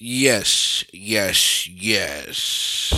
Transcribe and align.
Yes, 0.00 0.84
yes, 0.92 1.66
yes. 1.66 2.90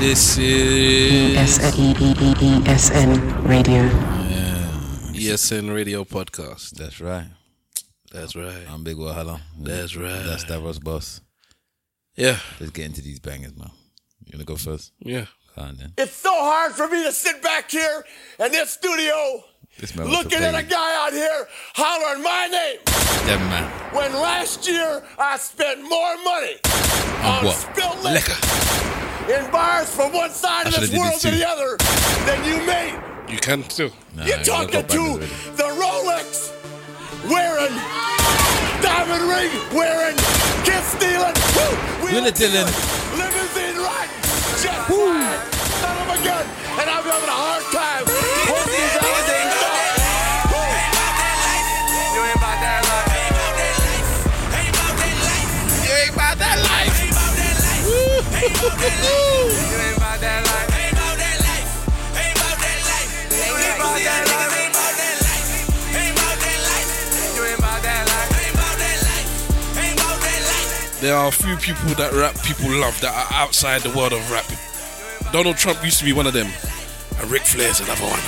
This 0.00 0.36
is 0.38 1.58
ESN 1.58 3.46
Radio. 3.46 3.74
Yeah. 3.74 4.72
ESN 5.12 5.72
Radio 5.72 6.02
Podcast. 6.04 6.70
That's 6.72 7.00
right. 7.00 7.26
That's 8.10 8.34
right. 8.34 8.66
I'm 8.68 8.82
Big 8.82 8.96
Wahala. 8.96 9.40
That's 9.56 9.94
right. 9.94 10.24
That's 10.24 10.42
Stavros 10.42 10.80
Boss. 10.80 11.20
Yeah, 12.16 12.38
Let's 12.58 12.72
get 12.72 12.86
into 12.86 13.00
these 13.00 13.20
bangers, 13.20 13.56
man. 13.56 13.70
You 14.24 14.32
wanna 14.34 14.44
go 14.44 14.56
first? 14.56 14.90
yeah. 14.98 15.26
Go 15.54 15.62
on 15.62 15.76
then. 15.76 15.92
It's 15.96 16.16
so 16.16 16.32
hard 16.34 16.72
for 16.72 16.88
me 16.88 17.04
to 17.04 17.12
sit 17.12 17.40
back 17.40 17.70
here 17.70 18.04
in 18.40 18.50
this 18.50 18.70
studio 18.72 19.44
This 19.78 19.94
man 19.96 20.08
looking 20.08 20.42
at 20.42 20.54
a 20.54 20.62
guy 20.62 21.06
out 21.06 21.12
here 21.12 21.48
hollering 21.74 22.22
my 22.22 22.46
name 22.52 22.78
Them 23.26 23.40
man. 23.48 23.64
when 23.94 24.12
last 24.12 24.68
year 24.68 25.02
I 25.18 25.36
spent 25.38 25.80
more 25.82 26.16
money 26.22 26.56
on 27.24 27.44
what? 27.46 27.56
spilled 27.56 27.96
Liquor. 28.04 28.34
liquor 28.34 29.32
in 29.32 29.50
bars 29.50 29.88
from 29.94 30.12
one 30.12 30.30
side 30.30 30.66
of 30.66 30.74
I 30.74 30.80
this 30.80 30.92
world 30.92 31.14
this 31.14 31.22
to 31.22 31.30
the 31.30 31.46
other 31.48 31.76
than 32.26 32.44
you 32.44 32.60
made. 32.66 32.98
You 33.30 33.38
can 33.38 33.62
too. 33.62 33.90
Nah, 34.16 34.24
You're 34.26 34.42
talking 34.42 34.72
gotta 34.82 34.88
go 34.88 35.14
to 35.14 35.18
bangers 35.20 35.30
already. 35.30 35.56
the 35.56 35.68
Rolex 35.80 36.50
wearing, 37.30 37.74
diamond 38.82 39.22
ring 39.32 39.52
wearing, 39.72 40.16
kiss 40.66 40.84
stealing, 40.98 41.36
woo, 41.56 41.72
wheel 42.04 42.20
Wheeler 42.20 42.34
Dillon. 42.36 42.66
dealing, 42.68 42.76
limousine 43.16 43.78
riding, 43.80 44.20
jet 44.60 44.80
flying, 44.90 45.40
son 45.80 45.94
of 46.04 46.08
a 46.10 46.18
gun, 46.26 46.44
and 46.82 46.86
I'm 46.90 47.04
having 47.06 47.30
a 47.32 47.38
hard 47.38 47.64
time 47.72 48.04
There 71.00 71.16
are 71.16 71.28
a 71.28 71.32
few 71.32 71.56
people 71.56 71.88
that 71.96 72.12
rap 72.12 72.36
people 72.44 72.70
love 72.70 73.00
that 73.00 73.12
are 73.12 73.28
outside 73.32 73.80
the 73.80 73.90
world 73.96 74.12
of 74.12 74.20
rap. 74.30 74.44
Donald 75.32 75.56
Trump 75.56 75.82
used 75.82 75.98
to 75.98 76.04
be 76.04 76.12
one 76.12 76.26
of 76.26 76.32
them. 76.32 76.48
And 77.18 77.30
Ric 77.30 77.42
Flair's 77.42 77.80
another 77.80 78.04
one. 78.04 78.20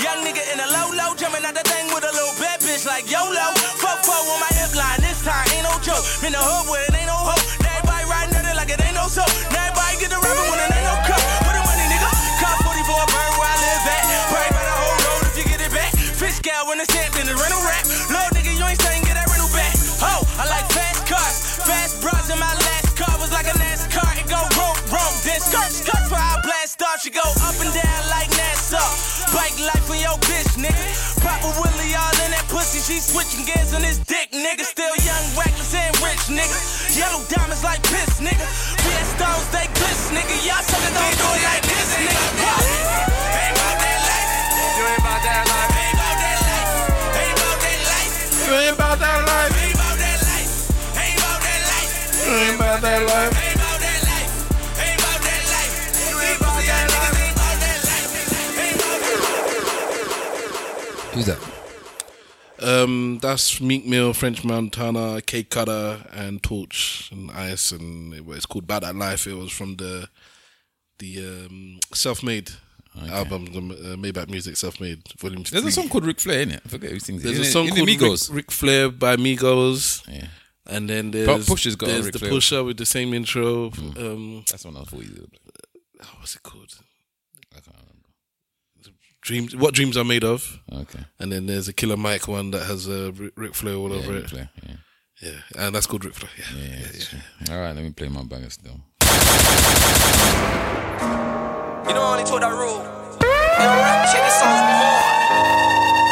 You 0.00 0.03
Papa 31.44 31.60
Willie 31.60 31.92
all 31.92 32.16
in 32.24 32.32
that 32.32 32.48
pussy. 32.48 32.80
She 32.80 32.96
switching 33.04 33.44
gears 33.44 33.76
on 33.76 33.82
this 33.84 34.00
dick, 34.00 34.32
nigga. 34.32 34.64
Still 34.64 34.96
young, 35.04 35.24
reckless, 35.36 35.76
and 35.76 35.92
rich, 36.00 36.24
nigga. 36.32 36.56
Yellow 36.96 37.20
diamonds 37.28 37.60
like 37.60 37.84
piss, 37.84 38.16
nigga. 38.16 38.48
PS 38.80 39.08
stones, 39.12 39.44
they 39.52 39.68
glitz, 39.76 40.08
nigga. 40.08 40.32
Y'all 40.40 40.64
suckers 40.64 40.94
don't 40.96 41.16
do 41.20 41.28
it 41.36 41.44
like 41.44 41.64
this, 41.68 42.00
nigga. 42.00 42.16
Ain't 42.48 43.52
about 43.60 43.76
that 43.76 43.98
life. 44.08 44.24
You 44.72 44.84
ain't 44.88 45.04
about 45.04 45.20
that 45.20 45.44
life. 45.44 45.68
Ain't 45.84 46.00
about 46.00 46.16
that 46.16 46.40
life. 46.48 46.72
Ain't 47.12 47.36
about 47.36 47.60
that 47.60 47.80
life. 47.92 48.12
You 48.40 48.52
ain't 48.56 48.72
about 48.72 48.96
that 49.04 49.20
life. 49.28 49.52
Ain't 49.52 49.76
about 49.76 49.96
that 50.00 50.16
life. 50.24 51.92
Ain't 52.24 52.56
about 52.56 52.80
that 52.80 53.04
life. 53.04 53.43
Who's 61.14 61.26
that? 61.26 61.38
Um, 62.60 63.18
that's 63.20 63.60
Meek 63.60 63.86
Mill, 63.86 64.12
French 64.14 64.44
Montana, 64.44 65.20
K 65.22 65.42
Cutter, 65.44 66.04
and 66.12 66.42
Torch 66.42 67.08
and 67.12 67.30
Ice, 67.30 67.72
and 67.72 68.14
it, 68.14 68.24
it's 68.28 68.46
called 68.46 68.66
Bad 68.66 68.84
at 68.84 68.96
Life. 68.96 69.26
It 69.26 69.34
was 69.34 69.50
from 69.52 69.76
the 69.76 70.08
the 70.98 71.18
um, 71.46 71.78
Self 71.92 72.22
Made 72.22 72.50
album, 73.10 73.46
the 73.46 73.58
uh, 73.58 73.96
Maybach 73.96 74.28
Music 74.30 74.56
Self 74.56 74.80
Made 74.80 75.02
Volume 75.18 75.42
There's 75.42 75.62
Three. 75.62 75.68
a 75.68 75.72
song 75.72 75.88
called 75.88 76.06
Ric 76.06 76.20
Flair, 76.20 76.40
in 76.42 76.50
it. 76.52 76.62
I 76.64 76.68
forget 76.68 76.90
who 76.90 76.98
sings 77.00 77.22
it. 77.24 77.26
There's 77.28 77.40
a 77.40 77.44
song 77.50 77.68
called 77.68 77.88
Rick, 77.88 77.98
Migos. 77.98 78.32
Ric 78.32 78.50
Flair 78.50 78.90
by 78.90 79.16
Migos, 79.16 80.02
Yeah. 80.08 80.26
and 80.66 80.88
then 80.88 81.10
there's 81.10 81.46
Pusha's 81.46 81.76
got 81.76 81.86
there's 81.88 82.10
the 82.10 82.18
Flair. 82.18 82.30
Pusha 82.32 82.64
with 82.64 82.76
the 82.78 82.86
same 82.86 83.12
intro. 83.14 83.66
Um, 83.96 84.44
That's 84.50 84.64
one 84.64 84.76
I 84.76 84.82
thought 84.84 85.02
you 85.02 85.10
did. 85.10 85.38
what's 86.18 86.36
it 86.36 86.42
called? 86.42 86.72
I 87.52 87.56
can't 87.60 87.66
remember. 87.76 87.93
Dreams. 89.24 89.56
What 89.56 89.72
dreams 89.74 89.96
are 89.96 90.04
made 90.04 90.22
of? 90.22 90.60
Okay. 90.70 91.00
And 91.18 91.32
then 91.32 91.46
there's 91.46 91.66
a 91.66 91.72
Killer 91.72 91.96
Mike 91.96 92.28
one 92.28 92.50
that 92.50 92.64
has 92.66 92.86
uh, 92.86 93.10
Ric- 93.16 93.32
Ric 93.36 93.54
Flair 93.54 93.74
all 93.74 93.90
Yeah, 93.90 93.96
over 94.00 94.12
Ric 94.12 94.24
it. 94.24 94.30
Flair, 94.30 94.50
yeah. 94.68 94.74
Yeah, 95.22 95.40
and 95.56 95.74
that's 95.74 95.86
called 95.86 96.04
Ric 96.04 96.14
Flair. 96.14 96.30
Yeah, 96.36 96.44
Yeah, 96.62 96.68
yeah, 96.78 96.82
that's 96.92 97.08
true. 97.08 97.18
All 97.50 97.60
right, 97.60 97.74
let 97.74 97.82
me 97.82 97.90
play 97.90 98.08
my 98.08 98.22
banger 98.24 98.50
still. 98.50 98.72
You 101.86 101.94
don't 101.94 102.12
only 102.12 102.24
told 102.24 102.42
that 102.42 102.52
rule. 102.52 102.82
You 102.82 103.64
don't 103.64 103.78
rap 103.80 104.08
shit, 104.12 104.22
this 104.24 104.34
song's 104.40 104.60
more. 104.60 106.04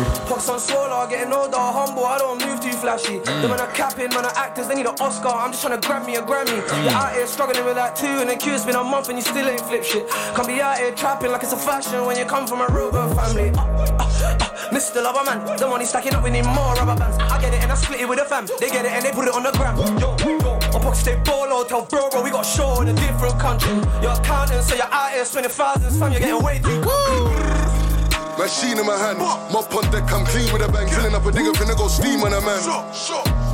Pox 1.14 1.30
on 1.30 1.30
solar, 1.30 1.30
getting 1.30 1.32
older, 1.32 1.56
humble, 1.56 2.04
I 2.04 2.18
don't 2.18 2.44
move 2.44 2.60
too 2.60 2.72
flashy. 2.72 3.18
The 3.18 3.48
man 3.48 3.60
are 3.60 3.70
capping, 3.72 4.08
man 4.10 4.24
are 4.24 4.36
actors, 4.36 4.68
they 4.68 4.74
need 4.74 4.86
an 4.86 4.94
Oscar. 5.00 5.28
I'm 5.28 5.52
just 5.52 5.62
trying 5.62 5.80
to 5.80 5.86
grab 5.86 6.06
me 6.06 6.16
a 6.16 6.22
Grammy. 6.22 6.56
You're 6.84 6.92
out 6.92 7.14
here 7.14 7.26
struggling 7.26 7.64
with 7.64 7.76
that 7.76 7.96
too, 7.96 8.06
and 8.06 8.30
the 8.30 8.36
queue's 8.36 8.64
been 8.64 8.76
a 8.76 8.84
month 8.84 9.08
and 9.08 9.18
you 9.18 9.22
still 9.22 9.46
ain't 9.46 9.60
flip 9.60 9.84
shit. 9.84 10.08
Can't 10.34 10.48
be 10.48 10.60
out 10.60 10.78
here 10.78 10.92
trapping 10.92 11.30
like 11.30 11.42
it's 11.42 11.52
a 11.52 11.56
fashion 11.56 12.04
when 12.06 12.16
you 12.16 12.24
come 12.24 12.46
from 12.46 12.60
a 12.60 12.68
real 12.68 12.90
good 12.90 13.14
family. 13.16 13.50
Uh, 13.50 13.62
uh, 13.62 14.04
uh, 14.24 14.54
Mr. 14.70 15.02
Lover 15.02 15.24
man, 15.24 15.56
the 15.58 15.66
money 15.66 15.84
stacking 15.84 16.14
up, 16.14 16.24
we 16.24 16.30
need 16.30 16.44
more 16.44 16.74
rubber 16.74 16.96
bands. 16.96 17.18
I 17.18 17.40
get 17.40 17.54
it 17.54 17.62
and 17.62 17.70
I 17.70 17.74
split 17.74 18.00
it 18.00 18.08
with 18.08 18.18
the 18.18 18.24
fam. 18.24 18.46
They 18.58 18.68
get 18.68 18.84
it 18.84 18.92
and 18.92 19.04
they 19.04 19.12
put 19.12 19.28
it 19.28 19.34
on 19.34 19.42
the 19.42 19.52
gram. 19.52 19.76
Yo, 19.76 20.16
yo, 20.18 20.58
my 20.72 20.80
pockets 20.80 21.00
stay 21.00 21.20
bolo, 21.24 21.64
tell 21.64 21.84
bro, 21.86 22.10
bro, 22.10 22.22
we 22.22 22.30
got 22.30 22.44
show 22.46 22.80
in 22.82 22.88
a 22.88 22.94
different 22.94 23.38
country. 23.38 23.74
You're 24.02 24.12
accountant, 24.12 24.64
so 24.64 24.74
you're 24.74 24.90
out 24.90 25.12
here 25.12 25.24
spending 25.24 25.52
thousands, 25.52 25.98
fam, 25.98 26.12
you're 26.12 26.20
getting 26.20 26.42
way 26.42 26.58
too 26.58 27.63
Machine 28.38 28.78
in 28.78 28.86
my 28.86 28.98
hand, 28.98 29.18
mop 29.18 29.70
on 29.74 29.86
deck, 29.94 30.10
I'm 30.10 30.26
clean 30.26 30.50
with 30.52 30.62
a 30.62 30.70
bang. 30.70 30.88
Filling 30.90 31.14
up 31.14 31.24
a 31.24 31.30
digger, 31.30 31.54
finna 31.54 31.76
go 31.78 31.86
steam 31.86 32.20
on 32.26 32.34
a 32.34 32.40
man. 32.42 32.58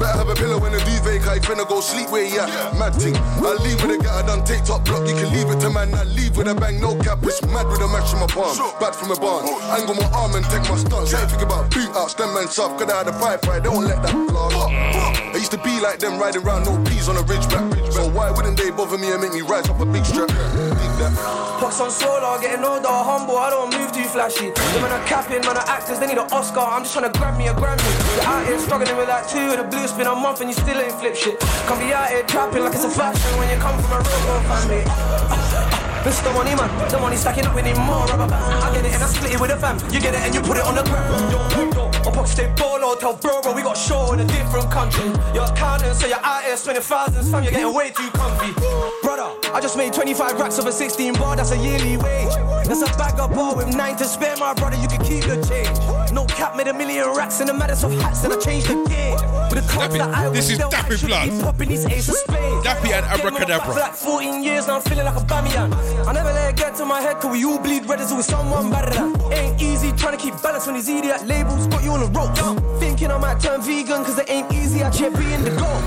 Better 0.00 0.16
have 0.16 0.28
a 0.28 0.34
pillow 0.34 0.58
when 0.58 0.72
the 0.72 0.80
duvet, 0.88 1.20
I 1.28 1.38
finna 1.38 1.68
go 1.68 1.80
sleep 1.80 2.08
where 2.08 2.24
you 2.24 2.40
at. 2.40 2.48
Mad 2.80 2.96
thing, 2.96 3.14
I 3.16 3.60
leave 3.60 3.76
with 3.84 4.00
a 4.00 4.02
guy, 4.02 4.08
I 4.08 4.22
done 4.24 4.42
take 4.44 4.64
top 4.64 4.84
block. 4.84 5.06
You 5.06 5.14
can 5.14 5.28
leave 5.36 5.52
it 5.52 5.60
to 5.60 5.70
man, 5.70 5.92
I 5.92 6.04
leave 6.04 6.36
with 6.36 6.48
a 6.48 6.54
bang, 6.54 6.80
no 6.80 6.96
cap. 7.04 7.20
It's 7.22 7.44
mad 7.52 7.68
with 7.68 7.84
a 7.84 7.88
match 7.92 8.08
in 8.12 8.20
my 8.24 8.26
palm, 8.26 8.56
bad 8.80 8.96
from 8.96 9.12
a 9.12 9.16
barn. 9.20 9.44
Angle 9.76 10.00
my 10.00 10.08
arm 10.16 10.34
and 10.34 10.44
take 10.48 10.64
my 10.64 10.80
stance. 10.80 11.12
Ain't 11.12 11.28
think 11.28 11.42
about 11.42 11.68
boot 11.68 11.92
outs, 11.92 12.14
them 12.14 12.32
man 12.32 12.48
soft, 12.48 12.80
cause 12.80 12.88
I 12.88 13.04
had 13.04 13.08
a 13.08 13.12
pipe 13.20 13.44
right, 13.44 13.62
don't 13.62 13.84
let 13.84 14.00
that 14.00 14.16
blast. 14.32 14.56
I 14.56 15.36
used 15.36 15.52
to 15.52 15.60
be 15.60 15.76
like 15.80 16.00
them, 16.00 16.18
riding 16.18 16.42
round 16.42 16.64
no 16.64 16.80
peas 16.88 17.08
on 17.08 17.20
a 17.20 17.24
ridge 17.28 17.44
back. 17.52 17.68
So 17.92 18.08
why 18.08 18.30
wouldn't 18.32 18.56
they 18.56 18.70
bother 18.70 18.96
me 18.96 19.12
and 19.12 19.20
make 19.20 19.36
me 19.36 19.42
rise 19.42 19.68
up 19.68 19.78
a 19.80 19.84
big 19.84 20.08
strap? 20.08 20.28
Dig 20.28 20.92
that. 21.04 21.12
Pox 21.60 21.80
on 21.80 21.90
solar, 21.90 22.40
getting 22.40 22.64
older, 22.64 22.88
humble, 22.88 23.36
I 23.36 23.50
don't 23.50 23.68
move 23.76 23.92
too 23.92 24.08
flashy. 24.08 24.48
The 24.70 24.78
man 24.78 24.92
are 24.92 25.04
capping, 25.04 25.40
man 25.42 25.56
are 25.56 25.66
actors, 25.66 25.98
they 25.98 26.06
need 26.06 26.18
an 26.18 26.30
Oscar. 26.30 26.60
I'm 26.60 26.82
just 26.82 26.94
trying 26.94 27.10
to 27.10 27.18
grab 27.18 27.36
me 27.36 27.48
a 27.48 27.54
Grammy. 27.54 27.82
You're 28.14 28.24
out 28.24 28.46
here 28.46 28.58
struggling 28.58 28.96
with 28.96 29.08
that 29.08 29.28
too, 29.28 29.56
the 29.56 29.64
blue's 29.64 29.90
been 29.92 30.06
a 30.06 30.14
month 30.14 30.40
and 30.40 30.48
you 30.48 30.54
still 30.54 30.78
ain't 30.78 30.94
flip 30.94 31.16
shit. 31.16 31.40
Can't 31.66 31.80
be 31.80 31.92
out 31.92 32.08
here 32.08 32.22
trapping 32.22 32.62
like 32.62 32.74
it's 32.74 32.84
a 32.84 32.90
fashion 32.90 33.36
when 33.38 33.50
you 33.50 33.56
come 33.58 33.74
from 33.82 33.98
a 33.98 34.00
real 34.00 34.22
good 34.30 34.44
family. 34.46 34.82
Mr. 36.06 36.32
Money 36.32 36.54
Man, 36.54 36.70
the 36.88 36.98
money 36.98 37.16
stacking 37.16 37.44
up, 37.44 37.54
we 37.54 37.62
need 37.62 37.76
more. 37.76 38.06
I 38.08 38.70
get 38.72 38.86
it 38.86 38.94
and 38.94 39.02
I 39.02 39.06
split 39.06 39.34
it 39.34 39.40
with 39.40 39.50
the 39.50 39.56
fam. 39.56 39.76
You 39.92 40.00
get 40.00 40.14
it 40.14 40.22
and 40.22 40.34
you 40.34 40.40
put 40.40 40.56
it 40.56 40.64
on 40.64 40.74
the 40.74 40.82
ground. 40.82 41.32
Yo, 41.34 41.66
yo, 41.74 41.90
pockets 42.06 42.30
stay 42.30 42.46
bolo, 42.56 42.94
tell 42.94 43.14
bro, 43.14 43.42
bro, 43.42 43.52
we 43.52 43.62
got 43.62 43.76
show 43.76 44.12
in 44.14 44.20
a 44.20 44.24
different 44.24 44.70
country. 44.70 45.10
You're 45.34 45.44
accountant, 45.44 45.96
so 45.96 46.06
you're 46.06 46.24
out 46.24 46.44
here 46.44 46.56
spending 46.56 46.82
thousands, 46.82 47.30
fam, 47.30 47.42
you're 47.42 47.52
getting 47.52 47.74
way 47.74 47.90
too 47.90 48.08
comfy. 48.14 48.54
Brother, 49.02 49.34
I 49.52 49.58
just 49.60 49.76
made 49.76 49.92
25 49.92 50.40
racks 50.40 50.58
over 50.58 50.72
16 50.72 51.14
bar, 51.14 51.36
that's 51.36 51.50
a 51.50 51.58
yearly 51.58 51.98
wage. 51.98 52.59
There's 52.70 52.82
a 52.82 52.96
bag 52.96 53.18
of 53.18 53.34
bar 53.34 53.56
with 53.56 53.74
nine 53.74 53.96
to 53.96 54.04
spare, 54.04 54.36
my 54.36 54.54
brother, 54.54 54.76
you 54.76 54.86
can 54.86 55.02
keep 55.02 55.26
your 55.26 55.42
change. 55.42 55.76
No 56.12 56.24
cap, 56.26 56.56
made 56.56 56.68
a 56.68 56.72
million 56.72 57.04
racks 57.16 57.40
in 57.40 57.48
the 57.48 57.52
matters 57.52 57.82
of 57.82 57.90
hats, 57.94 58.22
and 58.22 58.32
I 58.32 58.38
changed 58.38 58.68
the 58.68 58.86
game. 58.86 59.18
With 59.50 59.66
the 59.66 59.68
cards 59.68 59.94
that 59.94 60.14
I 60.14 60.28
this 60.28 60.50
is 60.50 60.60
Dappy 60.60 61.04
Blood. 61.04 61.42
popping 61.42 61.68
these 61.68 61.84
ace 61.86 62.08
of 62.08 62.14
spades. 62.14 62.64
Dappy 62.64 62.92
and 62.92 63.04
on 63.06 63.18
Abracadabra. 63.18 63.74
For 63.74 63.80
like 63.80 63.94
14 63.94 64.44
years, 64.44 64.68
now 64.68 64.76
I'm 64.76 64.82
feeling 64.82 65.04
like 65.04 65.16
a 65.16 65.26
Bamiyan. 65.26 66.06
I 66.06 66.12
never 66.12 66.32
let 66.32 66.50
it 66.50 66.56
get 66.56 66.76
to 66.76 66.84
my 66.84 67.00
head, 67.00 67.16
cause 67.18 67.32
we 67.32 67.44
all 67.44 67.58
bleed 67.58 67.86
red 67.86 68.00
as 68.00 68.14
with 68.14 68.26
someone 68.26 68.70
better 68.70 68.94
than. 68.94 69.20
Ain't 69.32 69.60
easy 69.60 69.90
trying 69.90 70.16
to 70.16 70.22
keep 70.22 70.40
balance 70.40 70.66
when 70.66 70.76
these 70.76 70.88
idiot 70.88 71.26
labels 71.26 71.66
got 71.66 71.82
you 71.82 71.90
on 71.90 72.00
the 72.00 72.06
ropes. 72.16 72.38
Thinking 72.78 73.10
I 73.10 73.18
might 73.18 73.40
turn 73.40 73.62
vegan, 73.62 74.04
cause 74.04 74.16
it 74.16 74.30
ain't 74.30 74.52
easy, 74.52 74.84
I 74.84 74.90
check 74.90 75.12
being 75.18 75.42
the 75.42 75.50
goal. 75.58 75.80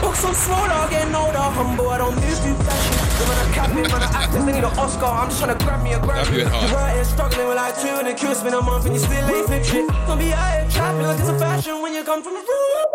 Book 0.00 0.14
so 0.14 0.32
small, 0.32 0.62
I'm 0.62 0.88
getting 0.90 1.12
older, 1.12 1.38
humble, 1.38 1.88
I 1.88 1.98
don't 1.98 2.14
move 2.14 2.38
too 2.38 2.54
flashy. 2.54 3.10
The 3.18 3.26
man 3.26 3.36
I 3.36 3.52
cap 3.52 3.70
it, 3.70 3.90
man 3.90 4.02
I 4.02 4.10
actors, 4.14 4.44
they 4.44 4.52
need 4.52 4.64
an 4.64 4.78
Oscar, 4.78 5.06
I'm 5.06 5.28
just 5.28 5.42
trying 5.42 5.58
to 5.58 5.64
grab 5.64 5.82
me 5.82 5.92
a 5.92 5.98
Grammy. 5.98 6.19
Dappy 6.20 6.36
went 6.38 6.48
hard. 6.48 6.68
You're 6.70 6.78
right 6.78 6.94
here 6.96 7.04
struggling 7.04 7.48
with 7.48 7.56
like 7.56 7.80
two 7.80 7.88
and 7.88 8.08
a 8.08 8.14
Q, 8.14 8.30
it's 8.30 8.42
been 8.42 8.54
a 8.54 8.60
month 8.60 8.84
and 8.86 8.94
you 8.94 9.00
still 9.00 9.28
ain't 9.30 9.46
flip 9.46 9.64
shit. 9.64 9.88
Don't 9.88 10.18
be 10.18 10.32
out 10.32 10.60
here 10.60 10.70
trapping 10.70 11.02
like 11.02 11.18
it's 11.18 11.28
a 11.28 11.38
fashion 11.38 11.80
when 11.82 11.94
you 11.94 12.04
come 12.04 12.22
from 12.22 12.34
the 12.34 12.40
room. 12.40 12.86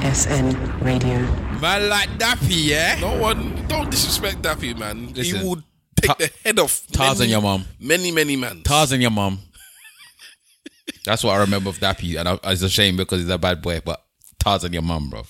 ESN 0.00 0.82
Radio. 0.82 1.18
Man 1.60 1.88
like 1.88 2.08
Dappy, 2.18 2.66
yeah? 2.68 2.98
No 3.00 3.18
one, 3.20 3.66
don't 3.68 3.90
disrespect 3.90 4.40
Dappy, 4.42 4.76
man. 4.78 5.12
Listen, 5.12 5.40
he 5.40 5.48
would 5.48 5.62
take 6.00 6.08
Ta- 6.08 6.14
the 6.18 6.30
head 6.44 6.58
off 6.58 6.86
Tarzan 6.92 7.18
many- 7.24 7.32
your 7.32 7.42
mom. 7.42 7.64
Many, 7.80 8.10
many 8.10 8.36
man. 8.36 8.62
Tarzan 8.62 9.00
your 9.00 9.10
mom. 9.10 9.40
That's 11.04 11.22
what 11.24 11.32
I 11.34 11.38
remember 11.38 11.70
of 11.70 11.78
Dappy, 11.78 12.18
and 12.18 12.28
I, 12.28 12.38
it's 12.44 12.62
a 12.62 12.68
shame 12.70 12.96
because 12.96 13.20
he's 13.20 13.28
a 13.30 13.38
bad 13.38 13.60
boy, 13.62 13.80
but 13.84 14.02
Tarzan 14.38 14.72
your 14.72 14.82
mum, 14.82 15.10
bro. 15.10 15.24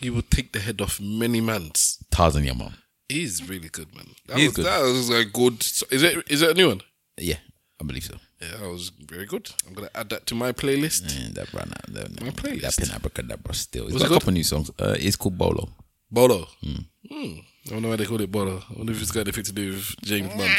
He 0.00 0.10
would 0.10 0.30
take 0.30 0.52
the 0.52 0.60
head 0.60 0.80
off 0.80 1.00
many 1.00 1.40
mans. 1.40 1.98
Tarzan 2.10 2.44
your 2.44 2.54
mum. 2.54 2.74
He's 3.08 3.48
really 3.48 3.68
good, 3.68 3.94
man. 3.94 4.08
That 4.26 4.36
He's 4.38 4.48
was, 4.48 4.56
good. 4.56 4.66
That 4.66 4.80
was 4.82 5.10
a 5.10 5.24
good. 5.24 5.60
Is 5.90 6.02
it? 6.02 6.30
Is 6.30 6.42
it 6.42 6.50
a 6.50 6.54
new 6.54 6.68
one? 6.68 6.82
Yeah, 7.16 7.36
I 7.80 7.84
believe 7.84 8.04
so. 8.04 8.16
Yeah, 8.40 8.56
that 8.58 8.70
was 8.70 8.90
very 8.90 9.26
good. 9.26 9.50
I'm 9.66 9.74
gonna 9.74 9.90
add 9.94 10.10
that 10.10 10.26
to 10.26 10.34
my 10.34 10.52
playlist. 10.52 11.16
And 11.16 11.34
that 11.34 11.52
ran 11.52 11.72
out. 11.72 11.92
That, 11.94 12.20
My 12.22 12.30
playlist. 12.30 12.76
That 12.76 12.76
pin 12.76 12.94
abracadabra 12.94 13.54
still. 13.54 13.86
Was 13.86 13.94
got 13.94 14.02
it 14.02 14.10
a 14.10 14.14
couple 14.14 14.32
new 14.32 14.44
songs. 14.44 14.70
Uh, 14.78 14.94
it's 14.98 15.16
called 15.16 15.38
Bolo. 15.38 15.70
Bolo. 16.10 16.46
Hmm. 16.62 16.82
I 17.10 17.70
don't 17.70 17.82
know 17.82 17.88
why 17.88 17.96
they 17.96 18.06
call 18.06 18.20
it 18.20 18.30
Bolo. 18.30 18.62
I 18.70 18.74
wonder 18.76 18.92
if 18.92 19.02
it's 19.02 19.10
got 19.10 19.20
anything 19.22 19.44
to 19.44 19.52
do 19.52 19.70
with 19.72 19.94
James 20.02 20.28
Bond. 20.28 20.50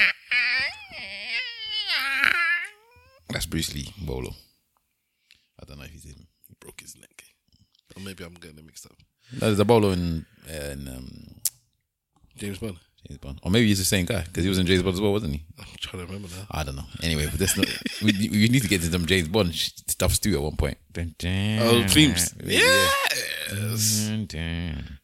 That's 3.29 3.45
Bruce 3.45 3.73
Lee, 3.73 3.93
Bolo. 4.01 4.31
I 5.61 5.65
don't 5.65 5.77
know 5.77 5.85
if 5.85 5.91
he's 5.91 6.03
him. 6.03 6.27
He 6.47 6.55
broke 6.59 6.81
his 6.81 6.95
neck. 6.97 7.23
Or 7.95 8.01
maybe 8.01 8.23
I'm 8.23 8.33
getting 8.33 8.57
it 8.57 8.65
mixed 8.65 8.85
up. 8.85 8.93
No, 9.33 9.39
there's 9.47 9.59
a 9.59 9.65
Bolo 9.65 9.91
in, 9.91 10.25
in 10.47 10.87
um, 10.87 11.38
James 12.39 12.57
Bond. 12.57 12.77
James 13.07 13.19
Bond. 13.19 13.39
Or 13.43 13.51
maybe 13.51 13.67
he's 13.67 13.79
the 13.79 13.85
same 13.85 14.05
guy 14.05 14.23
because 14.23 14.43
he 14.43 14.49
was 14.49 14.57
in 14.57 14.65
James 14.65 14.81
Bond 14.81 14.95
as 14.95 15.01
well, 15.01 15.11
wasn't 15.11 15.33
he? 15.35 15.43
I'm 15.59 15.65
trying 15.79 16.05
to 16.05 16.11
remember 16.11 16.27
now. 16.35 16.45
I 16.51 16.63
don't 16.63 16.75
know. 16.75 16.85
Anyway, 17.01 17.27
but 17.29 17.39
that's 17.39 17.57
not. 17.57 17.67
we, 18.01 18.29
we 18.29 18.47
need 18.49 18.61
to 18.61 18.67
get 18.67 18.81
to 18.81 18.91
some 18.91 19.05
James 19.05 19.27
Bond 19.27 19.53
stuff 19.55 20.19
too 20.19 20.35
at 20.35 20.41
one 20.41 20.55
point. 20.55 20.77
Oh, 20.97 21.85
themes. 21.87 22.33
Yes. 22.43 24.09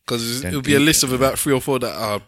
Because 0.06 0.44
it'll 0.44 0.62
be 0.62 0.76
a 0.76 0.80
list 0.80 1.04
of 1.04 1.14
about 1.14 1.40
three 1.40 1.54
or 1.54 1.62
four 1.62 1.80
that 1.80 1.96
are 1.96 2.22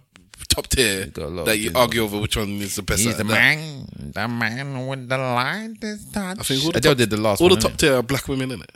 top 0.50 0.68
tier 0.68 1.08
got 1.08 1.26
a 1.26 1.28
lot 1.28 1.46
that 1.46 1.58
you 1.58 1.72
argue 1.76 2.02
over 2.02 2.20
which 2.20 2.38
one 2.38 2.50
is 2.62 2.76
the 2.76 2.82
best. 2.82 3.02
He's 3.02 3.18
the 3.18 3.24
that. 3.24 3.30
man, 3.30 3.88
the 4.14 4.28
man 4.28 4.88
with 4.88 5.10
the 5.10 5.18
light 5.18 5.76
is 5.82 6.06
touch. 6.12 6.40
I 6.40 6.44
think 6.44 6.64
all 6.64 6.72
the 6.72 6.78
Adele 6.78 6.92
top, 6.94 6.98
did 6.98 7.10
the 7.10 7.18
last 7.18 7.42
all 7.42 7.50
one. 7.50 7.60
the 7.60 7.68
top 7.68 7.78
tier 7.78 7.96
are 7.96 8.04
black 8.04 8.28
women 8.28 8.52
in 8.52 8.62
it. 8.62 8.72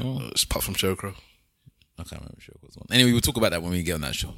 Oh. 0.00 0.30
apart 0.42 0.64
from 0.64 0.74
Sheryl 0.74 0.96
Crow. 0.96 1.14
I 1.98 2.02
can't 2.02 2.22
remember 2.22 2.38
was 2.62 2.76
one. 2.76 2.86
Anyway, 2.90 3.12
we'll 3.12 3.20
talk 3.20 3.36
about 3.36 3.52
that 3.52 3.62
when 3.62 3.70
we 3.72 3.82
get 3.82 3.94
on 3.94 4.00
that 4.02 4.14
show. 4.14 4.34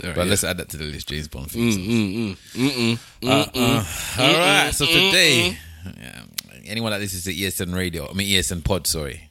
Alright, 0.00 0.16
but 0.16 0.24
yeah. 0.24 0.30
let's 0.30 0.44
add 0.44 0.56
that 0.56 0.68
to 0.70 0.76
the 0.76 0.84
list, 0.84 1.08
James 1.08 1.28
Bond. 1.28 1.50
theme 1.50 2.36
songs. 2.54 3.00
Uh, 3.22 3.46
uh, 3.54 3.84
all 4.18 4.32
right. 4.38 4.70
So 4.72 4.86
today, 4.86 5.56
yeah, 5.84 6.22
anyone 6.64 6.92
that 6.92 7.00
listens 7.00 7.24
to 7.24 7.34
ESN 7.34 7.74
radio, 7.74 8.08
I 8.08 8.14
mean 8.14 8.28
ESN 8.28 8.64
pod, 8.64 8.86
sorry, 8.86 9.30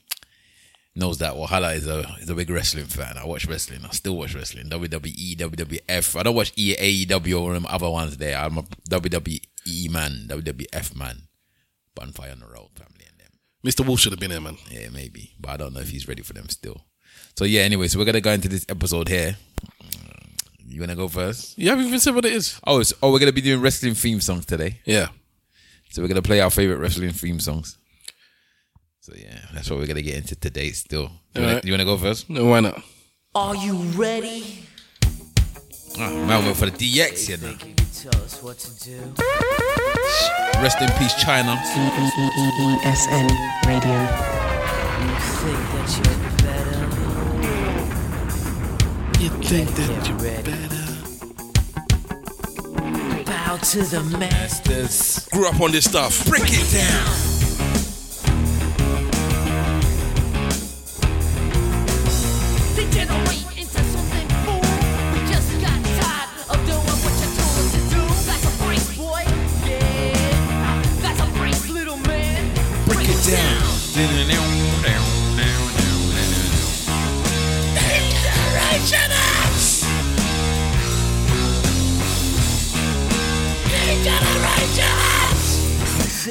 knows 0.95 1.17
that 1.19 1.33
Wahala 1.33 1.75
is 1.75 1.87
a 1.87 1.99
is 2.21 2.29
a 2.29 2.35
big 2.35 2.49
wrestling 2.49 2.85
fan. 2.85 3.17
I 3.17 3.25
watch 3.25 3.47
wrestling. 3.47 3.81
I 3.85 3.89
still 3.89 4.17
watch 4.17 4.35
wrestling. 4.35 4.67
E, 4.67 4.69
WWE, 4.69 5.37
WWF. 5.37 6.19
I 6.19 6.23
don't 6.23 6.35
watch 6.35 6.53
AEW 6.55 7.41
or 7.41 7.53
them 7.53 7.65
other 7.67 7.89
ones 7.89 8.17
there. 8.17 8.37
I'm 8.37 8.57
a 8.57 8.63
WWE 8.89 9.89
man, 9.89 10.27
WWF 10.29 10.95
man. 10.95 11.23
Bonfire 11.95 12.31
on 12.31 12.39
the 12.39 12.47
road, 12.47 12.69
family 12.75 13.05
and 13.09 13.19
them. 13.19 13.31
Mr. 13.65 13.85
Wolf 13.85 13.99
should 13.99 14.13
have 14.13 14.19
been 14.19 14.31
there, 14.31 14.41
man. 14.41 14.57
Yeah, 14.69 14.89
maybe, 14.89 15.33
but 15.39 15.51
I 15.51 15.57
don't 15.57 15.73
know 15.73 15.81
if 15.81 15.89
he's 15.89 16.07
ready 16.07 16.21
for 16.21 16.33
them 16.33 16.49
still. 16.49 16.85
So 17.35 17.45
yeah, 17.45 17.61
anyway, 17.61 17.87
so 17.87 17.97
we're 17.99 18.05
gonna 18.05 18.21
go 18.21 18.31
into 18.31 18.49
this 18.49 18.65
episode 18.69 19.09
here. 19.09 19.37
You 20.71 20.79
wanna 20.79 20.95
go 20.95 21.09
first? 21.09 21.57
You 21.57 21.69
haven't 21.69 21.85
even 21.85 21.99
said 21.99 22.15
what 22.15 22.23
it 22.25 22.31
is. 22.31 22.59
Oh, 22.65 22.79
it's, 22.79 22.93
oh, 23.03 23.11
we're 23.11 23.19
gonna 23.19 23.33
be 23.33 23.41
doing 23.41 23.59
wrestling 23.61 23.93
theme 23.93 24.21
songs 24.21 24.45
today. 24.45 24.79
Yeah. 24.85 25.07
So 25.89 26.01
we're 26.01 26.07
gonna 26.07 26.21
play 26.21 26.39
our 26.39 26.49
favorite 26.49 26.77
wrestling 26.77 27.11
theme 27.11 27.41
songs. 27.41 27.77
So 29.01 29.13
yeah, 29.17 29.39
that's 29.53 29.69
what 29.69 29.79
we're 29.79 29.87
gonna 29.87 30.01
get 30.01 30.15
into 30.15 30.35
today. 30.35 30.71
Still, 30.71 31.11
you 31.33 31.41
wanna, 31.41 31.47
Alright. 31.47 31.65
you 31.65 31.73
wanna 31.73 31.83
go 31.85 31.97
first? 31.97 32.29
No, 32.29 32.45
why 32.45 32.61
not? 32.61 32.81
Are 33.35 33.55
you 33.55 33.75
ready? 33.97 34.63
Ah, 35.99 36.09
man, 36.09 36.45
went 36.45 36.55
for 36.55 36.67
the 36.67 36.71
DX, 36.71 37.27
you 37.29 37.37
know. 37.37 37.53
Think 37.53 37.67
you 37.67 37.75
can 37.75 38.11
tell 38.11 38.21
us 38.23 38.41
what 38.41 38.57
to 38.59 38.71
do? 38.79 39.13
Rest 40.61 40.81
in 40.81 40.87
peace, 40.97 41.13
Chyna. 41.15 41.57
ESN 42.85 43.27
Radio. 43.67 43.99
You 45.01 45.19
think 45.19 45.59
that 45.73 45.89
you're 45.97 46.17
better? 46.23 46.40
You 49.21 49.29
think 49.29 49.75
Get 49.75 50.19
ready. 50.19 50.51
Bow 53.23 53.57
to 53.57 53.83
the 53.83 54.17
masters. 54.17 55.29
Grew 55.31 55.47
up 55.47 55.61
on 55.61 55.71
this 55.71 55.85
stuff. 55.85 56.25
Break 56.25 56.45
it 56.47 56.71
down. 56.73 57.40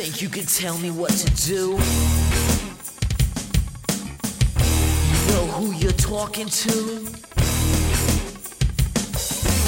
Think 0.03 0.23
you 0.23 0.31
can 0.31 0.47
tell 0.47 0.79
me 0.79 0.91
what 0.91 1.11
to 1.11 1.29
do? 1.47 1.77
You 5.13 5.23
know 5.29 5.47
who 5.53 5.73
you're 5.73 5.93
talking 5.93 6.49
to? 6.49 6.73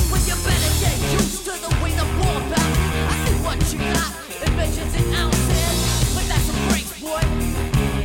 Well, 0.09 0.23
you 0.25 0.35
better 0.49 0.73
get 0.81 0.97
used 1.13 1.45
to 1.45 1.53
the 1.53 1.69
way 1.85 1.93
the 1.93 2.07
ball 2.17 2.41
bounces. 2.49 2.95
I 3.11 3.17
see 3.27 3.37
what 3.45 3.59
you 3.73 3.79
got 3.93 4.13
in 4.49 4.57
measures 4.57 4.95
and 4.95 5.15
ounces, 5.17 6.15
but 6.15 6.25
that's 6.25 6.49
a 6.49 6.53
brace, 6.71 6.93
boy. 6.99 7.21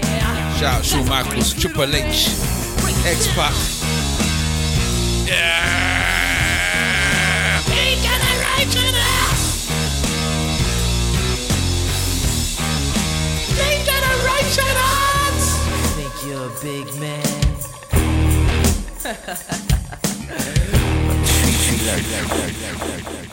Yeah. 0.04 0.58
Shout 0.58 0.80
out 0.80 0.84
Shawn 0.84 1.08
Michaels, 1.08 1.54
Triple 1.54 1.96
H, 1.96 2.28
X 3.06 3.28
Pac. 3.36 3.78
Think 14.50 16.14
you're 16.26 16.46
a 16.46 16.62
big 16.62 16.86
man? 17.02 17.24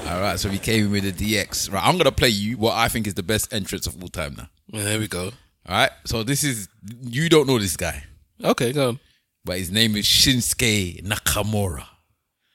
All 0.06 0.20
right, 0.20 0.38
so 0.38 0.48
we 0.50 0.58
came 0.58 0.86
in 0.86 0.90
with 0.92 1.04
the 1.16 1.34
DX. 1.34 1.72
Right, 1.72 1.82
I'm 1.86 1.96
gonna 1.96 2.12
play 2.12 2.28
you 2.28 2.56
what 2.58 2.74
I 2.76 2.88
think 2.88 3.06
is 3.06 3.14
the 3.14 3.22
best 3.22 3.52
entrance 3.52 3.86
of 3.86 4.00
all 4.02 4.08
time 4.08 4.34
now. 4.36 4.48
Yeah, 4.68 4.82
there 4.84 4.98
we 4.98 5.08
go. 5.08 5.24
All 5.26 5.76
right, 5.76 5.90
so 6.04 6.22
this 6.22 6.44
is 6.44 6.68
you 7.02 7.28
don't 7.28 7.46
know 7.46 7.58
this 7.58 7.76
guy, 7.76 8.04
Okay, 8.42 8.72
go 8.72 8.88
on. 8.90 9.00
but 9.44 9.58
his 9.58 9.70
name 9.70 9.96
is 9.96 10.04
Shinsuke 10.04 11.02
Nakamura, 11.04 11.86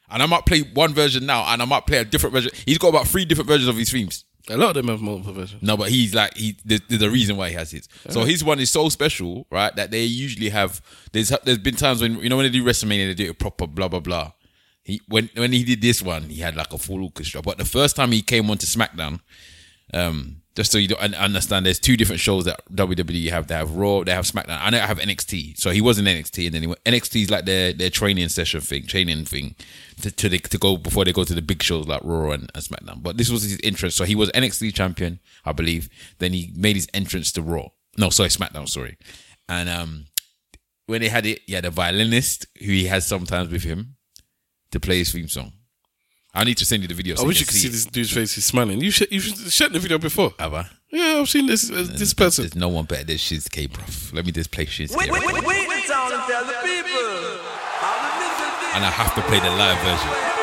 and 0.10 0.22
I 0.22 0.26
might 0.28 0.46
play 0.46 0.62
one 0.62 0.94
version 0.94 1.26
now, 1.26 1.44
and 1.52 1.62
I 1.62 1.66
might 1.66 1.88
play 1.88 1.98
a 1.98 2.06
different 2.06 2.34
version. 2.34 2.52
He's 2.66 2.78
got 2.78 2.90
about 2.90 3.08
three 3.08 3.26
different 3.26 3.48
versions 3.48 3.68
of 3.68 3.78
his 3.78 3.90
themes. 3.92 4.26
A 4.50 4.58
lot 4.58 4.70
of 4.70 4.76
them 4.76 4.88
have 4.88 5.02
multiple 5.02 5.34
versions. 5.34 5.62
No, 5.62 5.78
but 5.78 5.90
he's 5.90 6.14
like 6.14 6.36
he. 6.36 6.58
There's, 6.66 6.82
there's 6.90 7.02
a 7.02 7.10
reason 7.10 7.38
why 7.38 7.50
he 7.50 7.56
has 7.56 7.72
his. 7.72 7.88
So 8.10 8.24
his 8.24 8.44
one 8.44 8.60
is 8.60 8.72
so 8.72 8.90
special, 8.90 9.46
right? 9.52 9.76
That 9.76 9.92
they 9.92 10.04
usually 10.04 10.50
have. 10.50 10.82
There's 11.12 11.32
there's 11.44 11.60
been 11.60 11.76
times 11.76 12.02
when 12.02 12.20
you 12.20 12.30
know 12.30 12.38
when 12.38 12.46
they 12.46 12.52
do 12.52 12.64
WrestleMania, 12.64 13.08
they 13.08 13.14
do 13.14 13.30
it 13.30 13.40
proper, 13.40 13.68
blah 13.68 13.88
blah 13.88 14.00
blah. 14.00 14.32
He 14.84 15.02
when 15.08 15.30
when 15.36 15.52
he 15.52 15.64
did 15.64 15.82
this 15.82 16.02
one, 16.02 16.24
he 16.24 16.42
had 16.42 16.56
like 16.56 16.74
a 16.74 16.78
full 16.78 17.04
orchestra. 17.04 17.42
But 17.42 17.58
the 17.58 17.66
first 17.66 17.96
time 17.96 18.12
he 18.12 18.22
came 18.22 18.50
onto 18.50 18.66
SmackDown, 18.66 19.20
um, 19.94 20.42
just 20.60 20.74
so 20.74 20.78
you 20.78 20.90
don't 20.90 21.16
understand, 21.16 21.66
there's 21.66 21.80
two 21.80 21.96
different 21.96 22.20
shows 22.20 22.44
that 22.44 22.60
WWE 22.70 23.30
have. 23.30 23.48
They 23.48 23.56
have 23.56 23.78
Raw, 23.78 24.04
they 24.04 24.12
have 24.12 24.26
SmackDown. 24.26 24.60
I 24.60 24.70
know 24.70 24.78
I 24.80 24.88
have 24.88 25.00
NXT. 25.00 25.58
So 25.58 25.70
he 25.70 25.80
was 25.80 25.98
in 25.98 26.04
NXT, 26.04 26.48
and 26.48 26.54
then 26.54 26.62
he 26.64 26.68
went, 26.68 26.84
NXT 26.84 27.22
is 27.22 27.32
like 27.32 27.46
their 27.46 27.72
their 27.72 27.90
training 27.90 28.28
session 28.28 28.60
thing, 28.60 28.86
training 28.86 29.24
thing 29.24 29.56
to 30.02 30.12
to, 30.12 30.28
the, 30.28 30.38
to 30.38 30.58
go 30.58 30.76
before 30.76 31.06
they 31.06 31.14
go 31.14 31.24
to 31.24 31.34
the 31.34 31.42
big 31.42 31.64
shows 31.64 31.88
like 31.88 32.02
Raw 32.04 32.32
and, 32.32 32.52
and 32.54 32.62
SmackDown. 32.62 33.02
But 33.02 33.16
this 33.16 33.30
was 33.30 33.44
his 33.44 33.58
entrance. 33.64 33.96
So 33.96 34.04
he 34.04 34.16
was 34.16 34.30
NXT 34.32 34.74
champion, 34.74 35.22
I 35.46 35.54
believe. 35.54 35.88
Then 36.18 36.34
he 36.34 36.52
made 36.54 36.76
his 36.76 36.90
entrance 36.94 37.32
to 37.34 37.42
Raw. 37.42 37.70
No, 37.98 38.10
sorry, 38.10 38.28
SmackDown. 38.28 38.68
Sorry, 38.68 38.98
and 39.48 39.70
um, 39.70 40.08
when 40.88 41.00
they 41.00 41.08
had 41.08 41.26
it, 41.26 41.40
he 41.48 41.54
had 41.54 41.64
a 41.64 41.72
violinist 41.72 42.48
who 42.58 42.66
he 42.66 42.88
has 42.88 43.08
sometimes 43.08 43.50
with 43.50 43.64
him 43.64 43.96
to 44.72 44.80
play 44.82 44.98
his 44.98 45.14
theme 45.14 45.30
song. 45.30 45.54
I 46.40 46.46
need 46.46 46.58
to 46.60 46.66
send 46.66 46.82
you 46.82 46.88
the 46.88 46.94
video. 46.94 47.18
I 47.20 47.24
wish 47.24 47.42
you 47.42 47.46
could 47.46 47.56
see 47.56 47.68
this 47.68 47.86
dude's 47.86 48.14
face. 48.14 48.34
He's 48.34 48.46
smiling. 48.46 48.80
You 48.80 48.92
should, 48.92 49.12
you 49.12 49.20
should 49.20 49.52
shared 49.52 49.74
the 49.74 49.80
video 49.80 49.98
before. 49.98 50.32
Have 50.40 50.54
I? 50.54 50.70
Yeah, 50.90 51.20
I've 51.20 51.28
seen 51.28 51.48
this 51.48 51.70
uh, 51.70 51.86
this 51.98 52.14
person. 52.14 52.44
There's 52.44 52.56
no 52.56 52.70
one 52.70 52.86
better 52.86 53.04
than 53.04 53.18
Shiz 53.18 53.50
K, 53.50 53.68
bruv. 53.68 54.14
Let 54.14 54.26
me 54.26 54.32
just 54.32 54.50
play 54.50 54.64
Shiz 54.64 54.90
K. 54.90 54.96
Wait, 54.96 55.12
wait, 55.12 55.22
wait, 55.22 55.46
wait, 55.46 55.68
and 55.68 55.84
tell 55.90 56.10
the 56.10 56.56
people. 56.64 57.10
How 57.84 57.96
the 58.00 58.12
listen 58.24 58.76
And 58.76 58.86
I 58.86 58.90
have 58.90 59.14
to 59.16 59.22
play 59.24 59.42
the 59.42 59.52
live 59.52 59.78
version. 59.84 60.39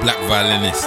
Black 0.00 0.18
violinist. 0.28 0.84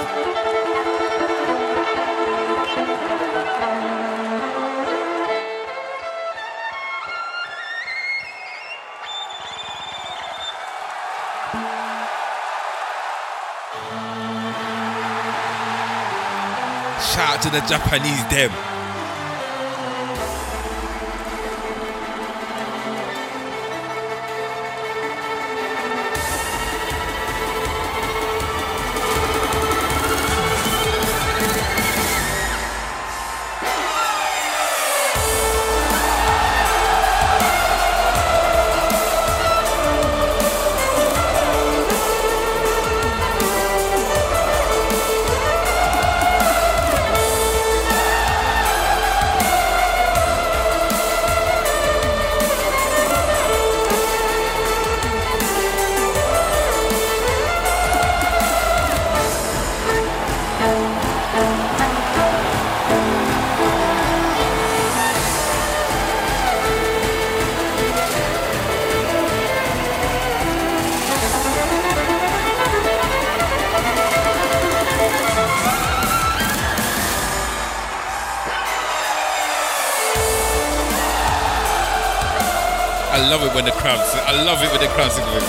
Shout 17.13 17.37
out 17.37 17.41
to 17.43 17.49
the 17.49 17.61
Japanese 17.67 18.25
them. 18.29 18.72
Love 84.53 84.63
it 84.63 84.71
when 84.71 84.81
the 84.81 84.87
crowd 84.93 85.11
sing 85.11 85.25
with. 85.33 85.43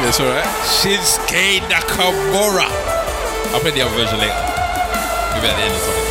Yes, 0.00 0.18
all 0.18 0.26
right. 0.26 0.44
Shinsuke 0.64 1.60
Nakamura. 1.68 2.66
I'll 3.52 3.60
play 3.60 3.70
the 3.70 3.82
other 3.82 3.94
version 3.94 4.18
later. 4.18 4.32
Maybe 5.34 5.46
at 5.46 5.56
the 5.56 5.62
end 5.62 5.74
or 5.74 5.78
something. 5.78 6.09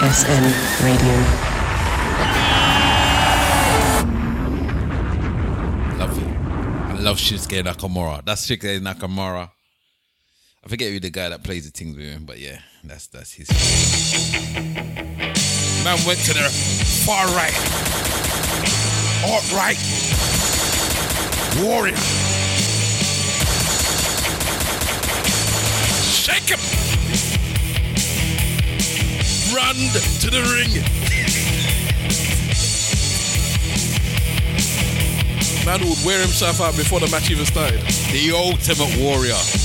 ESN 0.03 0.45
Radio. 0.85 1.17
Love 7.03 7.19
Shinsuke 7.19 7.63
Nakamura. 7.65 8.25
That's 8.25 8.47
Shinsuke 8.47 8.81
Nakamura. 8.81 9.51
I 10.65 10.69
forget 10.69 10.93
who 10.93 11.01
the 11.01 11.11
guy 11.11 11.29
that 11.29 11.43
plays 11.43 11.65
the 11.65 11.73
things 11.73 11.97
with 11.97 12.07
him, 12.07 12.25
but 12.25 12.39
yeah, 12.39 12.61
that's 12.85 13.09
that's 13.09 13.33
his. 13.33 13.49
Man 15.85 15.99
went 16.07 16.21
to 16.27 16.33
the 16.33 16.49
far 17.05 17.27
right, 17.35 17.53
alt 19.27 19.53
right, 19.53 19.77
warrior. 21.61 21.97
Shake 26.07 26.51
him. 26.51 26.61
Run 29.53 29.77
to 30.21 30.31
the 30.31 30.43
ring. 30.55 30.85
Man 35.67 35.81
would 35.89 36.05
wear 36.07 36.21
himself 36.21 36.61
out 36.61 36.77
before 36.77 37.01
the 37.01 37.09
match 37.09 37.31
even 37.31 37.45
started. 37.45 37.81
The 38.13 38.33
ultimate 38.33 38.97
warrior. 39.01 39.62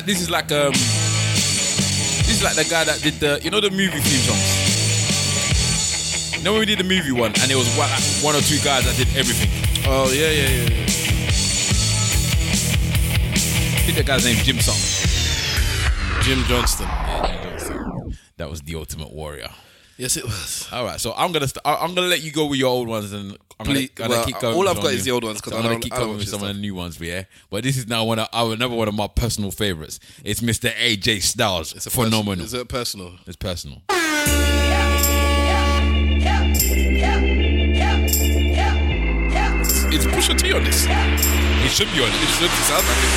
That 0.00 0.06
this 0.06 0.22
is 0.22 0.30
like 0.30 0.50
um 0.50 0.72
this 0.72 2.30
is 2.30 2.42
like 2.42 2.56
the 2.56 2.64
guy 2.64 2.84
that 2.84 3.02
did 3.02 3.20
the 3.20 3.38
you 3.44 3.50
know 3.50 3.60
the 3.60 3.68
movie 3.68 4.00
theme 4.00 4.24
songs. 4.24 4.48
You 6.38 6.42
know 6.42 6.52
when 6.52 6.60
we 6.60 6.64
did 6.64 6.78
the 6.78 6.84
movie 6.84 7.12
one 7.12 7.32
and 7.36 7.50
there 7.50 7.58
was 7.58 7.68
one, 7.76 7.90
one 8.24 8.34
or 8.34 8.40
two 8.40 8.56
guys 8.64 8.86
that 8.86 8.96
did 8.96 9.14
everything. 9.14 9.50
Oh 9.86 10.10
yeah, 10.10 10.30
yeah, 10.30 10.48
yeah. 10.48 10.70
yeah. 10.70 10.84
I 13.76 13.80
think 13.84 13.98
the 13.98 14.04
guy's 14.04 14.24
name's 14.24 14.42
Jim 14.42 14.58
Song. 14.58 14.80
Jim 16.22 16.44
Johnston. 16.44 16.88
That 18.38 18.48
was 18.48 18.62
the 18.62 18.76
ultimate 18.76 19.12
warrior. 19.12 19.50
Yes, 20.00 20.16
it 20.16 20.24
was. 20.24 20.66
All 20.72 20.86
right, 20.86 20.98
so 20.98 21.12
I'm 21.14 21.30
gonna 21.30 21.46
st- 21.46 21.60
I- 21.62 21.74
I'm 21.76 21.94
gonna 21.94 22.06
let 22.06 22.22
you 22.22 22.32
go 22.32 22.46
with 22.46 22.58
your 22.58 22.70
old 22.70 22.88
ones, 22.88 23.12
and 23.12 23.32
I'm 23.58 23.66
gonna, 23.66 23.80
Please- 23.80 23.90
gonna 23.94 24.08
well, 24.08 24.24
keep 24.24 24.40
going. 24.40 24.54
all 24.54 24.60
with 24.60 24.68
I've 24.70 24.82
got 24.82 24.94
is 24.94 25.04
the 25.04 25.10
old 25.10 25.24
ones 25.24 25.42
'cause 25.42 25.50
so 25.52 25.56
I 25.56 25.58
I'm 25.60 25.64
gonna 25.64 25.74
don't- 25.74 25.82
keep 25.82 25.92
I 25.92 25.96
don't 25.96 26.06
going 26.06 26.16
with 26.16 26.26
watch 26.26 26.30
some 26.40 26.48
of 26.48 26.54
the 26.56 26.60
new 26.60 26.74
ones, 26.74 26.98
yeah. 26.98 27.24
But 27.50 27.64
this 27.64 27.76
is 27.76 27.86
now 27.86 28.04
one 28.04 28.18
of 28.18 28.26
our, 28.32 28.54
another 28.54 28.74
one 28.74 28.88
of 28.88 28.94
my 28.94 29.08
personal 29.08 29.50
favorites. 29.50 30.00
It's 30.24 30.40
Mr. 30.40 30.72
AJ 30.74 31.20
Styles. 31.20 31.74
It's 31.74 31.84
a 31.86 31.90
phenomenal. 31.90 32.46
Is 32.46 32.54
it 32.54 32.66
personal? 32.68 33.12
It's 33.26 33.36
personal. 33.36 33.82
It's 39.92 40.06
Push 40.06 40.28
Pusha 40.30 40.38
T 40.40 40.52
on 40.54 40.64
this. 40.64 40.86
He 40.86 41.68
should 41.68 41.92
be 41.92 42.00
on 42.02 42.08
it. 42.08 42.14
It 42.14 42.28
should 42.38 42.46
it 42.46 42.64
sounds 42.64 42.88
like 42.88 43.04
it. 43.04 43.10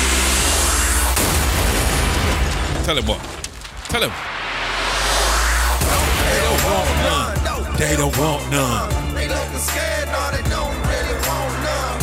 Tell 2.84 2.98
him 2.98 3.06
what. 3.06 3.20
Tell 3.88 4.02
him. 4.02 4.12
They 7.78 7.96
don't 7.96 8.16
want 8.18 8.42
none. 8.50 8.88
They 9.14 9.28
looking 9.28 9.58
scared, 9.58 10.08
no, 10.08 10.22
they 10.30 10.42
don't 10.48 10.74
really 10.88 11.16
want 11.26 11.52
none. 11.66 11.98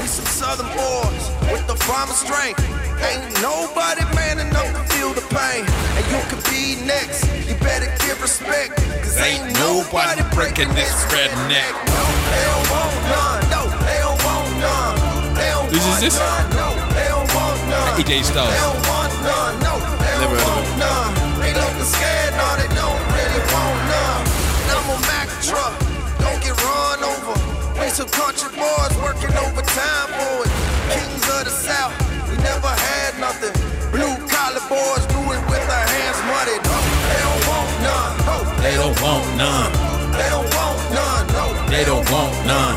We 0.00 0.06
some 0.06 0.26
southern 0.26 0.66
boys 0.74 1.24
with 1.50 1.64
the 1.66 1.76
farmer 1.76 2.12
strength. 2.12 2.58
Ain't 3.02 3.22
nobody 3.42 4.02
man 4.14 4.38
enough 4.38 4.66
to 4.74 4.82
feel 4.94 5.12
the 5.14 5.22
pain. 5.30 5.62
And 5.96 6.04
you 6.10 6.20
could 6.30 6.42
be 6.50 6.74
next, 6.86 7.24
you 7.48 7.54
better 7.62 7.86
give 8.04 8.20
respect. 8.20 8.76
Cause 9.02 9.18
ain't 9.18 9.46
nobody 9.58 10.22
breaking 10.34 10.68
this 10.74 10.92
redneck. 11.14 11.70
No, 11.86 12.02
they 12.34 12.42
don't 12.50 12.66
want 12.74 12.94
none. 13.14 13.42
No, 13.54 13.62
they 13.86 13.98
don't 14.02 14.20
want 14.26 14.50
none. 14.58 14.94
They 15.38 15.48
don't 15.54 15.70
Whose 15.70 15.82
is 15.82 15.86
want 15.86 16.00
this? 16.02 16.18
none. 16.18 16.46
No, 16.58 16.68
they 16.98 17.08
don't 17.08 17.30
want 17.34 17.58
none. 17.70 17.94
AJ 18.02 18.26
Styles. 18.26 18.50
They 18.50 18.58
don't 18.58 18.82
want 18.90 19.12
none. 19.22 19.54
No, 19.66 19.74
they 20.02 20.14
don't 20.18 20.34
want 20.34 20.66
none. 20.82 21.10
They 21.38 21.52
looking 21.54 21.86
scared, 21.86 22.34
no, 22.34 22.46
they 22.58 22.70
don't 22.74 23.00
really 23.14 23.42
want 23.54 23.78
none. 23.86 24.31
I'm 24.72 24.88
a 24.90 24.98
Mack 25.08 25.28
truck, 25.44 25.74
don't 26.18 26.40
get 26.42 26.56
run 26.64 27.00
over. 27.04 27.34
We 27.80 27.88
some 27.88 28.08
country 28.08 28.50
boys 28.56 28.94
working 29.02 29.32
overtime 29.36 30.08
for 30.16 30.34
it. 30.46 30.52
Kings 30.94 31.24
of 31.36 31.44
the 31.44 31.50
South, 31.52 31.94
we 32.28 32.36
never 32.40 32.68
had 32.68 33.18
nothing. 33.20 33.52
Blue 33.92 34.16
collar 34.28 34.64
boys 34.68 35.04
do 35.12 35.20
it 35.34 35.42
with 35.50 35.64
their 35.68 35.86
hands 35.94 36.20
muddy. 36.30 36.56
No, 36.64 36.76
they 37.10 37.20
don't 37.20 37.42
want 37.48 37.70
none. 37.84 38.12
No, 38.24 38.36
They 38.62 38.74
don't 38.80 38.98
want 39.02 39.26
none. 39.36 39.72
they 40.16 40.28
don't 40.32 40.48
want 40.56 40.78
none. 40.96 41.26
No, 41.36 41.44
They 41.68 41.84
don't 41.84 42.06
want 42.10 42.32
none. 42.46 42.76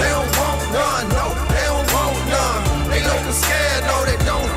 they 0.00 0.08
don't 0.16 0.32
want 0.38 0.60
none. 0.72 1.04
No, 1.12 1.24
they 1.52 1.64
don't 1.68 1.88
want 1.92 2.18
none. 2.32 2.62
They 2.88 3.00
looking 3.04 3.36
scared. 3.36 3.82
No, 3.84 3.96
they 4.08 4.16
don't 4.24 4.48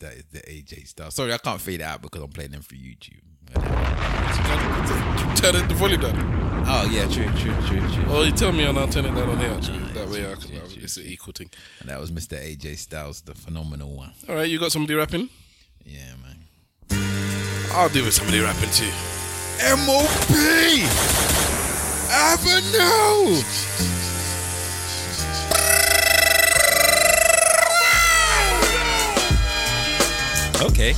that 0.00 0.12
is 0.14 0.24
the 0.32 0.40
AJ 0.40 0.88
style. 0.88 1.10
Sorry, 1.10 1.32
I 1.32 1.38
can't 1.38 1.60
fade 1.60 1.80
it 1.80 1.84
out 1.84 2.02
because 2.02 2.22
I'm 2.22 2.30
playing 2.30 2.52
them 2.52 2.62
for 2.62 2.74
YouTube. 2.74 3.20
Turn 5.36 5.56
it 5.56 5.68
the 5.68 5.74
volume 5.74 6.00
down. 6.00 6.64
Oh 6.66 6.88
yeah, 6.90 7.06
true, 7.06 7.24
true, 7.38 7.54
true, 7.66 7.80
true. 7.94 8.04
Oh, 8.08 8.22
you 8.22 8.32
tell 8.32 8.52
me 8.52 8.64
and 8.64 8.78
I'll 8.78 8.88
turn 8.88 9.06
it 9.06 9.14
down 9.14 9.28
on 9.28 9.38
here 9.38 9.52
actually. 9.52 9.78
That 9.94 10.08
way 10.08 10.30
I 10.30 10.34
can, 10.34 10.60
it's 10.82 10.96
an 10.96 11.04
equal 11.06 11.32
thing. 11.32 11.50
And 11.80 11.88
that 11.88 11.98
was 11.98 12.10
Mr. 12.10 12.36
AJ 12.36 12.76
Styles, 12.78 13.22
the 13.22 13.34
phenomenal 13.34 13.94
one. 13.94 14.12
All 14.28 14.34
right, 14.34 14.48
you 14.48 14.58
got 14.58 14.72
somebody 14.72 14.94
rapping? 14.94 15.30
Yeah, 15.84 16.14
man. 16.22 16.44
I'll 17.72 17.88
do 17.88 18.04
with 18.04 18.14
somebody 18.14 18.40
rapping 18.40 18.70
too. 18.70 18.90
MOP 19.86 20.30
Avenue. 22.10 23.42
Okay. 30.60 30.90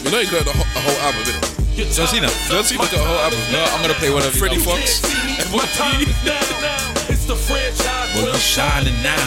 You 0.00 0.10
know 0.10 0.20
you 0.20 0.30
got 0.30 0.44
the 0.46 0.52
whole, 0.56 0.64
a 0.64 0.80
whole 0.80 1.00
album, 1.04 1.22
innit? 1.28 1.94
John 1.94 2.08
Cena. 2.08 2.28
John 2.48 2.64
Cena 2.64 2.80
got 2.80 2.94
a 2.94 3.04
whole 3.04 3.20
album. 3.20 3.38
No, 3.52 3.60
I'm 3.76 3.82
gonna 3.82 3.92
play 4.00 4.08
one 4.08 4.24
of 4.24 4.32
Freddie. 4.32 4.56
Fox. 4.56 5.02
My 5.52 5.60
time 5.76 6.00
is 6.00 6.16
now, 6.24 6.40
now. 6.64 7.12
It's 7.12 7.26
the 7.26 7.36
franchise. 7.36 8.14
Well, 8.16 8.32
you 8.32 8.38
shining 8.40 8.96
now. 9.02 9.20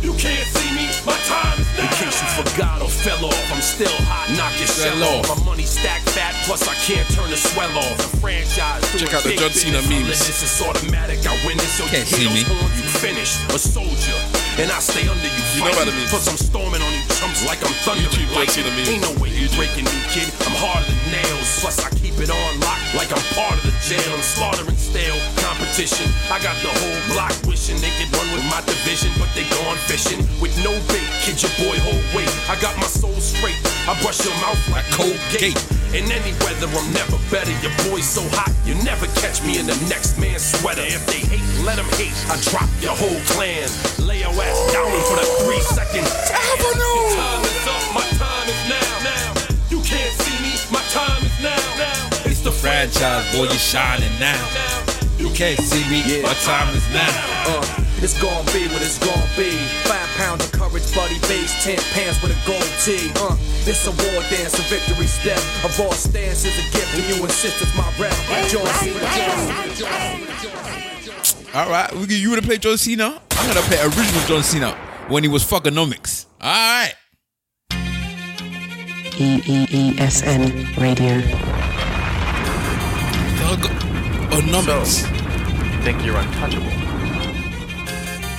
You 0.00 0.14
can't 0.14 0.48
see 0.56 0.72
me. 0.72 0.88
My 1.04 1.12
time 1.28 1.59
is 1.59 1.59
now. 1.59 1.59
In 1.59 1.59
case 2.00 2.16
you 2.16 2.28
forgot 2.40 2.80
or 2.80 2.88
fell 2.88 3.20
off, 3.28 3.52
I'm 3.52 3.60
still 3.60 3.92
hot. 4.08 4.32
Knock 4.32 4.56
your 4.56 4.72
shell 4.72 4.96
off. 5.04 5.28
My 5.28 5.36
money 5.44 5.68
stacked 5.68 6.08
fat, 6.16 6.32
plus 6.48 6.64
I 6.64 6.72
can't 6.80 7.04
turn 7.12 7.28
the 7.28 7.36
swell 7.36 7.70
off. 7.76 7.96
The 8.00 8.16
franchise. 8.24 8.80
Check 8.96 9.12
out 9.12 9.22
the 9.22 9.36
John 9.36 9.52
Cena 9.52 9.84
memes. 9.84 10.08
This 10.08 10.40
is 10.40 10.56
automatic. 10.64 11.20
I 11.28 11.36
win 11.44 11.60
this, 11.60 11.76
so 11.76 11.84
Can't 11.92 12.08
you 12.08 12.24
see 12.24 12.28
me. 12.32 12.42
you 12.48 12.88
finish. 13.04 13.36
A 13.52 13.60
soldier. 13.60 14.16
And 14.56 14.72
I 14.72 14.80
stay 14.80 15.04
under 15.04 15.28
you. 15.28 15.42
You 15.60 15.68
know 15.68 15.76
the 15.76 15.92
fighting, 15.92 15.96
memes. 16.00 16.10
Plus 16.10 16.26
I'm 16.28 16.40
storming 16.40 16.80
on 16.80 16.92
you 16.92 17.04
chumps 17.20 17.44
like 17.44 17.60
I'm 17.60 17.74
thundering. 17.84 18.08
YouTube, 18.08 18.32
John 18.32 18.48
lightning. 18.48 18.64
Cena 18.64 18.72
memes. 18.72 18.88
Ain't 18.88 19.04
no 19.04 19.12
way 19.20 19.28
you 19.36 19.48
breaking 19.60 19.84
me, 19.84 19.98
kid. 20.08 20.28
I'm 20.48 20.56
harder 20.56 20.88
than 20.88 21.20
nails. 21.20 21.60
Plus 21.60 21.76
I 21.84 21.92
keep 22.00 22.09
it 22.22 22.30
on 22.30 22.60
lock 22.60 22.80
like 22.94 23.10
I'm 23.12 23.24
part 23.32 23.56
of 23.56 23.64
the 23.64 23.74
jail. 23.80 24.04
I'm 24.12 24.22
slaughtering 24.22 24.76
stale 24.76 25.16
competition. 25.40 26.08
I 26.28 26.38
got 26.42 26.56
the 26.60 26.68
whole 26.68 27.00
block 27.12 27.32
wishing 27.48 27.80
they 27.80 27.92
could 27.96 28.12
run 28.12 28.28
with 28.34 28.44
my 28.52 28.60
division, 28.68 29.10
but 29.16 29.28
they 29.32 29.48
gone 29.48 29.76
fishing 29.88 30.20
with 30.40 30.52
no 30.60 30.72
bait. 30.92 31.08
Kid 31.24 31.40
your 31.40 31.52
boy 31.56 31.76
hold 31.80 32.04
weight. 32.12 32.30
I 32.48 32.60
got 32.60 32.76
my 32.76 32.90
soul 32.90 33.16
straight. 33.20 33.56
I 33.88 33.96
brush 34.02 34.20
your 34.24 34.34
mouth 34.44 34.60
like 34.68 34.84
cold 34.92 35.16
Colgate. 35.30 35.56
In 35.90 36.06
any 36.12 36.32
weather, 36.46 36.70
I'm 36.70 36.86
never 36.92 37.18
better. 37.30 37.50
Your 37.64 37.74
boy's 37.88 38.06
so 38.06 38.22
hot, 38.36 38.52
you 38.64 38.74
never 38.84 39.06
catch 39.18 39.42
me 39.42 39.58
in 39.58 39.66
the 39.66 39.76
next 39.88 40.18
man's 40.18 40.44
sweater. 40.44 40.84
If 40.84 41.04
they 41.06 41.24
hate, 41.26 41.46
let 41.64 41.76
them 41.76 41.88
hate. 41.98 42.14
I 42.30 42.38
drop 42.50 42.68
your 42.80 42.94
whole 42.94 43.20
clan. 43.34 43.66
Lay 43.98 44.20
your 44.20 44.30
ass 44.30 44.58
down 44.72 44.90
for 45.08 45.16
the 45.18 45.26
three 45.42 45.60
second 45.60 46.06
Your 46.06 47.10
time 47.16 47.42
is 47.42 47.66
up, 47.66 47.94
my 47.94 48.09
Franchise, 52.80 53.36
boy, 53.36 53.44
you 53.44 53.58
shining 53.58 54.08
now. 54.18 54.40
You 55.18 55.28
can't 55.34 55.60
see 55.60 55.84
me. 55.90 56.00
My 56.22 56.32
time 56.40 56.74
is 56.74 56.88
now. 56.94 57.12
Uh, 57.44 57.60
it's 58.00 58.18
gonna 58.18 58.40
be 58.56 58.72
what 58.72 58.80
it's 58.80 58.96
gonna 58.96 59.28
be. 59.36 59.52
Five 59.84 60.08
pounds 60.16 60.46
of 60.46 60.52
courage, 60.52 60.88
buddy 60.94 61.18
base, 61.28 61.52
ten 61.62 61.76
pants 61.92 62.22
with 62.22 62.32
a 62.32 62.46
gold 62.48 62.64
tee. 62.80 63.12
Uh, 63.16 63.36
this 63.68 63.86
a 63.86 63.90
war 63.90 64.24
dance, 64.32 64.58
a 64.58 64.62
victory 64.72 65.04
step. 65.04 65.36
A 65.60 65.68
raw 65.76 65.90
stance 65.90 66.46
is 66.46 66.56
a 66.56 66.62
gift, 66.72 66.94
and 66.96 67.04
you 67.04 67.22
insist 67.22 67.60
it's 67.60 67.76
my 67.76 67.84
rep. 68.00 68.16
John 68.48 68.64
Cena, 68.80 69.00
John 69.76 70.24
Cena. 70.32 71.58
All 71.58 71.68
right, 71.68 71.92
we, 71.94 72.14
you 72.16 72.30
wanna 72.30 72.40
play 72.40 72.56
John 72.56 72.78
Cena? 72.78 73.20
I'm 73.32 73.46
gonna 73.46 73.60
play 73.66 73.78
original 73.82 74.22
John 74.26 74.42
Cena 74.42 74.72
when 75.08 75.22
he 75.22 75.28
was 75.28 75.44
fuckonomics. 75.44 76.24
All 76.40 76.48
right. 76.48 76.94
E 79.18 79.42
E 79.46 79.66
E 79.70 79.98
S 79.98 80.22
N 80.22 80.72
Radio. 80.78 81.20
Oh, 83.52 84.40
numbers. 84.48 85.02
Think 85.82 86.04
you're 86.04 86.16
untouchable. 86.16 86.70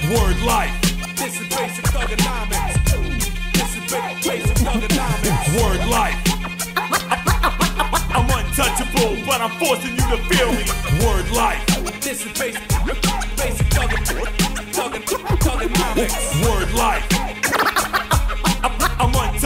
Word 0.07 0.41
life. 0.43 0.71
This 1.17 1.35
is 1.41 1.47
basic 1.49 1.83
thugonomics. 1.83 2.79
This 3.51 3.75
is 3.75 3.83
basic 3.91 4.55
thugonomics. 4.55 5.51
Word 5.61 5.83
life. 5.89 6.15
I'm 8.15 8.29
untouchable, 8.39 9.17
but 9.25 9.41
I'm 9.41 9.51
forcing 9.59 9.91
you 9.91 10.07
to 10.11 10.17
feel 10.31 10.53
me. 10.53 10.63
Word 11.05 11.29
life. 11.31 11.65
This 11.99 12.25
is 12.25 12.31
basic, 12.39 12.65
basic 13.35 13.67
thugonomics. 13.67 14.31
Word 16.41 16.71
life. 16.73 17.30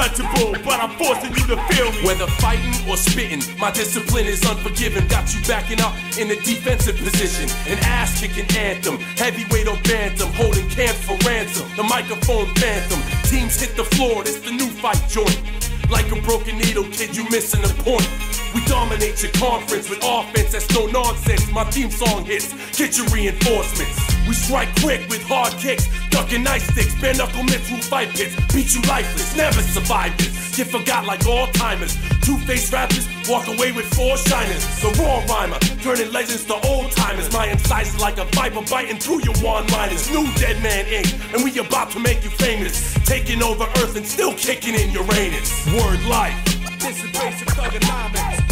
Untouchable, 0.06 0.54
but 0.64 0.80
I'm 0.80 0.96
forcing 0.98 1.34
you 1.34 1.48
to 1.48 1.58
feel 1.74 1.92
me. 1.92 2.06
Whether 2.06 2.28
fighting 2.38 2.74
or 2.88 2.96
spitting, 2.96 3.42
my 3.58 3.72
discipline 3.72 4.28
is 4.28 4.44
unforgiving. 4.46 5.08
Got 5.08 5.34
you 5.34 5.42
backing 5.48 5.82
up 5.82 5.96
in 6.20 6.30
a 6.30 6.36
defensive 6.36 6.96
position. 6.98 7.50
An 7.72 7.80
ass 7.86 8.20
kicking 8.20 8.46
anthem, 8.56 9.00
heavyweight 9.18 9.68
or 9.68 9.78
bantam, 9.84 10.30
holding 10.34 10.70
camp 10.70 10.96
for 10.96 11.18
ransom. 11.28 11.68
The 11.76 11.84
microphone 11.84 12.46
phantom, 12.56 13.02
teams 13.24 13.60
hit 13.60 13.76
the 13.76 13.84
floor. 13.84 14.24
This 14.24 14.40
the 14.42 14.52
new 14.52 14.68
fight 14.68 15.02
joint. 15.10 15.42
Like 15.90 16.12
a 16.12 16.22
broken 16.22 16.58
needle, 16.58 16.84
kid, 16.84 17.16
you 17.16 17.28
missing 17.30 17.64
the 17.64 17.74
point. 17.82 18.08
We 18.54 18.64
dominate 18.66 19.24
your 19.24 19.32
conference 19.34 19.90
with 19.90 20.00
offense 20.04 20.52
that's 20.52 20.70
no 20.74 20.86
nonsense. 20.86 21.52
My 21.52 21.64
theme 21.66 21.90
song 21.90 22.26
hits, 22.26 22.54
get 22.78 22.98
your 22.98 23.08
reinforcements. 23.08 24.15
We 24.28 24.34
strike 24.34 24.70
quick 24.82 25.08
with 25.10 25.22
hard 25.24 25.54
kicks, 25.54 25.88
ducking 26.10 26.48
ice 26.48 26.66
sticks, 26.72 27.00
bare 27.00 27.14
knuckle 27.14 27.44
mitts 27.44 27.70
through 27.70 27.82
fight 27.82 28.10
pits. 28.10 28.36
Beat 28.54 28.74
you 28.74 28.82
lifeless, 28.90 29.36
never 29.36 29.62
survive 29.62 30.18
this. 30.18 30.56
Get 30.56 30.68
forgot 30.68 31.06
like 31.06 31.26
all 31.28 31.48
timers. 31.48 31.96
Two 32.22 32.38
faced 32.40 32.74
rappers 32.74 33.08
walk 33.30 33.48
away 33.48 33.72
with 33.72 33.86
four 33.94 34.18
shiners. 34.18 34.64
The 34.82 34.90
raw 35.02 35.20
rhymer, 35.28 35.60
turning 35.84 36.12
legends 36.12 36.46
to 36.46 36.56
old 36.68 36.92
timers. 36.92 37.32
My 37.32 37.48
incisors 37.48 38.00
like 38.00 38.18
a 38.18 38.26
viper 38.26 38.62
biting 38.70 38.98
through 38.98 39.22
your 39.24 39.36
one 39.44 39.68
liners. 39.68 40.10
New 40.10 40.26
Dead 40.36 40.62
Man 40.64 40.86
Inc., 40.86 41.34
and 41.34 41.44
we 41.44 41.58
about 41.60 41.92
to 41.92 42.00
make 42.00 42.24
you 42.24 42.30
famous. 42.32 42.94
Taking 43.06 43.44
over 43.44 43.66
Earth 43.78 43.96
and 43.96 44.06
still 44.06 44.34
kicking 44.34 44.74
in 44.76 44.92
Uranus. 44.92 45.66
Word 45.68 46.04
life. 46.06 46.38
This 46.80 47.04
is 47.04 47.12
basic 47.12 47.48
thugonomics. 47.50 48.48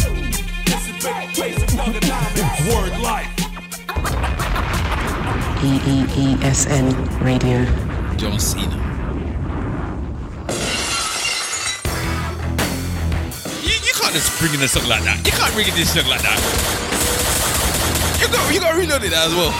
This 0.66 0.88
is 0.88 1.02
ba- 1.02 1.28
basic 1.34 1.68
thugonomics. 1.70 2.74
Word 2.74 3.00
life. 3.00 3.43
E 5.64 5.80
E 5.86 6.04
E 6.18 6.36
S 6.42 6.66
N 6.66 6.92
Radio. 7.24 7.64
John 8.16 8.38
Cena. 8.38 8.76
You, 13.62 13.72
you 13.72 13.94
can't 13.96 14.12
just 14.12 14.38
bring 14.38 14.52
in 14.52 14.60
a 14.60 14.68
song 14.68 14.86
like 14.88 15.02
that. 15.04 15.22
You 15.24 15.32
can't 15.32 15.54
bring 15.54 15.66
in 15.66 15.74
this 15.74 15.94
song 15.94 16.06
like 16.10 16.20
that. 16.20 16.38
You 18.20 18.28
got 18.28 18.52
you 18.52 18.60
got 18.60 18.72
to 18.72 18.78
reload 18.78 19.04
it 19.04 19.14
as 19.14 19.34
well. 19.34 19.52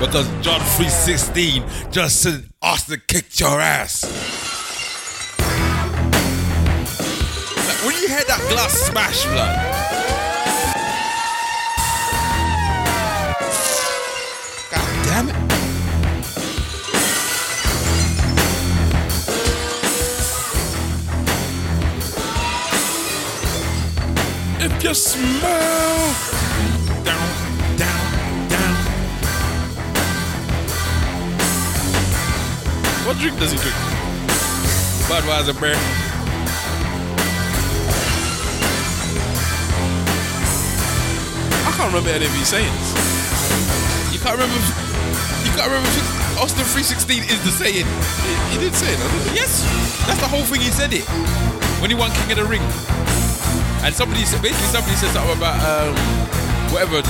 Because 0.00 0.26
John 0.42 0.60
3.16 0.60 1.92
just 1.92 2.22
said 2.22 2.44
Arsenal 2.60 3.00
kicked 3.06 3.38
your 3.38 3.60
ass. 3.60 4.02
Like, 7.66 7.86
when 7.86 8.02
you 8.02 8.08
hear 8.08 8.24
that 8.24 8.44
glass 8.50 8.72
smash, 8.72 9.24
blood. 9.26 9.68
God 9.68 9.77
If 24.78 24.84
you 24.84 24.94
smell. 24.94 26.14
Down, 27.02 27.28
down, 27.76 28.48
down. 28.48 28.74
What 33.04 33.18
drink 33.18 33.40
does 33.40 33.50
he 33.50 33.58
drink? 33.58 33.74
Budweiser 35.10 35.58
beer. 35.58 35.74
I 41.66 41.72
can't 41.74 41.92
remember 41.92 42.10
any 42.10 42.26
of 42.26 42.32
his 42.34 42.46
sayings. 42.46 42.88
You 44.14 44.20
can't 44.20 44.38
remember. 44.38 44.54
You 45.42 45.50
can't 45.58 45.66
remember. 45.66 45.90
Austin 46.38 46.62
316 46.62 47.24
is 47.24 47.42
the 47.42 47.50
saying. 47.50 47.84
He, 48.22 48.54
he 48.54 48.58
did 48.62 48.76
say 48.76 48.92
it. 48.92 49.00
Yes, 49.34 49.66
that's 50.06 50.20
the 50.20 50.28
whole 50.28 50.44
thing. 50.44 50.60
He 50.60 50.70
said 50.70 50.92
it 50.92 51.02
when 51.82 51.90
he 51.90 51.96
won 51.96 52.12
King 52.12 52.30
of 52.30 52.38
the 52.38 52.44
Ring. 52.44 52.97
And 53.88 53.96
somebody 53.96 54.20
basically, 54.20 54.50
somebody 54.68 54.96
said 54.96 55.10
something 55.14 55.38
about 55.38 55.56
um, 55.64 55.96
whatever. 56.70 57.00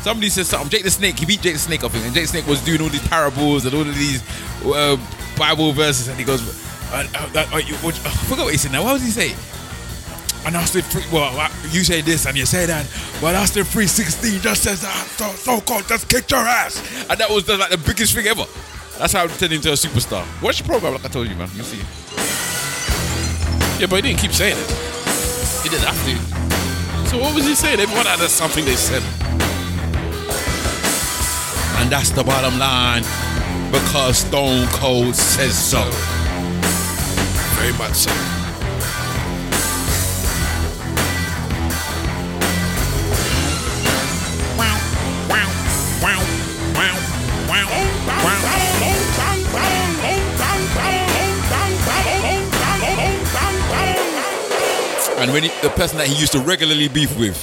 Somebody 0.00 0.30
said 0.30 0.46
something. 0.46 0.70
Jake 0.70 0.82
the 0.82 0.90
Snake. 0.90 1.18
He 1.18 1.26
beat 1.26 1.42
Jake 1.42 1.52
the 1.52 1.58
Snake, 1.58 1.84
I 1.84 1.88
think. 1.88 2.06
And 2.06 2.14
Jake 2.14 2.22
the 2.22 2.28
Snake 2.28 2.46
was 2.46 2.64
doing 2.64 2.80
all 2.80 2.88
these 2.88 3.06
parables 3.06 3.66
and 3.66 3.74
all 3.74 3.82
of 3.82 3.94
these 3.94 4.24
uh, 4.64 4.96
Bible 5.36 5.72
verses. 5.72 6.08
And 6.08 6.18
he 6.18 6.24
goes, 6.24 6.40
uh, 6.90 7.06
uh, 7.14 7.28
uh, 7.34 7.46
I 7.52 7.60
forgot 8.24 8.44
what 8.44 8.52
he 8.52 8.56
said 8.56 8.72
now. 8.72 8.82
What 8.82 8.94
was 8.94 9.02
he 9.02 9.10
say? 9.10 9.36
And 10.46 10.56
Austin 10.56 10.80
free, 10.80 11.04
well, 11.12 11.50
you 11.68 11.84
say 11.84 12.00
this 12.00 12.24
and 12.24 12.34
you 12.34 12.46
say 12.46 12.64
that, 12.64 12.88
but 13.20 13.34
Austin 13.34 13.64
316 13.64 14.40
just 14.40 14.62
says 14.62 14.80
that 14.80 15.06
so, 15.18 15.28
so 15.32 15.60
called 15.60 15.86
just 15.86 16.08
kicked 16.08 16.30
your 16.30 16.40
ass. 16.40 16.80
And 17.10 17.20
that 17.20 17.28
was 17.28 17.46
like 17.46 17.68
the 17.70 17.76
biggest 17.76 18.14
thing 18.14 18.26
ever. 18.26 18.46
That's 18.98 19.12
how 19.12 19.24
I 19.24 19.26
turned 19.26 19.52
into 19.52 19.68
a 19.68 19.74
superstar. 19.74 20.24
Watch 20.42 20.62
the 20.62 20.64
program, 20.64 20.94
like 20.94 21.04
I 21.04 21.08
told 21.08 21.28
you, 21.28 21.36
man. 21.36 21.50
You 21.54 21.62
see. 21.62 21.76
Yeah, 23.78 23.86
but 23.86 23.96
he 23.96 24.02
didn't 24.02 24.18
keep 24.18 24.32
saying 24.32 24.56
it. 24.56 24.91
To. 25.62 25.78
So 27.06 27.18
what 27.18 27.34
was 27.36 27.46
he 27.46 27.54
saying? 27.54 27.78
Everyone 27.78 28.04
had 28.04 28.18
something 28.28 28.64
they 28.64 28.74
said. 28.74 29.00
And 31.80 31.90
that's 31.90 32.10
the 32.10 32.24
bottom 32.24 32.58
line 32.58 33.04
because 33.70 34.18
Stone 34.18 34.66
Cold 34.68 35.14
says 35.14 35.56
so. 35.56 35.88
Very 37.54 37.72
much 37.78 37.94
so. 37.94 38.41
And 55.22 55.32
when 55.32 55.44
he, 55.44 55.50
the 55.62 55.68
person 55.68 55.98
that 55.98 56.08
he 56.08 56.18
used 56.18 56.32
to 56.32 56.40
regularly 56.40 56.88
beef 56.88 57.16
with. 57.16 57.38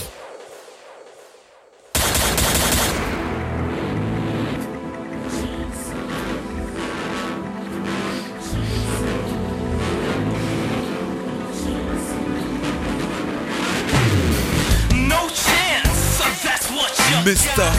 No 15.08 15.30
chance, 15.30 16.44
that's 16.44 16.70
what 16.70 16.92
you 17.00 17.32
Mr. 17.32 17.72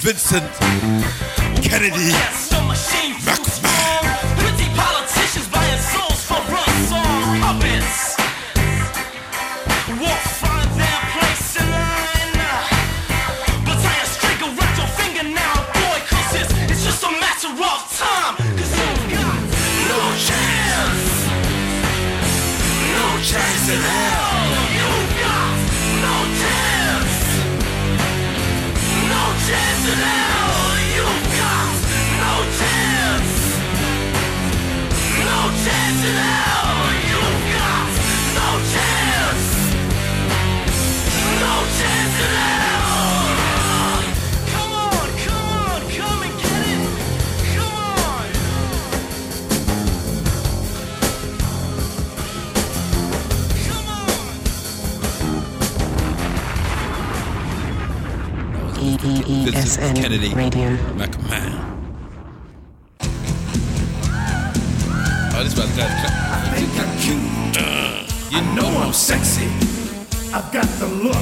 Vincent 0.00 0.50
Kennedy 1.62 2.49
Chance 23.30 23.68
in 23.70 23.80
hell. 23.80 24.29
EEESN 59.54 59.96
Kennedy 59.96 60.32
Radio. 60.34 60.76
McMahon. 60.94 61.58
Oh, 65.34 65.42
this 65.42 65.56
was 65.56 65.78
I 65.78 66.52
think 66.54 66.70
I'm 66.78 66.92
cute. 66.98 67.40
You 68.30 68.42
know 68.54 68.68
I'm 68.78 68.92
sexy. 68.92 69.46
I've 70.32 70.52
got 70.52 70.66
the 70.78 70.86
look 70.86 71.14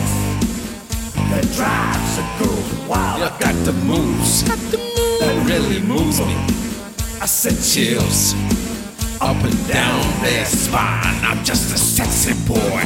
that 1.31 1.45
drives 1.57 2.19
a 2.19 2.25
girl 2.39 2.89
wild. 2.89 3.23
I've 3.23 3.41
got 3.41 3.55
the 3.65 3.73
moves 3.73 4.45
that 4.45 5.45
really 5.47 5.81
moves 5.81 6.21
me. 6.21 6.35
I 7.21 7.27
said 7.27 7.57
chills 7.63 8.35
up 9.23 9.43
and 9.43 9.69
down 9.69 10.23
their 10.23 10.45
spine. 10.45 11.25
I'm 11.25 11.43
just 11.45 11.75
a 11.75 11.79
sexy 11.79 12.35
boy. 12.47 12.83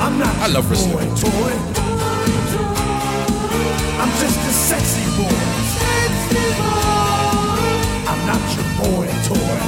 I'm 0.00 0.18
not 0.18 0.34
I 0.36 0.46
love 0.46 0.70
your 0.70 0.98
wrestling. 0.98 1.08
boy 1.08 1.70
toy. 1.72 1.83
I'm 4.04 4.10
just 4.20 4.38
a 4.38 4.52
sexy 4.52 5.00
boy. 5.16 5.32
I'm 8.06 8.26
not 8.26 8.42
your 8.54 8.68
boy 8.76 9.06
toy. 9.24 9.58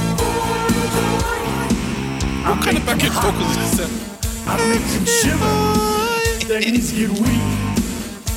What 2.45 2.63
kind 2.63 2.77
of 2.77 2.85
backing 2.85 3.13
vocals 3.13 3.57
is 3.57 3.77
that? 3.77 3.89
I 4.45 4.57
make 4.69 4.85
him 4.93 5.05
shiver, 5.05 6.47
their 6.47 6.59
knees 6.59 6.91
get 6.91 7.09
weak. 7.09 7.47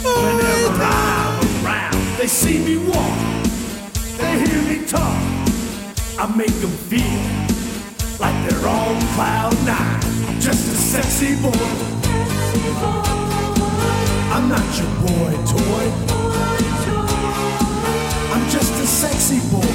Whenever 0.03 0.83
I'm 0.83 1.67
around, 1.67 2.17
they 2.17 2.29
see 2.29 2.65
me 2.65 2.79
walk, 2.79 3.19
they 4.17 4.39
hear 4.41 4.63
me 4.71 4.87
talk. 4.87 5.21
I 6.19 6.33
make 6.35 6.57
them 6.63 6.71
feel 6.89 7.21
like 8.19 8.49
they're 8.49 8.67
on 8.67 8.99
cloud 9.13 9.53
nine. 9.67 10.01
I'm 10.27 10.41
just 10.41 10.67
a 10.67 10.77
sexy 10.77 11.37
boy. 11.43 11.91
I'm 14.33 14.49
not 14.49 14.79
your 14.79 14.89
boy 15.01 15.33
toy. 15.45 15.85
I'm 18.33 18.49
just 18.49 18.73
a 18.73 18.87
sexy 18.87 19.41
boy. 19.51 19.75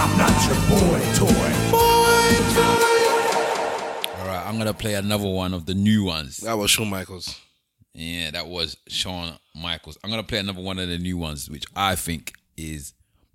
I'm 0.00 0.16
not 0.16 0.36
your 0.46 0.56
boy 0.68 1.00
toy. 1.14 1.52
All 4.18 4.26
right, 4.26 4.42
I'm 4.46 4.56
gonna 4.58 4.72
play 4.72 4.94
another 4.94 5.28
one 5.28 5.52
of 5.52 5.66
the 5.66 5.74
new 5.74 6.04
ones. 6.04 6.38
That 6.38 6.56
was 6.56 6.70
Shawn 6.70 6.88
Michaels. 6.88 7.38
Yeah, 7.94 8.30
that 8.30 8.46
was 8.46 8.76
Shawn 8.88 9.38
Michaels. 9.54 9.98
I'm 10.02 10.08
gonna 10.08 10.22
play 10.22 10.38
another 10.38 10.62
one 10.62 10.78
of 10.78 10.88
the 10.88 10.98
new 10.98 11.18
ones, 11.18 11.50
which 11.50 11.64
I 11.76 11.94
think 11.94 12.32
is 12.56 12.94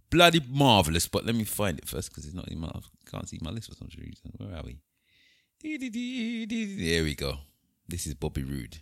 bloody 0.09 0.41
marvelous. 0.49 1.07
But 1.07 1.27
let 1.27 1.35
me 1.35 1.43
find 1.43 1.77
it 1.77 1.87
first 1.87 2.09
because 2.09 2.25
it's 2.25 2.33
not 2.33 2.47
in 2.47 2.59
my. 2.59 2.69
I 2.69 2.79
can't 3.09 3.29
see 3.29 3.37
my 3.41 3.51
list 3.51 3.69
for 3.69 3.75
some 3.75 3.89
reason. 3.97 4.33
Where 4.37 4.57
are 4.57 4.63
we? 4.63 4.79
There 5.61 7.03
we 7.03 7.15
go. 7.15 7.37
This 7.89 8.05
is 8.05 8.15
Bobby 8.15 8.43
Roode. 8.43 8.79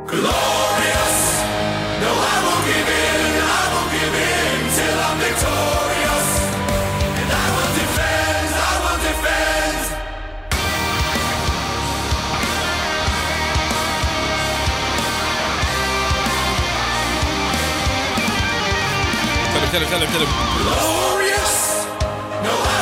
Glorious! 0.00 0.34
No, 2.02 2.10
I 2.10 2.36
will 2.42 2.62
give 2.66 2.88
in, 2.90 3.38
I 3.38 3.64
will 3.70 3.88
give 3.94 4.14
in 4.18 4.58
till 4.74 4.98
I'm 4.98 5.18
victorious. 5.20 5.97
Him, 20.00 20.08
tell 20.08 20.24
him. 20.24 20.32
Glorious. 20.64 21.84
No, 22.42 22.77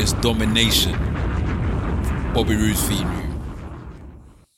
glorious 0.00 0.12
domination. 0.22 0.92
Bobby 2.32 2.56
Roode's 2.56 2.82
theme. 2.88 3.06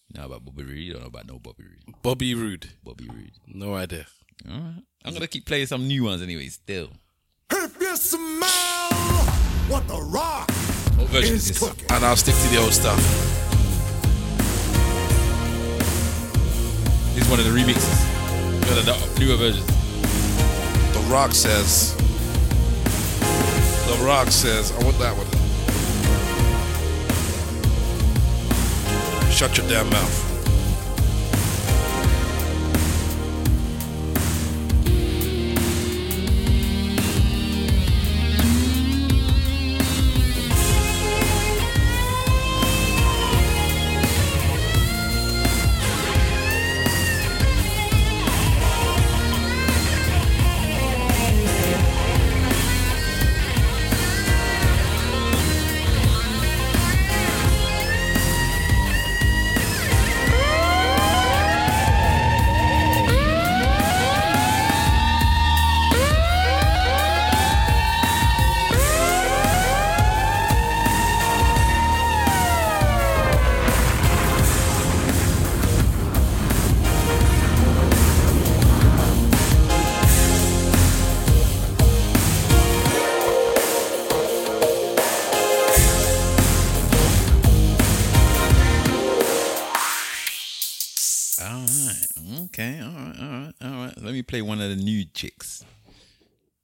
You 0.09 0.21
know 0.21 0.27
about 0.27 0.45
Bobby 0.45 0.63
Roode? 0.63 0.77
You 0.79 0.93
don't 0.93 1.03
know 1.03 1.09
about 1.09 1.27
no 1.27 1.39
Bobby 1.39 1.65
Roode. 1.65 1.95
Bobby 2.03 2.35
Roode. 2.35 2.69
Bobby 2.85 3.09
Roode. 3.09 3.33
No 3.49 3.75
idea. 3.75 4.07
All 4.49 4.55
right. 4.57 4.83
I'm 5.05 5.13
gonna 5.15 5.27
keep 5.27 5.47
playing 5.47 5.67
some 5.67 5.89
new 5.89 6.05
ones 6.05 6.23
anyway. 6.23 6.47
Still. 6.49 6.91
If 7.51 7.81
you 7.81 7.97
smell 7.97 8.91
what 9.69 9.87
the 9.89 10.01
rock 10.01 10.49
What 10.97 11.09
version 11.09 11.35
is 11.35 11.51
is 11.51 11.61
this? 11.61 11.69
cooking. 11.69 11.87
And 11.91 12.05
I'll 12.05 12.17
stick 12.17 12.35
to 12.35 12.49
the 12.49 12.59
old 12.59 12.73
stuff. 12.73 12.99
This 17.15 17.25
is 17.25 17.31
one 17.31 17.41
of 17.41 17.47
the 17.47 17.51
remixes. 17.51 18.09
One 18.69 18.79
of 18.79 18.87
the 18.87 19.21
newer 19.21 19.37
versions. 19.37 19.67
The 20.95 21.01
Rock 21.13 21.33
says. 21.33 21.95
The 23.87 24.05
Rock 24.05 24.29
says. 24.29 24.71
I 24.73 24.85
want 24.85 24.99
that 24.99 25.17
one. 25.17 25.32
Shut 29.43 29.59
your 29.59 29.67
damn 29.67 29.91
mouth. 29.91 30.22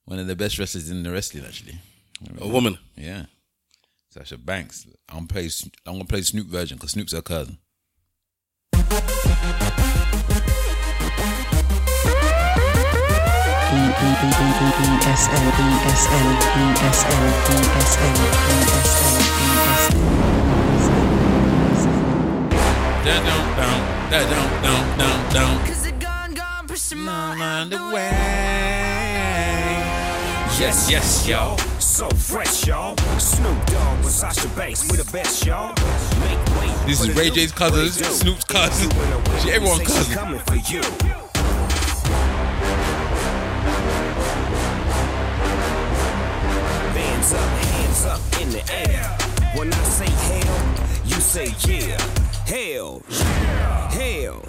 One 0.08 0.18
of 0.18 0.26
the 0.26 0.34
best 0.34 0.58
wrestlers 0.58 0.90
in 0.90 1.02
the 1.02 1.12
wrestling, 1.12 1.44
actually. 1.44 1.74
A 2.40 2.48
woman. 2.48 2.78
Yeah. 2.96 3.26
Sasha 4.08 4.38
Banks. 4.38 4.86
I'm 5.06 5.26
play. 5.26 5.50
I'm 5.84 5.96
gonna 5.96 6.06
play 6.06 6.22
Snoop 6.22 6.46
version 6.46 6.78
because 6.78 6.92
Snoop's 6.92 7.12
her 7.12 7.20
cousin. 7.20 7.58
Down, 23.04 23.24
down, 23.26 23.56
down, 23.56 24.10
down, 24.10 24.30
down, 24.30 24.62
down, 24.62 24.98
down, 24.98 25.34
down. 25.34 25.66
Cause 25.66 25.86
it 25.86 26.00
gone, 26.00 26.32
gone, 26.32 26.66
push 26.66 26.92
him 26.92 27.06
on 27.06 27.68
the 27.68 27.76
way. 27.94 28.47
Yes, 30.58 30.90
yes, 30.90 31.28
y'all. 31.28 31.56
So 31.78 32.08
fresh, 32.10 32.66
y'all. 32.66 32.96
Snoop 33.18 33.64
Dogg 33.66 33.98
with 33.98 34.10
Sasha 34.10 34.48
Banks, 34.56 34.90
we 34.90 34.96
the 34.96 35.08
best, 35.12 35.46
y'all. 35.46 35.68
Make 36.20 36.56
way. 36.58 36.74
This 36.86 37.00
is 37.00 37.14
Ray 37.16 37.30
J's 37.30 37.52
cousin? 37.52 37.88
Snoop's 37.90 38.44
cousin. 38.44 38.90
You 38.90 39.34
in 39.34 39.40
She 39.40 39.50
everyone 39.52 39.78
say 39.78 39.84
cousin. 39.84 40.14
coming 40.14 40.40
for 40.40 40.56
you. 40.56 40.82
Hands 46.94 47.32
up, 47.32 47.48
hands 47.66 48.04
up 48.06 48.20
in 48.40 48.50
the 48.50 48.62
air. 48.72 49.04
When 49.56 49.72
I 49.72 49.82
say 49.84 50.10
hell, 50.10 51.02
you 51.04 51.20
say 51.20 51.54
yeah. 51.66 51.98
Hell, 52.46 53.02
hell. 53.90 54.42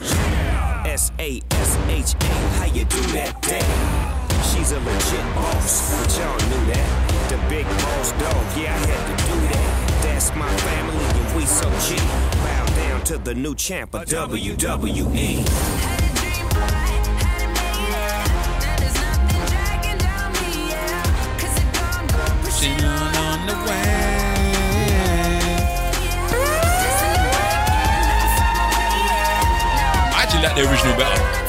S 0.86 1.12
A 1.20 1.42
S 1.52 1.78
H 1.88 2.16
A, 2.22 2.34
how 2.58 2.66
you 2.66 2.86
do 2.86 3.02
that? 3.14 3.42
Damn. 3.42 4.19
She's 4.52 4.72
a 4.72 4.80
legit 4.80 5.36
boss, 5.36 6.00
but 6.00 6.18
y'all 6.18 6.50
knew 6.50 6.66
that. 6.74 7.30
The 7.30 7.38
big 7.50 7.66
boss 7.66 8.12
dog, 8.14 8.46
yeah, 8.58 8.74
I 8.74 8.78
had 8.88 9.04
to 9.10 9.16
do 9.26 9.40
that. 9.48 10.02
That's 10.04 10.34
my 10.36 10.50
family, 10.58 11.06
and 11.06 11.36
we 11.38 11.46
so 11.46 11.70
G. 11.86 11.96
Bow 12.44 12.66
down 12.76 13.04
to 13.06 13.18
the 13.20 13.36
new 13.36 13.54
champ 13.56 13.94
of. 13.94 14.06
WWE. 14.06 15.46
Pushing 22.44 22.84
on 22.84 23.16
on 23.16 23.48
the 23.48 23.54
way. 23.54 24.00
I 30.12 30.24
actually 30.24 30.42
like 30.44 30.56
the 30.56 30.70
original 30.70 30.98
better. 30.98 31.49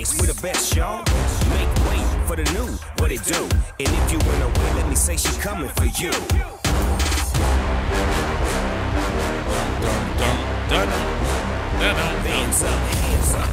With 0.00 0.08
Sasha 0.08 0.22
we 0.22 0.32
the 0.32 0.40
best, 0.42 0.76
y'all. 0.76 1.04
Make 1.50 1.68
way 1.86 2.00
for 2.26 2.36
the 2.36 2.44
new, 2.52 2.66
what 2.98 3.12
it 3.12 3.22
do? 3.24 3.42
And 3.78 3.88
if 3.88 4.12
you 4.12 4.18
run 4.18 4.42
away, 4.42 4.74
let 4.74 4.88
me 4.88 4.94
say 4.94 5.16
she 5.16 5.32
coming 5.40 5.68
for 5.70 5.84
you. 5.84 6.10
Hands 12.30 12.62
up, 12.62 12.70
hands 12.70 13.34
up. 13.34 13.48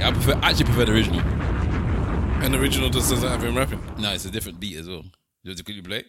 Yeah, 0.00 0.08
I 0.08 0.12
prefer. 0.12 0.34
I 0.42 0.50
actually 0.50 0.64
prefer 0.64 0.84
the 0.86 0.92
original. 0.92 1.20
And 2.42 2.54
the 2.54 2.58
original 2.58 2.90
just 2.90 3.10
doesn't 3.10 3.28
have 3.28 3.42
him 3.42 3.56
rapping. 3.56 3.80
No, 3.98 4.12
it's 4.12 4.24
a 4.24 4.30
different 4.30 4.60
beat 4.60 4.76
as 4.76 4.88
well. 4.88 5.04
You 5.42 5.50
want 5.50 5.58
to 5.58 5.64
quickly 5.64 5.82
play? 5.82 5.98
it? 5.98 6.06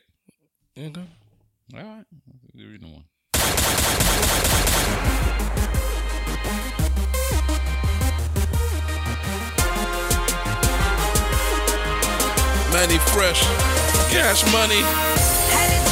Yeah, 0.75 0.89
go. 0.89 1.01
All 1.75 1.83
right, 1.83 2.05
the 2.53 2.63
original 2.63 2.91
one. 2.91 3.03
Mannie 12.75 12.99
Fresh, 12.99 13.41
Cash 14.11 14.43
Money. 14.51 15.85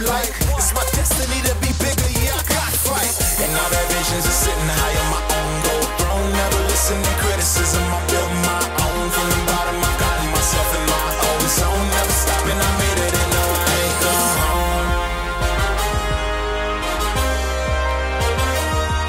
That 0.00 0.08
shop 0.08 0.08
light. 0.08 0.30
It's 0.56 0.72
my 0.74 0.84
destiny 0.96 1.40
to 1.44 1.54
be 1.60 1.72
bigger, 1.78 2.10
yeah, 2.20 2.36
I 2.36 2.42
got 2.48 2.72
fight. 2.72 3.12
And 3.40 3.52
all 3.56 3.70
that 3.70 3.86
visions 3.92 4.24
are 4.26 4.32
sitting 4.32 4.70
high 4.70 4.96
on 4.96 5.08
my 5.12 5.20
own 5.20 5.52
gold 5.64 5.88
throne. 6.00 6.32
Never 6.32 6.60
listen 6.68 7.02
to 7.02 7.12
criticism, 7.20 7.82
I 7.84 8.00
built 8.08 8.32
my 8.44 8.64
own. 8.86 9.10
From 9.10 9.28
the 9.28 9.40
bottom, 9.48 9.76
I 9.80 9.92
got 10.00 10.16
myself 10.32 10.68
in 10.76 10.84
my 10.88 11.08
own 11.28 11.44
zone. 11.48 11.86
Never 11.90 12.14
stopping, 12.14 12.60
I 12.60 12.70
made 12.80 13.00
it, 13.00 13.12
and 13.12 13.30
no, 13.32 13.44
I 13.44 13.72
ain't 13.80 13.98
gone 14.00 14.36
home. 14.40 14.88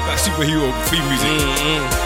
That 0.08 0.18
superhero 0.20 0.68
theme 0.88 1.06
music. 1.08 1.40
Had 1.62 2.01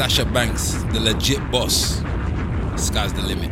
Sasha 0.00 0.24
Banks, 0.24 0.72
the 0.94 0.98
legit 0.98 1.50
boss. 1.50 2.00
Sky's 2.74 3.12
the 3.12 3.20
limit. 3.20 3.50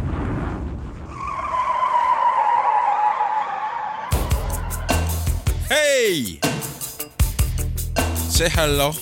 Hey! 5.68 6.40
Say 8.16 8.48
hello 8.48 8.92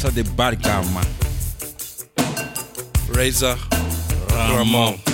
to 0.00 0.10
the 0.10 0.24
bad 0.34 0.62
guy, 0.62 0.82
man. 0.94 1.06
Razor 3.14 3.56
Ramon. 4.56 5.00
They 5.04 5.07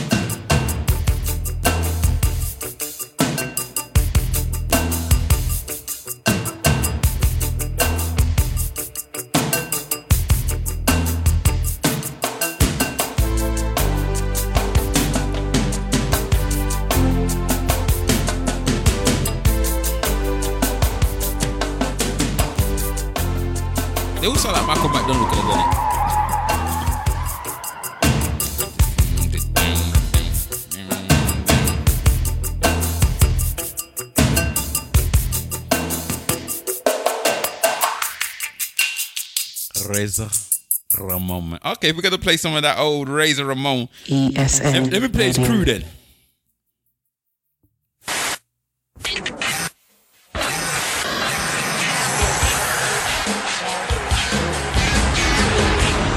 Okay, 41.85 41.93
we're 41.93 42.01
gonna 42.01 42.17
play 42.17 42.39
some 42.39 42.57
of 42.57 42.63
that 42.63 42.79
old 42.79 43.11
Razor 43.11 43.45
Ramon. 43.45 43.91
ESN 44.07 44.85
Let, 44.85 44.93
let 44.95 45.03
me 45.03 45.09
play 45.09 45.27
his 45.27 45.37
crew 45.37 45.67
then. 45.67 45.85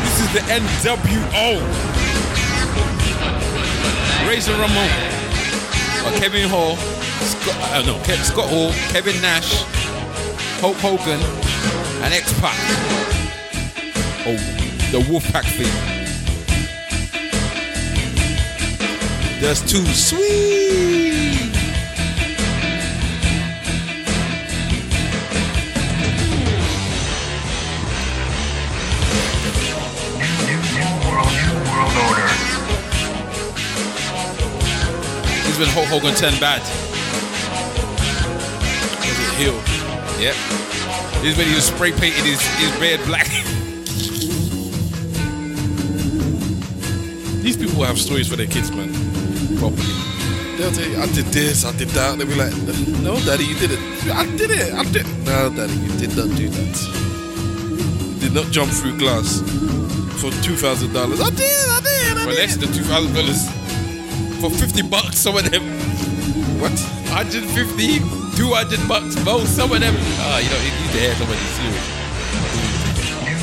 This 0.03 0.19
is 0.21 0.32
the 0.34 0.39
NWO. 0.39 1.60
Razor 4.27 4.53
Ramon. 4.53 4.89
Uh, 6.06 6.17
Kevin 6.17 6.47
Hall. 6.47 6.77
Scott, 6.77 7.56
uh, 7.73 7.82
no, 7.86 7.97
Ke- 8.03 8.23
Scott 8.23 8.47
Hall, 8.49 8.71
Kevin 8.93 9.19
Nash, 9.21 9.63
Hulk 10.62 10.77
Hogan, 10.77 11.19
and 12.03 12.13
X 12.13 12.32
Pac. 12.39 12.56
Oh, 14.30 14.57
the 14.91 15.00
Wolfpack 15.00 15.43
thing. 15.43 15.67
That's 19.41 19.62
too 19.62 19.86
sweet. 19.88 20.78
He's 35.45 35.58
been 35.58 35.67
Hulk 35.69 35.88
Hogan 35.88 36.15
10 36.15 36.39
bad. 36.39 36.62
Was 39.02 39.19
it 39.19 39.34
heel? 39.36 39.54
Yep. 40.21 41.26
Is 41.26 41.38
when 41.38 41.47
he 41.47 41.56
was 41.56 41.65
spray 41.65 41.91
painted 41.91 42.23
his, 42.23 42.41
his 42.58 42.80
beard 42.80 43.04
black. 43.06 43.28
These 47.48 47.56
people 47.56 47.82
have 47.86 47.98
stories 47.98 48.28
for 48.28 48.36
their 48.36 48.46
kids, 48.46 48.72
man. 48.76 48.92
Properly. 49.58 49.88
They'll 50.58 50.70
tell 50.70 50.84
you, 50.84 51.00
I 51.00 51.06
did 51.16 51.28
this, 51.32 51.64
I 51.64 51.72
did 51.78 51.88
that. 51.96 52.18
They'll 52.18 52.28
be 52.28 52.36
like, 52.36 52.52
no, 53.00 53.16
daddy, 53.24 53.46
you 53.46 53.56
did 53.56 53.72
it. 53.72 53.80
I 54.12 54.26
did 54.36 54.52
it. 54.52 54.74
I 54.74 54.84
did. 54.92 55.08
No, 55.24 55.48
daddy, 55.56 55.72
you 55.80 55.96
did 55.96 56.12
not 56.18 56.28
do 56.36 56.50
that. 56.50 56.76
You 58.12 58.20
did 58.20 58.34
not 58.34 58.52
jump 58.52 58.70
through 58.74 59.00
glass 59.00 59.40
for 60.20 60.30
two 60.44 60.58
thousand 60.60 60.92
dollars. 60.92 61.22
I 61.22 61.30
did. 61.30 61.70
I 61.72 61.80
did. 61.80 62.18
I 62.18 62.24
For 62.26 62.32
did. 62.32 62.36
less 62.36 62.58
than 62.58 62.68
two 62.74 62.84
thousand 62.84 63.16
dollars. 63.16 63.48
For 64.44 64.50
fifty 64.52 64.82
bucks, 64.82 65.18
some 65.18 65.38
of 65.38 65.50
them. 65.50 65.64
What? 66.60 66.76
150, 67.16 67.48
200 68.36 68.88
bucks 68.90 69.16
both. 69.24 69.48
Some 69.48 69.72
of 69.72 69.80
them. 69.80 69.96
Oh, 69.96 70.38
you 70.44 70.50
know, 70.52 70.60
you 70.68 70.72
need 70.84 70.92
to 71.00 71.00
have 71.00 71.16
somebody 71.16 71.40
serious. 71.56 71.96
Too 72.92 73.08
sweet. 73.08 73.38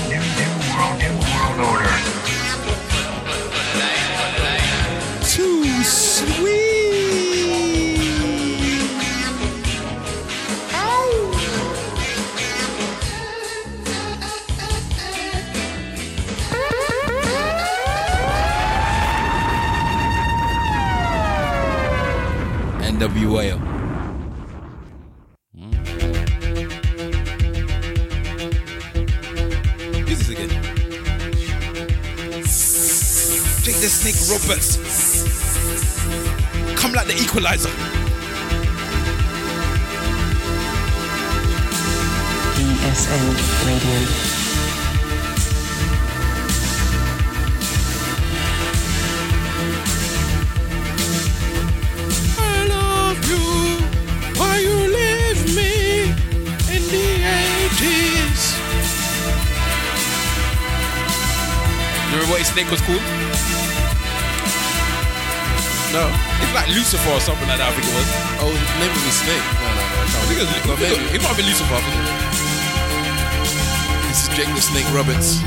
NWA. 1.57 1.89
Use 1.89 1.97
this 1.97 2.29
again. 2.29 2.34
Jake 33.65 33.77
the 33.77 33.89
Snake 33.89 34.15
Roberts. 34.31 34.84
Come 36.95 37.09
like 37.09 37.17
the 37.17 37.21
equalizer. 37.21 37.71
ESN 42.55 43.27
Radio. 43.67 43.99
I 52.39 52.67
love 52.69 53.19
you. 53.29 53.45
Why 54.39 54.59
you 54.61 54.77
leave 54.87 55.43
me 55.57 55.73
in 56.77 56.83
the 56.95 57.07
80s? 57.75 58.43
Remember 62.13 62.31
what 62.31 62.39
his 62.39 62.47
snake 62.47 62.71
was 62.71 62.81
called? 62.83 63.03
No. 65.93 66.34
Like 66.55 66.69
Lucifer 66.69 67.11
or 67.11 67.19
something 67.21 67.49
like 67.49 67.59
that. 67.59 67.67
I 67.67 67.75
think 67.75 67.87
it 67.91 67.95
was. 67.99 68.09
Oh, 68.39 68.55
maybe 68.79 68.95
we 68.95 69.11
Snake. 69.11 69.43
No, 69.59 69.67
no, 69.67 69.75
no. 69.75 69.83
I 69.83 70.07
I 70.07 70.07
can't 70.07 70.27
think 70.31 70.39
it, 70.39 70.47
was, 70.47 70.63
But 70.71 70.79
maybe. 70.79 71.03
it 71.19 71.21
might 71.23 71.37
be 71.37 71.43
Lucifer. 71.43 71.75
I. 71.75 71.91
This 74.07 74.23
is 74.23 74.29
Jake 74.39 74.47
the 74.55 74.63
Snake 74.63 74.87
Roberts. 74.95 75.43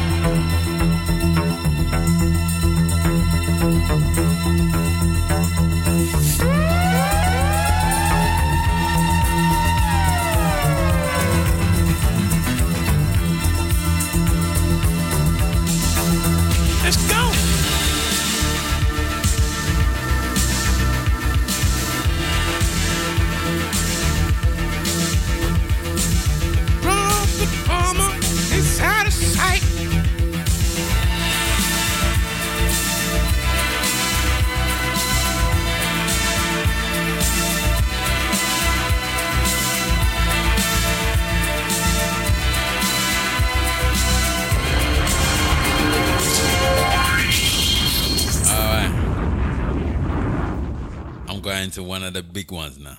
One 51.98 52.08
of 52.08 52.14
the 52.14 52.22
big 52.22 52.52
ones 52.52 52.78
now. 52.78 52.98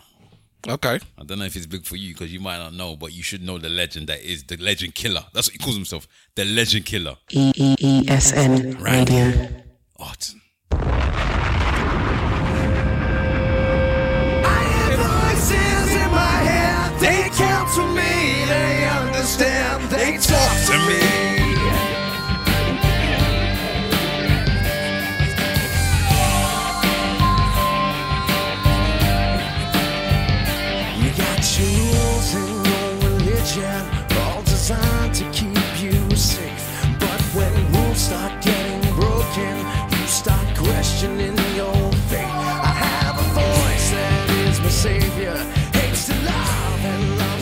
Okay. 0.66 0.98
I 1.16 1.24
don't 1.24 1.38
know 1.38 1.44
if 1.44 1.54
it's 1.54 1.66
big 1.66 1.84
for 1.84 1.94
you 1.94 2.14
because 2.14 2.32
you 2.32 2.40
might 2.40 2.58
not 2.58 2.74
know, 2.74 2.96
but 2.96 3.12
you 3.12 3.22
should 3.22 3.42
know 3.42 3.56
the 3.56 3.68
legend 3.68 4.08
that 4.08 4.20
is 4.28 4.42
the 4.42 4.56
legend 4.56 4.96
killer. 4.96 5.24
That's 5.32 5.46
what 5.46 5.52
he 5.52 5.58
calls 5.58 5.76
himself, 5.76 6.08
the 6.34 6.44
legend 6.44 6.84
killer. 6.84 7.14
E 7.30 7.52
E 7.54 7.76
E 7.78 8.04
S 8.08 8.32
N 8.32 8.76
Radio. 8.80 9.48
Orton. 9.94 10.40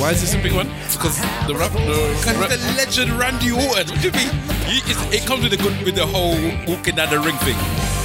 Why 0.07 0.13
is 0.13 0.21
this 0.21 0.35
a 0.35 0.39
big 0.39 0.53
one? 0.53 0.69
Because 0.93 1.19
the 1.51 1.57
rap, 1.59 1.73
the, 1.73 2.15
Because 2.23 2.37
rap, 2.39 2.51
the 2.51 2.59
legend 2.79 3.11
Randy 3.19 3.51
Orton. 3.51 3.91
What 3.91 3.99
do 3.99 4.07
you 4.07 4.15
mean? 4.15 4.31
You- 4.71 4.87
it 5.11 5.27
comes 5.27 5.43
with 5.43 5.51
the 5.51 5.59
good, 5.59 5.75
with 5.83 5.97
the 5.97 6.07
whole 6.07 6.39
walking 6.63 6.95
down 6.95 7.11
the 7.11 7.19
ring 7.19 7.35
thing. 7.43 7.59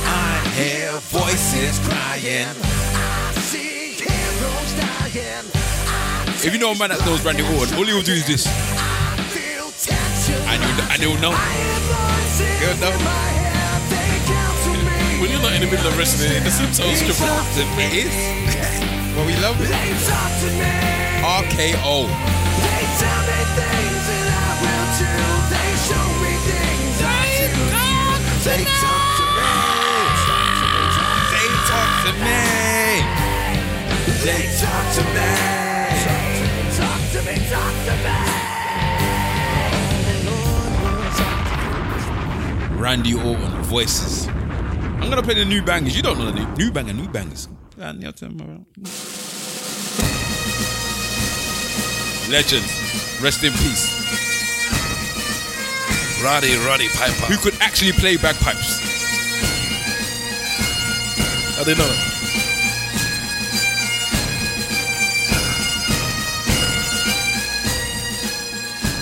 I 0.10 0.41
hear 0.58 0.97
voices 1.14 1.78
crying. 1.86 2.49
I 2.58 3.38
see 3.45 4.02
heroes 4.02 4.74
dying. 4.82 5.45
If 6.41 6.49
you 6.52 6.58
know 6.58 6.72
a 6.72 6.76
man 6.76 6.89
that 6.89 7.06
knows 7.06 7.24
Randy 7.24 7.43
Orton, 7.43 7.78
all 7.78 7.86
he 7.86 7.93
will 7.93 8.02
do 8.02 8.14
is 8.14 8.26
this, 8.26 8.47
and 8.49 8.58
you'll, 10.58 10.82
and 10.89 11.02
he'll 11.06 11.22
know. 11.22 11.38
He'll 12.66 12.78
know. 12.82 12.97
when 15.22 15.30
you're 15.30 15.43
not 15.45 15.54
in 15.54 15.62
the 15.62 15.70
middle 15.70 15.86
of 15.86 15.95
wrestling, 15.99 16.32
it 16.34 16.43
doesn't 16.49 16.74
sound 16.74 16.97
stupid. 16.97 17.30
It 17.78 18.10
is. 18.10 18.97
well, 19.16 19.26
we 19.26 19.36
love 19.38 19.59
it. 19.62 19.68
They 19.68 19.91
talk 20.07 20.32
to 20.41 20.49
me. 20.55 20.72
RKO. 21.22 22.07
They 22.07 22.84
tell 23.01 23.22
me 23.28 23.39
things 23.57 24.03
that 24.09 24.28
I 24.32 24.49
will 24.62 24.88
do. 25.01 25.12
They 25.51 25.70
show 25.88 26.07
me 26.22 26.34
things 26.49 26.97
I 27.01 27.45
do. 27.45 27.53
They 28.41 28.64
talk 28.66 29.05
to 29.20 29.26
me. 29.38 29.51
They 31.32 31.47
talk 31.70 31.93
to 32.05 32.12
me. 32.26 32.41
They 34.26 34.43
talk 34.62 34.86
to 34.95 35.03
me. 35.16 35.30
Talk 36.78 37.01
to 37.14 37.20
me. 37.28 37.36
Talk 37.49 37.76
to 37.86 37.93
me. 38.05 38.18
Randy 42.80 43.14
Orton 43.14 43.53
voices. 43.64 44.28
I'm 44.28 45.09
gonna 45.09 45.22
play 45.22 45.36
the 45.36 45.45
new 45.45 45.62
bangers. 45.62 45.95
You 45.95 46.01
don't 46.01 46.18
know 46.18 46.26
the 46.26 46.34
new, 46.34 46.47
new 46.55 46.72
banger, 46.72 46.93
new 46.93 47.07
bangers. 47.07 47.47
Legends, 52.29 52.71
rest 53.19 53.43
in 53.43 53.51
peace. 53.53 53.89
Roddy, 56.23 56.55
Roddy 56.57 56.88
Piper. 56.89 57.25
Who 57.25 57.38
could 57.38 57.59
actually 57.59 57.93
play 57.93 58.17
bagpipes? 58.17 58.79
I 61.57 61.63
didn't 61.63 61.79
know 61.79 61.88
that. 61.88 62.11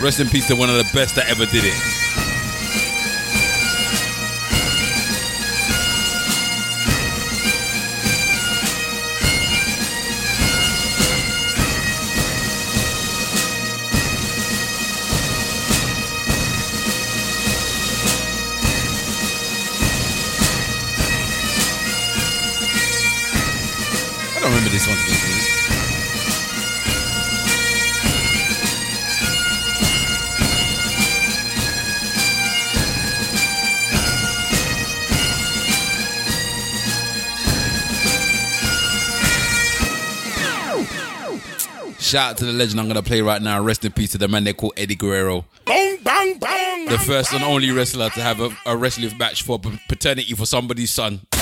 Rest 0.02 0.22
in 0.22 0.30
peace 0.30 0.48
to 0.48 0.56
one 0.56 0.70
of 0.70 0.78
the 0.78 0.90
best 0.94 1.16
that 1.16 1.28
ever 1.28 1.46
did 1.46 1.66
it. 1.66 2.09
Shout 42.10 42.32
out 42.32 42.38
to 42.38 42.46
the 42.46 42.54
legend 42.54 42.80
I'm 42.80 42.88
gonna 42.88 43.04
play 43.04 43.22
right 43.22 43.40
now. 43.40 43.62
Rest 43.62 43.86
in 43.86 43.92
peace 43.92 44.14
to 44.14 44.18
the 44.18 44.28
man 44.28 44.44
they 44.44 44.54
call 44.54 44.74
Eddie 44.76 44.96
Guerrero. 44.96 45.46
Bang, 45.66 46.00
bang, 46.02 46.40
bang. 46.40 46.86
The 46.88 46.98
first 46.98 47.34
and 47.34 47.44
only 47.44 47.70
wrestler 47.70 48.10
to 48.10 48.22
have 48.22 48.40
a, 48.40 48.50
a 48.66 48.76
wrestling 48.76 49.16
match 49.20 49.44
for 49.44 49.60
paternity 49.60 50.34
for 50.34 50.48
somebody's 50.48 50.90
son. 50.90 51.22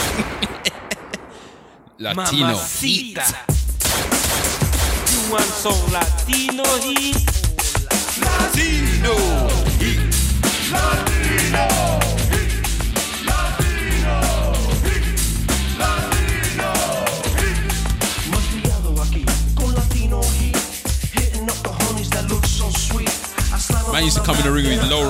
Latino. 1.99 2.47
Mamacita. 2.47 3.23
You 5.13 5.31
want 5.31 5.45
some 5.45 5.93
Latino 5.93 6.65
heat? 6.79 7.15
Latino. 8.21 9.66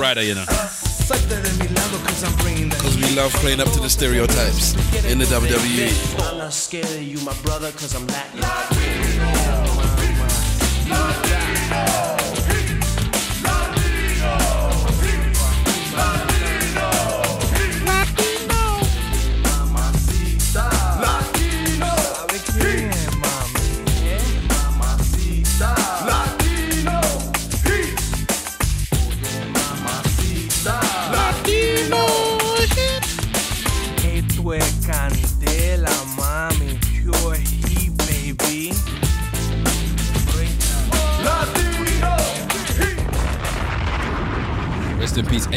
Rider, 0.08 0.22
you 0.22 0.34
know. 0.34 0.44
Suelta 1.06 1.40
de 1.40 1.52
mi 1.58 1.68
lado 1.68 1.98
'cause 2.04 2.24
I'm 2.24 2.34
bringing 2.36 2.68
the 2.70 2.76
Because 2.76 2.96
we 2.96 3.14
love 3.14 3.32
playing 3.42 3.60
up 3.60 3.70
to 3.72 3.80
the 3.80 3.90
stereotypes 3.90 4.74
in 5.04 5.18
the. 5.18 5.26
WWE. 5.26 5.92
I'm 6.18 6.38
not 6.38 6.52
scared 6.54 6.86
of 6.86 7.02
you, 7.02 7.18
my 7.20 7.34
brother, 7.44 7.70
cause 7.72 7.94
I'm 7.94 8.06
Latin. 8.06 8.40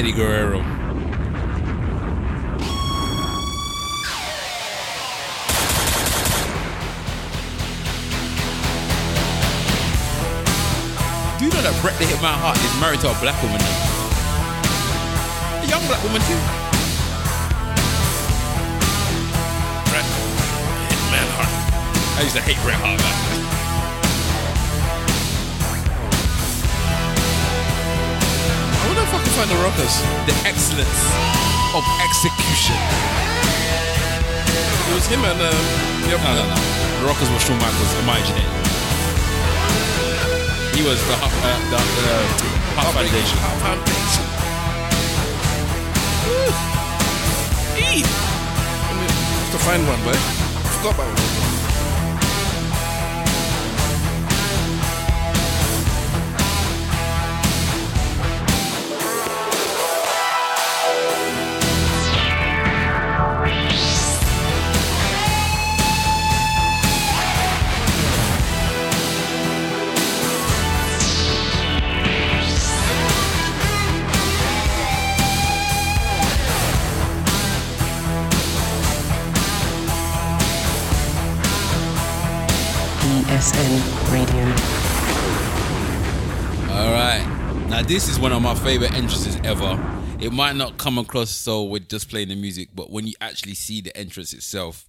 Eddie 0.02 0.14
Guerrero. 0.14 0.58
Do 11.38 11.46
you 11.46 11.52
know 11.52 11.62
that 11.62 11.78
Bret 11.84 11.94
the 12.00 12.06
Hitman 12.06 12.34
Hart 12.34 12.58
is 12.58 12.82
married 12.82 13.00
to 13.02 13.12
a 13.12 13.20
black 13.22 13.38
woman? 13.44 13.62
A 15.62 15.68
young 15.70 15.86
black 15.86 16.02
woman 16.02 16.22
too. 16.26 16.42
Bret 19.92 20.06
Hitman 20.90 21.30
Hart. 21.38 22.18
I 22.18 22.24
used 22.24 22.36
to 22.38 22.42
hate 22.42 22.58
Bret 22.64 22.80
Hart, 22.82 23.00
man. 23.00 23.31
I 29.32 29.48
wonder 29.48 29.56
if 29.56 29.56
I 29.56 29.56
can 29.56 29.56
find 29.56 29.56
the 29.56 29.60
rockers. 29.64 29.96
The 30.28 30.36
excellence 30.44 31.02
of 31.72 31.84
execution. 32.04 32.76
It 34.92 34.94
was 34.94 35.08
him 35.08 35.24
and 35.24 35.40
um, 35.40 35.56
the 36.04 36.16
other 36.16 36.24
No, 36.24 36.36
no, 36.36 36.52
no. 36.52 36.56
The 37.00 37.06
Rockers 37.08 37.30
was 37.32 37.42
Shawn 37.42 37.58
Michaels, 37.64 37.94
imagining. 38.04 38.50
He 40.76 40.84
was 40.84 41.00
the, 41.08 41.16
uh, 41.16 41.32
the, 41.72 41.80
the 41.80 42.16
Heart 42.76 42.94
Foundation. 42.94 43.38
Heart 43.40 43.60
Foundation. 43.64 44.26
Woo. 46.28 46.52
Eee. 47.80 48.04
I 48.04 48.92
mean, 49.00 49.10
have 49.10 49.52
to 49.52 49.60
find 49.64 49.88
one, 49.88 50.02
but 50.04 50.16
I 50.16 50.20
forgot 50.76 50.96
about 50.96 51.08
one. 51.08 51.41
This 87.92 88.08
is 88.08 88.18
one 88.18 88.32
of 88.32 88.42
my 88.42 88.56
favorite 88.56 88.94
entrances 88.94 89.36
ever. 89.44 89.78
It 90.22 90.32
might 90.32 90.56
not 90.56 90.78
come 90.78 90.98
across 90.98 91.30
so 91.30 91.64
with 91.64 91.90
just 91.90 92.10
playing 92.10 92.30
the 92.30 92.36
music, 92.36 92.70
but 92.74 92.90
when 92.90 93.06
you 93.06 93.14
actually 93.20 93.54
see 93.54 93.82
the 93.82 93.96
entrance 93.98 94.32
itself, 94.32 94.88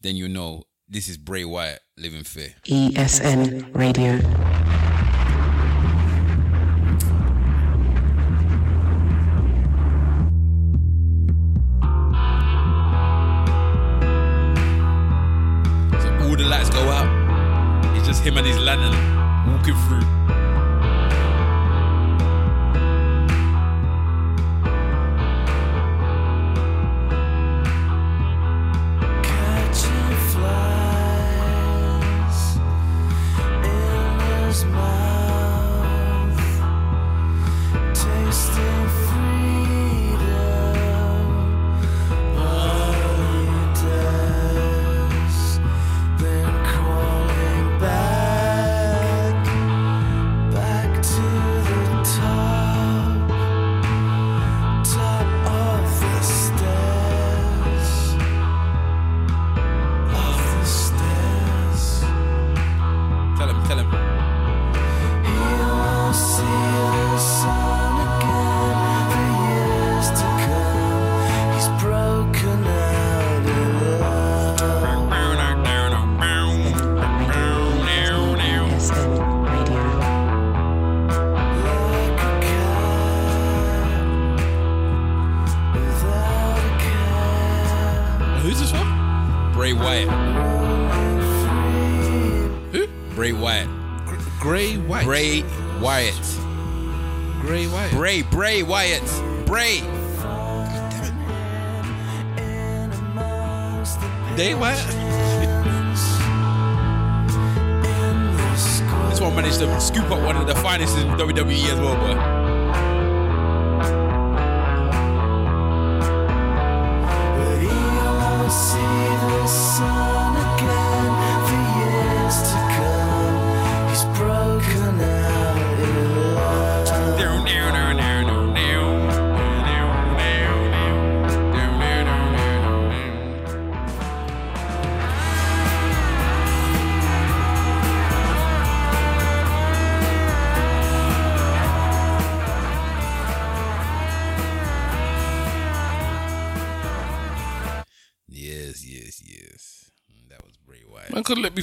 then 0.00 0.14
you 0.14 0.28
know 0.28 0.62
this 0.88 1.08
is 1.08 1.16
Bray 1.16 1.44
Wyatt 1.44 1.80
living 1.96 2.22
fear. 2.22 2.54
ESN 2.66 3.74
Radio. 3.74 4.20
So 15.98 16.28
all 16.28 16.36
the 16.36 16.44
lights 16.44 16.70
go 16.70 16.78
out. 16.78 17.96
It's 17.96 18.06
just 18.06 18.22
him 18.22 18.38
and 18.38 18.46
his 18.46 18.56
lantern 18.56 19.52
walking 19.52 19.74
through. 19.88 20.19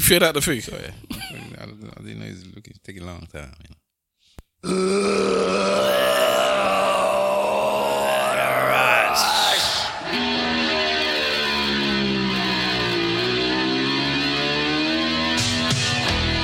Fade 0.08 0.24
out 0.24 0.34
the 0.34 0.42
thing. 0.42 0.62
Sorry. 0.62 0.92
I, 1.60 1.66
didn't- 1.66 1.94
I 1.98 2.02
didn't 2.02 2.20
know 2.20 2.26
he 2.26 2.32
was 2.32 2.46
looking, 2.56 2.74
taking 2.84 3.04
a 3.04 3.06
long 3.06 3.28
time. 3.32 3.54
You 4.64 4.70
know. 4.70 4.78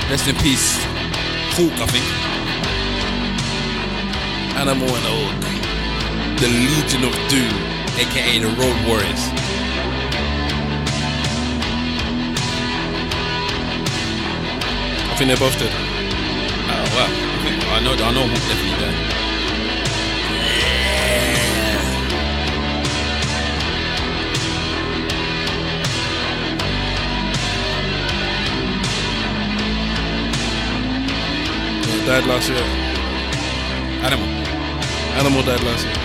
Rest 0.09 0.28
in 0.28 0.36
peace, 0.36 0.78
Hulk, 1.57 1.74
I 1.82 1.88
think. 1.89 2.05
Animal 4.61 4.88
and 4.93 5.05
Hulk. 5.09 6.39
The 6.39 6.47
Legion 6.47 7.03
of 7.09 7.14
Doom. 7.30 7.53
aka 7.97 8.39
the 8.39 8.47
Road 8.59 8.78
Warriors. 8.88 9.33
I 15.14 15.16
think 15.16 15.28
they're 15.28 15.38
both. 15.38 15.55
Oh 15.61 15.68
well, 16.95 17.05
I, 17.05 17.38
think, 17.43 17.64
I 17.68 17.80
know, 17.82 17.93
I 17.93 18.11
know 18.16 18.26
Hulk 18.26 18.41
definitely 18.49 18.84
died 32.07 32.26
last 32.26 32.49
year. 32.49 32.57
Animal. 34.01 34.28
Animal 35.20 35.43
died 35.43 35.64
last 35.64 35.86
year. 35.86 36.03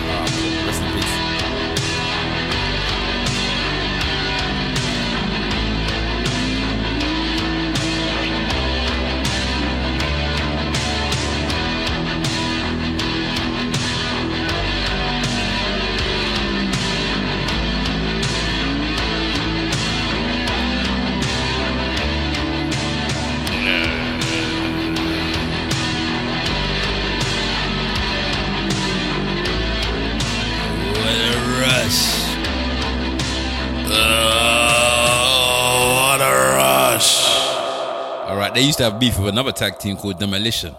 Used 38.69 38.79
to 38.79 38.85
have 38.85 39.01
beef 39.01 39.19
with 39.19 39.29
another 39.29 39.51
tag 39.51 39.79
team 39.79 39.97
called 39.97 40.19
Demolition. 40.19 40.75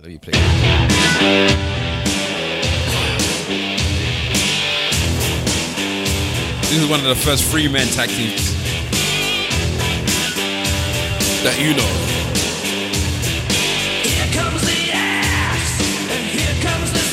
Let 0.00 0.08
me 0.08 0.18
play. 0.18 0.32
This 6.62 6.82
is 6.82 6.88
one 6.90 6.98
of 6.98 7.06
the 7.06 7.14
first 7.14 7.44
free 7.44 7.68
man 7.68 7.86
tag 7.86 8.08
teams 8.08 8.52
that 11.44 11.56
you 11.60 11.76
know. 11.76 11.92
It 14.02 14.34
comes 14.34 14.62
the 14.62 14.90
axe 14.92 15.80
and 16.10 16.26
here 16.26 16.56
comes 16.60 16.92
the 16.92 17.06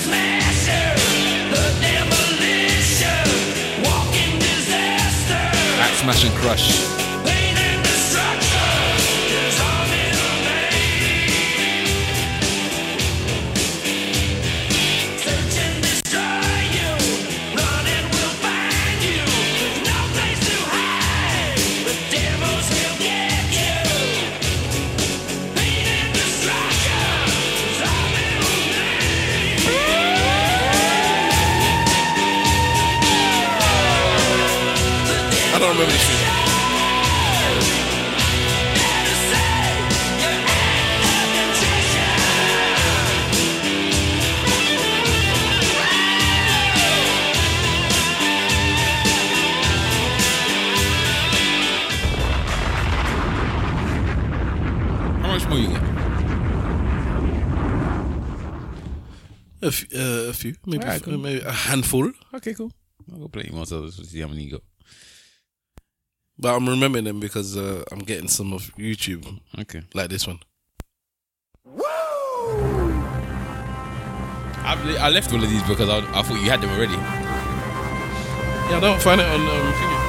a 60.34 60.36
few, 60.36 60.56
maybe, 60.66 60.84
Alright, 60.84 61.02
f- 61.02 61.04
cool. 61.06 61.18
maybe 61.18 61.42
a 61.42 61.52
handful. 61.52 62.12
Okay, 62.34 62.54
cool. 62.54 62.72
I'll 63.12 63.20
go 63.20 63.28
play 63.28 63.50
more 63.54 63.66
so 63.66 63.86
to 63.86 63.92
see 63.92 64.22
how 64.22 64.28
many 64.28 64.44
you 64.44 64.52
got. 64.52 64.62
But 66.38 66.56
I'm 66.56 66.68
remembering 66.68 67.04
them 67.06 67.20
because 67.20 67.56
uh, 67.56 67.84
I'm 67.92 68.00
getting 68.00 68.28
some 68.28 68.54
of 68.54 68.64
YouTube. 68.78 69.40
Okay. 69.60 69.84
Like 69.94 70.10
this 70.10 70.26
one. 70.28 70.40
Woo! 71.64 71.84
I've, 74.66 74.84
li- 74.86 74.98
I 74.98 75.10
left 75.10 75.32
all 75.34 75.44
of 75.44 75.50
these 75.50 75.64
because 75.64 75.90
I, 75.90 75.98
I 76.18 76.22
thought 76.24 76.42
you 76.42 76.50
had 76.50 76.62
them 76.62 76.72
already. 76.72 76.94
Yeah, 76.94 78.78
I 78.78 78.80
don't 78.80 79.02
find 79.02 79.22
it 79.22 79.28
on 79.28 79.42
um, 79.42 79.74
thingy. 79.74 80.00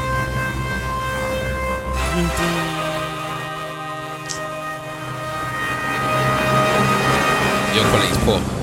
Your 7.75 7.85
quality's 7.91 8.19
poor. 8.25 8.54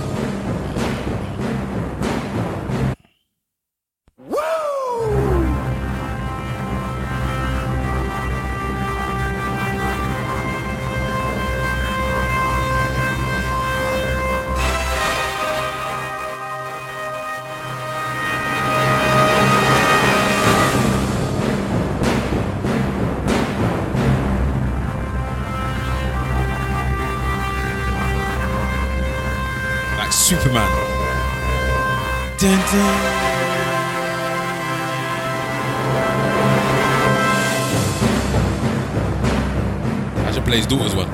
I 40.51 40.59
should 40.59 40.67
play 40.67 40.79
his 40.79 40.91
daughter's 40.91 40.95
one. 40.95 41.10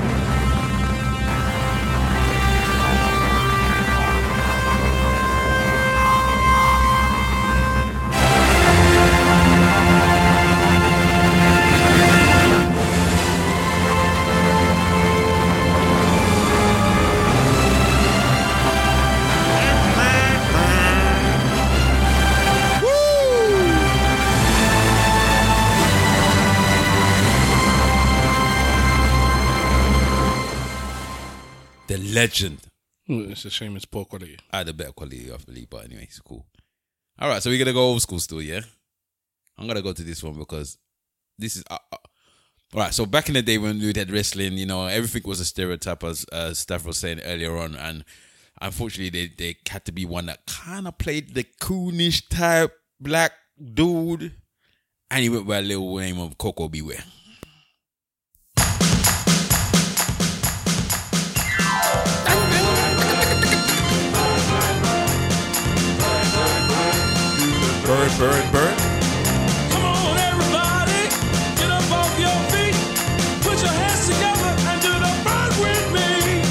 Legend. 32.18 32.60
Mm, 33.10 33.32
It's 33.32 33.46
a 33.46 33.50
shame 33.50 33.76
it's 33.76 33.86
poor 33.86 34.06
quality. 34.06 34.38
I 34.52 34.58
had 34.60 34.70
a 34.70 34.74
better 34.74 34.92
quality, 34.92 35.32
I 35.32 35.38
believe, 35.38 35.70
but 35.70 35.86
anyway, 35.86 36.04
it's 36.04 36.20
cool. 36.20 36.46
All 37.20 37.30
right, 37.30 37.42
so 37.42 37.50
we're 37.50 37.60
gonna 37.60 37.74
go 37.74 37.82
old 37.82 38.02
school 38.02 38.20
still, 38.20 38.42
yeah. 38.42 38.62
I'm 39.58 39.68
gonna 39.68 39.82
go 39.82 39.94
to 39.94 40.04
this 40.04 40.24
one 40.24 40.34
because 40.38 40.78
this 41.38 41.56
is. 41.56 41.64
Uh, 41.70 41.78
uh, 41.92 41.98
all 42.74 42.82
right, 42.82 42.94
so 42.94 43.06
back 43.06 43.28
in 43.30 43.34
the 43.36 43.42
day 43.42 43.58
when 43.58 43.80
we 43.80 43.94
had 43.96 44.12
wrestling, 44.12 44.54
you 44.54 44.66
know, 44.66 44.86
everything 44.88 45.24
was 45.26 45.40
a 45.40 45.46
stereotype, 45.46 46.04
as 46.04 46.26
uh, 46.32 46.54
Steph 46.54 46.86
was 46.86 46.98
saying 46.98 47.22
earlier 47.22 47.56
on, 47.56 47.76
and 47.76 48.04
unfortunately, 48.62 49.10
they 49.10 49.34
they 49.38 49.58
had 49.70 49.86
to 49.86 49.92
be 49.92 50.06
one 50.06 50.26
that 50.26 50.46
kind 50.48 50.88
of 50.88 50.98
played 50.98 51.34
the 51.34 51.46
coonish 51.62 52.28
type 52.30 52.74
black 53.00 53.32
dude, 53.74 54.34
and 55.10 55.24
he 55.24 55.30
went 55.30 55.48
by 55.48 55.60
a 55.60 55.62
little 55.62 55.98
name 55.98 56.20
of 56.20 56.38
Koko 56.38 56.68
B. 56.68 56.82
Ware. 56.82 57.04
Bird, 67.88 68.12
bird, 68.20 68.52
bird. 68.52 68.76
Come 69.72 69.86
on, 69.88 70.18
everybody, 70.20 71.08
get 71.56 71.72
up 71.72 71.88
off 71.88 72.12
your 72.20 72.36
feet. 72.52 72.76
Put 73.48 73.64
your 73.64 73.72
hands 73.72 74.04
together 74.12 74.52
and 74.68 74.82
do 74.84 74.92
the 74.92 75.14
bird 75.24 75.54
with 75.64 75.86
me. 75.96 76.44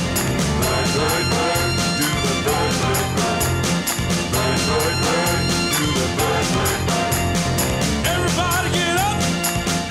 Bird, 0.64 0.88
bird, 0.96 1.26
bird, 1.36 1.68
do 2.00 2.08
the 2.24 2.36
bird, 2.40 2.72
bird, 2.80 3.08
bird. 3.20 3.44
Bird, 4.32 4.60
bird, 4.64 4.96
bird, 5.04 5.40
do 5.76 5.86
the 5.92 6.08
bird, 6.16 6.46
bird, 6.56 6.80
bird. 6.88 7.14
Everybody 8.16 8.68
get 8.72 8.96
up. 8.96 9.20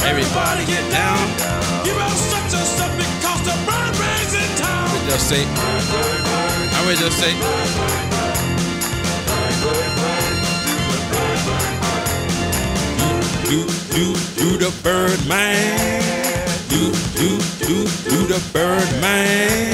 Everybody 0.01 0.65
get 0.65 0.85
down. 0.89 1.21
You 1.85 1.93
better 1.93 2.19
shut 2.25 2.45
yourself 2.57 2.89
because 2.97 3.41
the 3.45 3.53
bird 3.69 3.93
brings 3.93 4.33
in 4.33 4.49
town. 4.57 4.89
I 4.89 5.13
just 5.13 5.29
say, 5.29 5.45
I 5.45 6.79
will 6.89 6.97
just 6.97 7.21
say, 7.21 7.37
do, 13.45 13.61
do, 13.93 14.05
do 14.35 14.57
the 14.57 14.71
bird 14.81 15.19
man. 15.27 15.77
Do, 16.67 16.91
do, 17.13 17.37
do, 17.61 17.85
do 18.09 18.27
the 18.27 18.41
bird 18.51 18.89
man. 19.01 19.73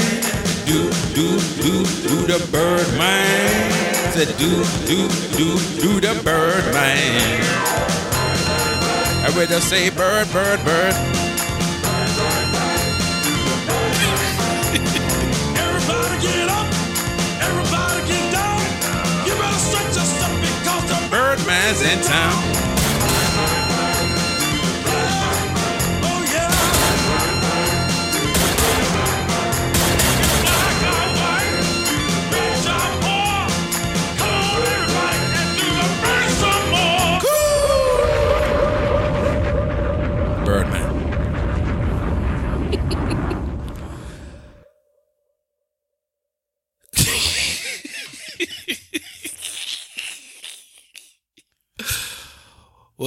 do, 0.66 0.90
do, 1.14 1.38
do, 1.62 1.84
do 2.06 2.16
the 2.26 2.38
bird 2.52 2.86
man. 2.98 3.72
Said 4.12 4.36
do, 4.36 4.62
do, 4.86 5.08
do, 5.36 5.56
do 5.80 6.00
the 6.00 6.14
bird 6.22 6.64
man. 6.74 7.40
I 9.24 9.28
rather 9.36 9.60
say 9.60 9.88
bird, 9.90 10.30
bird, 10.32 10.62
bird. 10.64 10.94
Everybody 15.56 16.16
get 16.20 16.48
up. 16.50 16.68
Everybody 17.40 18.00
get 18.08 18.32
down. 18.32 18.60
You 19.26 19.32
better 19.40 19.58
stretch 19.58 19.96
yourself 19.96 20.34
because 20.44 20.84
the 20.92 20.98
Birdman's 21.10 21.80
in 21.80 22.00
town. 22.02 22.31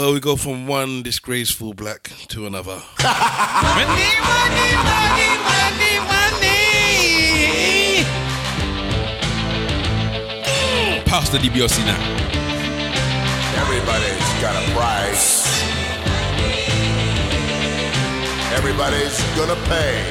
Well, 0.05 0.13
we 0.13 0.19
go 0.19 0.35
from 0.35 0.67
one 0.67 1.01
disgraceful 1.01 1.73
black 1.73 2.11
to 2.27 2.45
another. 2.45 2.79
Money, 3.01 4.11
money, 4.21 4.69
money, 4.85 5.29
money, 5.49 5.97
money. 6.13 6.61
Pastor 11.05 11.39
DBOC 11.39 11.79
now. 11.87 11.97
Everybody's 13.63 14.29
got 14.43 14.53
a 14.53 14.63
price. 14.77 15.25
Everybody's 18.53 19.19
gonna 19.35 19.59
pay. 19.65 20.05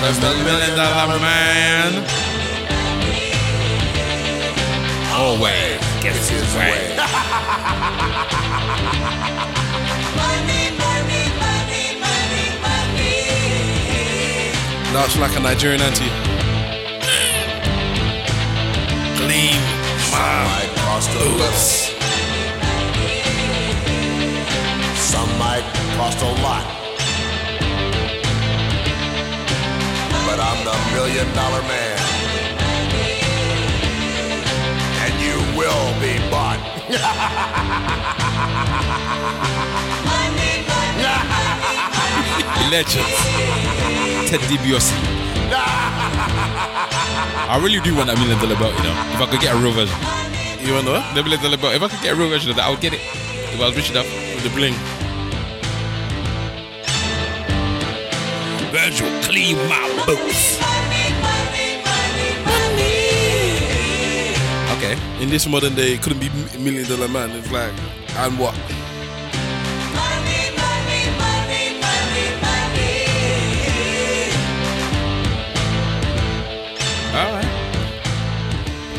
That's 0.00 0.18
the 0.20 0.32
million 0.42 0.74
dollar 0.78 1.18
man. 1.18 1.92
Always 5.12 5.91
gets 6.02 6.28
his 6.28 6.54
way. 6.56 6.96
money, 10.18 10.64
money, 10.76 11.24
like 15.16 15.36
a 15.36 15.40
Nigerian 15.40 15.80
auntie. 15.80 16.10
Gleam 19.16 19.62
my 20.10 20.68
boots. 21.14 21.94
Some 24.98 25.30
might 25.38 25.64
cost 25.96 26.20
a 26.20 26.32
lot. 26.42 26.66
But 30.26 30.40
I'm 30.40 30.64
the 30.64 30.76
million 30.94 31.32
dollar 31.34 31.62
man. 31.62 32.01
Will 35.62 36.00
be 36.00 36.18
bought. 36.30 36.58
Legend. 42.70 43.06
Ted 44.28 44.40
DiBiase. 44.48 44.92
I 47.52 47.60
really 47.62 47.80
do 47.80 47.94
want 47.94 48.06
that 48.08 48.18
million 48.18 48.38
dollar 48.38 48.56
belt, 48.56 48.74
you 48.76 48.82
know. 48.82 48.96
If 49.14 49.20
I 49.20 49.26
could 49.30 49.40
get 49.40 49.54
a 49.54 49.58
real 49.58 49.72
version. 49.72 49.96
You 50.66 50.74
want 50.74 50.86
what? 50.86 51.14
The 51.14 51.22
million 51.22 51.42
dollar 51.42 51.58
belt. 51.58 51.74
If 51.74 51.82
I 51.82 51.88
could 51.88 52.00
get 52.02 52.12
a 52.14 52.16
real 52.16 52.28
version 52.30 52.50
of 52.50 52.56
that, 52.56 52.66
I 52.66 52.70
would 52.70 52.80
get 52.80 52.94
it. 52.94 53.00
If 53.52 53.60
I 53.60 53.66
was 53.66 53.76
rich 53.76 53.90
enough. 53.90 54.06
With 54.34 54.42
the 54.42 54.50
bling. 54.50 54.74
Virgil, 58.72 59.08
clean 59.22 59.56
my 59.68 60.04
boots. 60.06 60.71
Okay. 64.82 64.98
In 65.22 65.30
this 65.30 65.46
modern 65.46 65.76
day, 65.76 65.94
it 65.94 66.02
couldn't 66.02 66.18
be 66.18 66.26
a 66.26 66.58
million 66.58 66.88
dollar 66.88 67.06
man. 67.06 67.30
It's 67.30 67.52
like, 67.52 67.72
and 68.18 68.36
what? 68.36 68.52
All 77.14 77.30
right. 77.30 77.44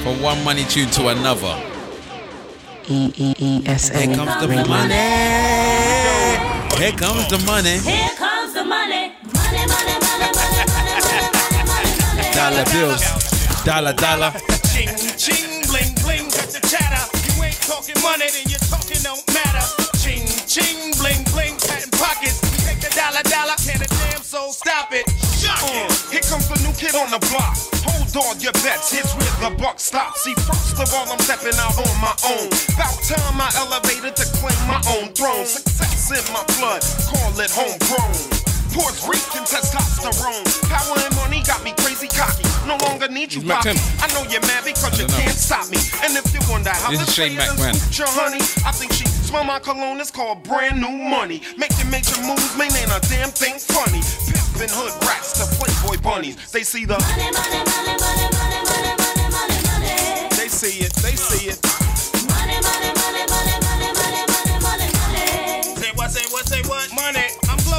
From 0.04 0.22
one 0.22 0.44
money 0.44 0.64
tune 0.66 0.90
to 0.92 1.08
another. 1.10 1.56
E 2.88 3.12
E 3.18 3.34
E 3.40 3.64
S 3.66 3.90
N 3.92 4.10
Here 4.10 4.16
comes 4.18 4.42
the 4.42 4.48
Radio. 4.48 4.68
money. 4.68 4.94
Here 6.78 6.92
comes 6.94 7.28
the 7.30 7.40
money. 7.46 7.78
Here 7.80 8.10
comes 8.16 8.54
the 8.54 8.64
money. 8.64 9.14
Money, 9.34 9.64
money, 9.74 9.96
money, 10.06 10.30
money, 10.38 10.64
money, 10.72 11.04
money, 11.04 11.62
money, 11.66 11.94
money. 12.06 12.34
Dollar 12.38 12.66
bills. 12.72 13.04
Dollar, 13.66 13.94
dollar. 13.94 14.32
Ching, 14.74 14.90
ching, 15.18 15.53
bling, 15.74 15.94
bling, 16.06 16.26
cut 16.30 16.54
the 16.54 16.62
chatter. 16.70 17.02
You 17.34 17.50
ain't 17.50 17.58
talking 17.66 17.98
money, 18.06 18.30
then 18.30 18.46
your 18.46 18.62
talking 18.70 19.02
don't 19.02 19.26
matter. 19.34 19.66
Ching, 19.98 20.30
ching, 20.46 20.94
bling, 21.02 21.26
bling, 21.34 21.58
patent 21.58 21.90
pockets. 21.98 22.38
You 22.46 22.62
Take 22.70 22.80
the 22.86 22.94
dollar, 22.94 23.26
dollar, 23.26 23.58
can 23.66 23.82
a 23.82 23.90
damn 23.90 24.22
soul 24.22 24.54
stop 24.54 24.94
it? 24.94 25.10
Uh, 25.44 25.90
here 26.14 26.22
comes 26.30 26.48
the 26.48 26.62
new 26.62 26.74
kid 26.78 26.94
on 26.94 27.10
the 27.10 27.20
block. 27.34 27.58
Hold 27.90 28.14
on 28.22 28.40
your 28.40 28.54
bets, 28.62 28.94
here's 28.94 29.10
where 29.18 29.50
the 29.50 29.52
buck 29.58 29.80
stops. 29.80 30.24
See, 30.24 30.36
first 30.46 30.78
of 30.78 30.94
all, 30.94 31.10
I'm 31.10 31.20
stepping 31.20 31.58
out 31.58 31.74
on 31.74 31.96
my 31.98 32.14
own. 32.30 32.48
About 32.78 32.94
time 33.02 33.42
I 33.42 33.50
elevated 33.58 34.16
to 34.16 34.26
claim 34.38 34.60
my 34.70 34.82
own 34.94 35.10
throne. 35.18 35.46
Success 35.46 36.14
in 36.14 36.26
my 36.34 36.46
blood, 36.60 36.86
call 37.10 37.34
it 37.40 37.50
homegrown. 37.50 38.43
Puerto 38.74 39.06
Rican 39.08 39.46
testosterone. 39.46 40.44
Power 40.70 40.98
and 40.98 41.16
money 41.16 41.44
got 41.46 41.64
me 41.64 41.74
crazy 41.78 42.08
cocky. 42.08 42.44
No 42.68 42.78
longer 42.86 43.08
need 43.08 43.34
you, 43.34 43.42
poppy. 43.46 43.78
I 44.02 44.08
know 44.14 44.26
you're 44.30 44.42
mad 44.50 44.66
because 44.66 44.98
you 45.00 45.08
know. 45.08 45.14
can't 45.22 45.38
stop 45.38 45.70
me. 45.70 45.78
And 46.02 46.18
if 46.18 46.26
you 46.34 46.42
wonder 46.50 46.72
how 46.72 46.90
This 46.92 47.02
is 47.02 47.06
this 47.08 47.16
Shane 47.16 47.36
player 47.36 47.50
Mac, 47.54 47.58
done 47.58 47.66
man. 47.70 47.74
scooped 47.76 48.00
your 48.00 48.10
honey, 48.10 48.42
I 48.66 48.72
think 48.74 48.94
she 48.94 49.06
smell 49.06 49.44
my 49.44 49.60
cologne. 49.60 50.00
It's 50.02 50.10
called 50.12 50.44
brand 50.44 50.82
new 50.82 50.90
money. 50.90 51.42
Making 51.58 51.90
major 51.92 52.18
moves, 52.26 52.58
man, 52.58 52.74
ain't 52.74 52.90
a 52.90 53.00
damn 53.10 53.30
thing 53.30 53.60
funny. 53.62 54.02
Pimpin' 54.26 54.74
hood 54.74 54.94
rats 55.06 55.38
to 55.38 55.46
Playboy 55.62 56.02
bunnies. 56.02 56.36
They 56.52 56.64
see 56.64 56.86
the, 56.86 56.98
Money, 56.98 57.30
money, 57.30 57.62
money, 57.62 57.94
money, 58.02 58.26
money, 58.34 58.60
money, 58.66 58.94
money, 58.98 59.26
money, 59.30 59.60
money. 59.70 60.34
they 60.34 60.50
see 60.50 60.82
it, 60.82 60.94
they 61.06 61.14
see 61.14 61.50
it. 61.54 61.60
Money, 62.26 62.58
money, 62.58 62.90
money, 62.98 63.24
money, 63.30 63.56
money, 63.62 63.90
money, 63.94 64.22
money, 64.34 64.56
money, 64.66 64.90
money. 64.98 65.62
Say 65.78 65.92
what, 65.94 66.10
say 66.10 66.26
what, 66.34 66.46
say 66.50 66.62
what? 66.66 66.90
Money 66.96 67.30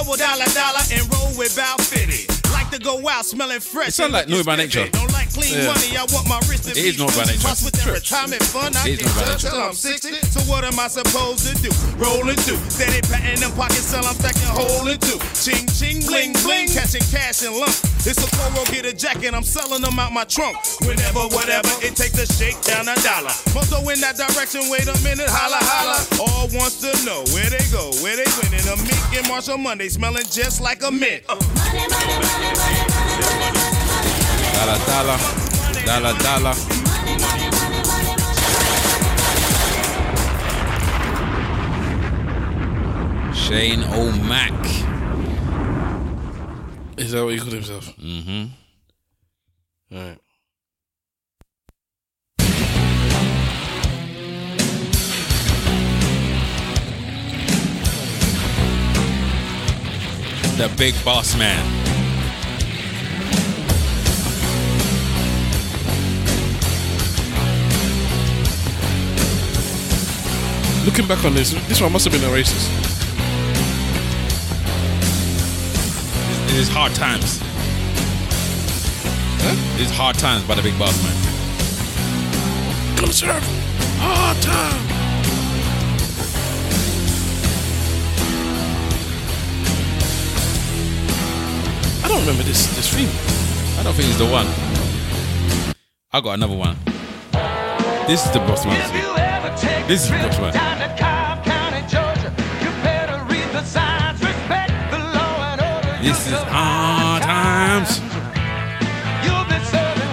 double 0.04 0.16
dollar 0.16 0.44
dollar 0.52 0.80
and 0.92 1.14
roll 1.14 1.32
with 1.38 1.56
about 1.56 2.33
to 2.74 2.80
go 2.82 3.08
out 3.08 3.24
smelling 3.24 3.60
fresh. 3.60 3.88
It 3.88 3.94
sound 3.94 4.12
like 4.12 4.24
and 4.24 4.32
Naughty 4.32 4.44
by 4.44 4.56
Nature. 4.56 4.88
Don't 4.90 5.12
like 5.12 5.32
clean 5.32 5.54
Yeah. 5.54 5.66
money. 5.70 5.96
I 5.96 6.04
want 6.10 6.26
my 6.28 6.38
wrist 6.50 6.64
to 6.64 6.70
It 6.70 6.74
be 6.74 6.88
is 6.90 6.98
Naughty 6.98 7.16
by. 7.16 7.24
Nature. 7.26 7.38
Plus 7.40 7.62
with 7.64 7.74
that 7.78 7.86
retirement 7.92 8.42
fund, 8.42 8.76
I 8.76 8.88
It 8.88 8.98
is 8.98 8.98
can 8.98 9.06
Naughty 9.06 9.24
by 9.24 9.32
Nature. 9.32 9.50
till 9.50 9.62
I'm 9.62 9.74
60. 9.74 10.10
So 10.34 10.40
what 10.50 10.64
am 10.64 10.78
I 10.78 10.88
supposed 10.88 11.46
to 11.46 11.54
do? 11.62 11.70
Rolling 11.96 12.36
through. 12.42 12.58
Steady 12.68 13.00
patting 13.06 13.40
them 13.40 13.52
pockets 13.52 13.90
till 13.90 14.04
I'm 14.04 14.14
stacking 14.18 14.50
holding 14.50 14.98
two. 14.98 15.18
Ching, 15.38 15.66
ching, 15.78 16.02
bling, 16.06 16.32
bling. 16.42 16.68
Catching 16.74 17.04
cash 17.14 17.42
in 17.42 17.52
lump. 17.54 17.74
It's 18.06 18.20
a 18.20 18.28
Coro, 18.36 18.64
get 18.68 18.84
a 18.84 18.92
jacket. 18.92 19.32
I'm 19.34 19.44
selling 19.44 19.80
them 19.82 19.98
out 19.98 20.12
my 20.12 20.24
trunk. 20.24 20.58
Whenever, 20.82 21.20
whatever, 21.32 21.70
it 21.80 21.94
takes 21.96 22.18
to 22.18 22.26
shake 22.26 22.60
down 22.62 22.88
a 22.88 22.94
dollar. 23.00 23.32
Must 23.54 23.70
go 23.70 23.80
in 23.88 24.00
that 24.02 24.16
direction. 24.18 24.68
Wait 24.68 24.86
a 24.88 24.96
minute. 25.00 25.30
Holla, 25.30 25.56
holla. 25.62 25.98
All 26.20 26.48
wants 26.52 26.80
to 26.82 26.90
know 27.06 27.22
where 27.32 27.48
they 27.48 27.64
go, 27.72 27.92
where 28.02 28.16
they 28.16 28.26
winning. 28.42 28.66
A 28.68 28.76
Meek 28.82 29.18
and 29.18 29.28
Marshall 29.28 29.58
Monday 29.58 29.88
smelling 29.88 30.26
just 30.30 30.60
like 30.60 30.82
a 30.82 30.90
mint. 30.90 31.22
Uh. 31.28 31.36
Money, 31.36 31.80
money, 31.88 31.88
money, 31.88 32.52
money, 32.52 32.63
Dollar, 34.54 34.78
dollar. 34.86 35.18
Dollar, 35.84 36.14
dollar. 36.18 36.54
Shane 43.34 43.84
O'Mac. 43.92 44.52
Is 46.96 47.12
that 47.12 47.24
what 47.24 47.34
he 47.34 47.38
called 47.38 47.52
himself? 47.52 47.96
Mm-hmm. 47.96 48.44
All 49.94 50.02
right. 50.02 50.18
The 60.56 60.72
big 60.78 60.94
boss 61.04 61.36
man. 61.36 61.83
Looking 70.84 71.08
back 71.08 71.24
on 71.24 71.32
this, 71.32 71.52
this 71.66 71.80
one 71.80 71.92
must 71.92 72.04
have 72.04 72.12
been 72.12 72.22
a 72.24 72.32
racist. 72.32 72.68
This 76.46 76.56
This 76.56 76.68
Hard 76.68 76.94
Times. 76.94 77.38
This 79.78 79.86
is 79.86 79.90
Hard 79.90 80.18
Times 80.18 80.44
by 80.44 80.54
the 80.54 80.62
Big 80.62 80.78
Boss 80.78 81.02
Man. 81.02 81.14
Gonna 82.96 83.12
serve 83.14 83.42
hard 83.98 84.42
time. 84.42 84.80
I 92.04 92.08
don't 92.08 92.20
remember 92.20 92.42
this 92.42 92.66
this 92.76 92.92
theme. 92.92 93.08
I 93.78 93.82
don't 93.82 93.94
think 93.94 94.10
it's 94.10 94.18
the 94.18 94.30
one. 94.30 94.46
I 96.12 96.20
got 96.20 96.34
another 96.34 96.56
one. 96.56 96.76
This 98.06 98.26
is 98.26 98.30
the 98.32 98.40
Boss 98.40 98.66
Man. 98.66 99.33
This 99.86 100.04
is 100.04 100.10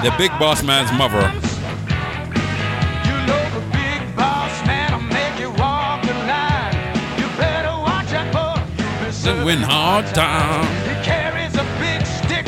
the 0.03 0.13
big 0.17 0.31
Boss 0.39 0.63
man's 0.63 0.91
mother. 0.93 1.21
You 3.05 3.15
know 3.27 3.43
the 3.53 3.61
big 3.71 4.15
boss 4.15 4.65
Man. 4.65 5.09
This 5.09 5.33
is 5.33 5.59
Hard 5.59 5.89
Times. 5.89 6.67
The 8.83 8.93
Big 8.97 9.11
Boss 9.19 9.43
Man's 9.43 9.43
mother. 9.43 9.45
Win 9.45 9.59
hard 9.59 10.05
time. 10.13 10.65
He 10.83 11.03
carries 11.03 11.55
a 11.55 11.63
big 11.79 12.05
stick, 12.05 12.45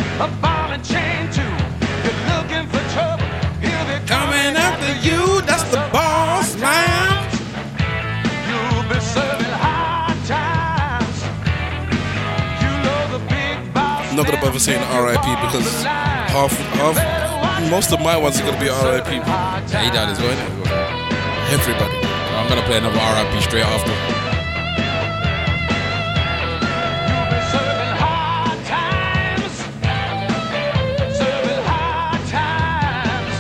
boss. 14.24 14.34
I'm 14.34 14.40
gonna 14.40 14.46
bother 14.46 14.60
saying 14.60 14.82
RIP 14.82 15.28
because 15.42 15.84
half 15.84 16.52
half 16.52 16.98
most 17.70 17.92
of 17.94 18.00
my 18.02 18.18
ones 18.18 18.40
are 18.40 18.46
gonna 18.46 18.60
be 18.60 18.66
RIP. 18.68 19.08
Yeah, 19.26 19.84
he 19.84 19.90
died 19.92 20.10
as 20.10 20.20
well, 20.20 20.36
innit? 20.36 20.50
Everybody. 21.52 21.98
I'm 22.36 22.48
gonna 22.50 22.64
play 22.64 22.78
another 22.78 22.98
RIP 22.98 23.42
straight 23.44 23.64
after. 23.66 23.94
Serving 27.52 27.96
hard 28.04 28.60
times. 28.66 29.54
Serving 31.18 31.64
hard 31.70 32.22
times. 32.28 33.36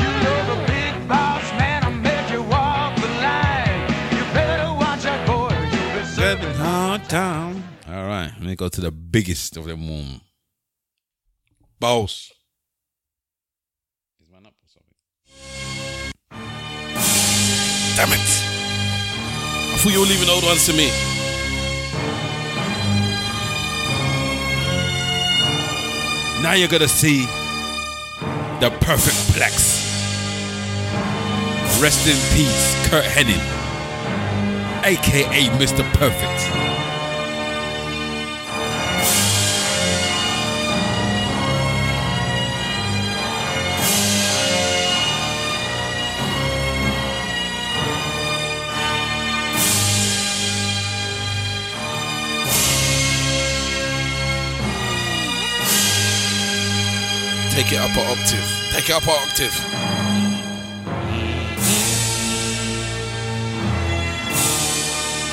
You 0.00 0.10
know 0.22 0.38
the 0.52 0.58
big 0.72 0.94
boss 1.08 1.44
man, 1.58 1.84
I 1.84 1.90
make 1.90 2.30
you 2.30 2.42
walk 2.42 2.94
the 2.96 3.08
line. 3.24 3.80
You 4.16 4.22
better 4.32 4.72
watch 4.74 5.04
out, 5.04 5.26
boy. 5.26 5.54
Serving 6.06 6.54
hard 6.54 7.08
time. 7.08 7.64
All 7.88 8.06
right, 8.06 8.30
let 8.38 8.46
me 8.46 8.54
go 8.56 8.68
to 8.68 8.80
the 8.80 8.90
biggest 9.16 9.56
of 9.56 9.64
them 9.64 9.90
all. 9.90 10.20
Boss. 11.80 12.34
Damn 17.96 18.12
it. 18.12 18.28
I 19.72 19.76
thought 19.78 19.90
you 19.90 20.00
were 20.00 20.06
leaving 20.06 20.28
old 20.28 20.44
ones 20.44 20.66
to 20.66 20.74
me. 20.74 20.88
Now 26.42 26.52
you're 26.52 26.68
gonna 26.68 26.86
see 26.86 27.24
the 28.60 28.70
perfect 28.82 29.16
plex. 29.32 29.80
Rest 31.80 32.06
in 32.06 32.18
peace, 32.36 32.88
Curt 32.90 33.04
Hennig, 33.04 33.40
aka 34.84 35.48
Mr. 35.56 35.90
Perfect. 35.94 36.65
Take 57.66 57.80
it 57.80 57.90
up 57.90 57.96
an 57.96 58.06
octave. 58.06 58.70
Take 58.70 58.90
it 58.90 58.94
up 58.94 59.02
an 59.02 59.18
octave. 59.26 59.52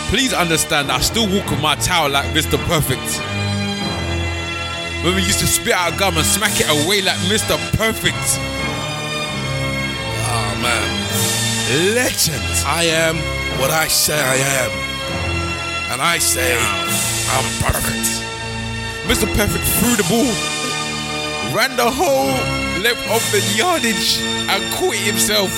Please 0.10 0.34
understand, 0.34 0.92
I 0.92 1.00
still 1.02 1.28
walk 1.30 1.48
with 1.52 1.62
my 1.62 1.76
towel 1.76 2.10
like 2.10 2.26
Mr. 2.34 2.58
Perfect. 2.66 3.22
When 5.06 5.14
we 5.14 5.22
used 5.22 5.42
to 5.42 5.46
spit 5.46 5.74
out 5.74 5.96
gum 6.00 6.18
and 6.18 6.26
smack 6.26 6.60
it 6.60 6.66
away 6.66 7.04
like 7.04 7.20
Mr. 7.30 7.56
Perfect. 7.78 8.18
Oh 10.26 10.60
man. 10.60 11.94
Legend. 11.94 12.42
I 12.66 12.86
am 12.86 13.16
what 13.62 13.70
I 13.70 13.88
say 13.88 14.20
I 14.20 14.38
am. 14.64 14.72
And 15.92 16.02
I 16.02 16.18
say 16.18 16.58
I'm 16.58 17.46
perfect. 17.62 18.10
Mr. 19.06 19.28
Perfect 19.38 19.66
threw 19.78 19.96
the 19.96 20.08
ball, 20.10 20.63
ran 21.54 21.76
the 21.78 21.90
whole 21.90 22.34
length 22.82 23.06
of 23.10 23.22
the 23.32 23.42
yardage, 23.56 24.20
and 24.50 24.60
caught 24.74 24.94
it 24.96 25.06
himself. 25.06 25.52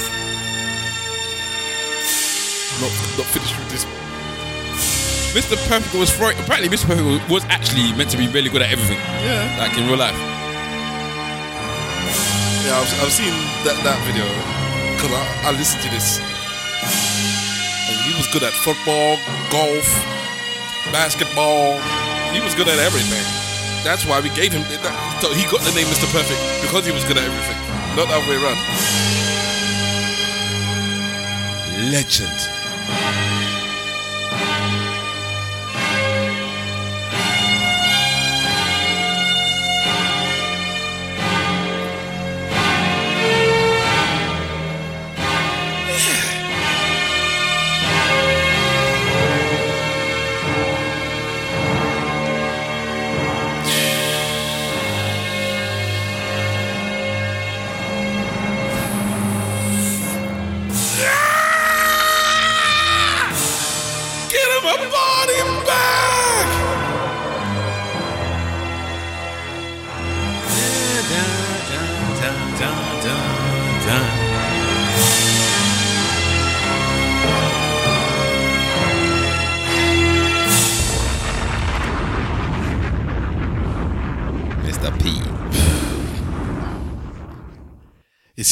Not, 2.82 2.91
not 3.18 3.28
finished 3.32 3.56
with 3.58 3.70
this. 3.72 3.86
Mr. 5.36 5.56
Perfect 5.68 5.96
was 5.96 6.12
throwing. 6.16 6.38
Apparently, 6.39 6.70
Mr. 6.70 6.88
Perfect 6.88 7.30
was- 7.30 7.46
actually 7.46 7.91
meant 7.93 8.10
to 8.12 8.18
be 8.18 8.28
really 8.28 8.50
good 8.50 8.62
at 8.62 8.72
everything. 8.72 9.00
Yeah. 9.24 9.56
Like 9.60 9.78
in 9.78 9.88
real 9.88 9.98
life. 9.98 10.16
Yeah, 12.66 12.80
I've, 12.82 12.91
I've 13.04 13.12
seen 13.12 13.32
that, 13.64 13.78
that 13.84 14.00
video 14.08 14.26
because 14.96 15.12
I, 15.12 15.50
I 15.50 15.52
listened 15.52 15.84
to 15.84 15.89
this. 15.89 16.20
And 17.88 17.98
he 18.08 18.12
was 18.18 18.28
good 18.34 18.43
at 18.43 18.54
football, 18.54 19.18
golf, 19.52 19.88
basketball. 20.91 21.80
He 22.34 22.39
was 22.41 22.56
good 22.56 22.68
at 22.68 22.80
everything. 22.80 23.24
That's 23.86 24.03
why 24.03 24.19
we 24.19 24.29
gave 24.29 24.51
him. 24.51 24.63
That, 24.81 25.21
so 25.21 25.31
he 25.31 25.45
got 25.45 25.61
the 25.61 25.69
name 25.77 25.86
Mr. 25.86 26.09
Perfect 26.09 26.41
because 26.65 26.88
he 26.88 26.91
was 26.91 27.05
good 27.05 27.17
at 27.17 27.23
everything, 27.23 27.55
not 27.95 28.09
the 28.09 28.17
other 28.17 28.25
way 28.25 28.41
around. 28.41 28.57
Legend. 31.93 33.45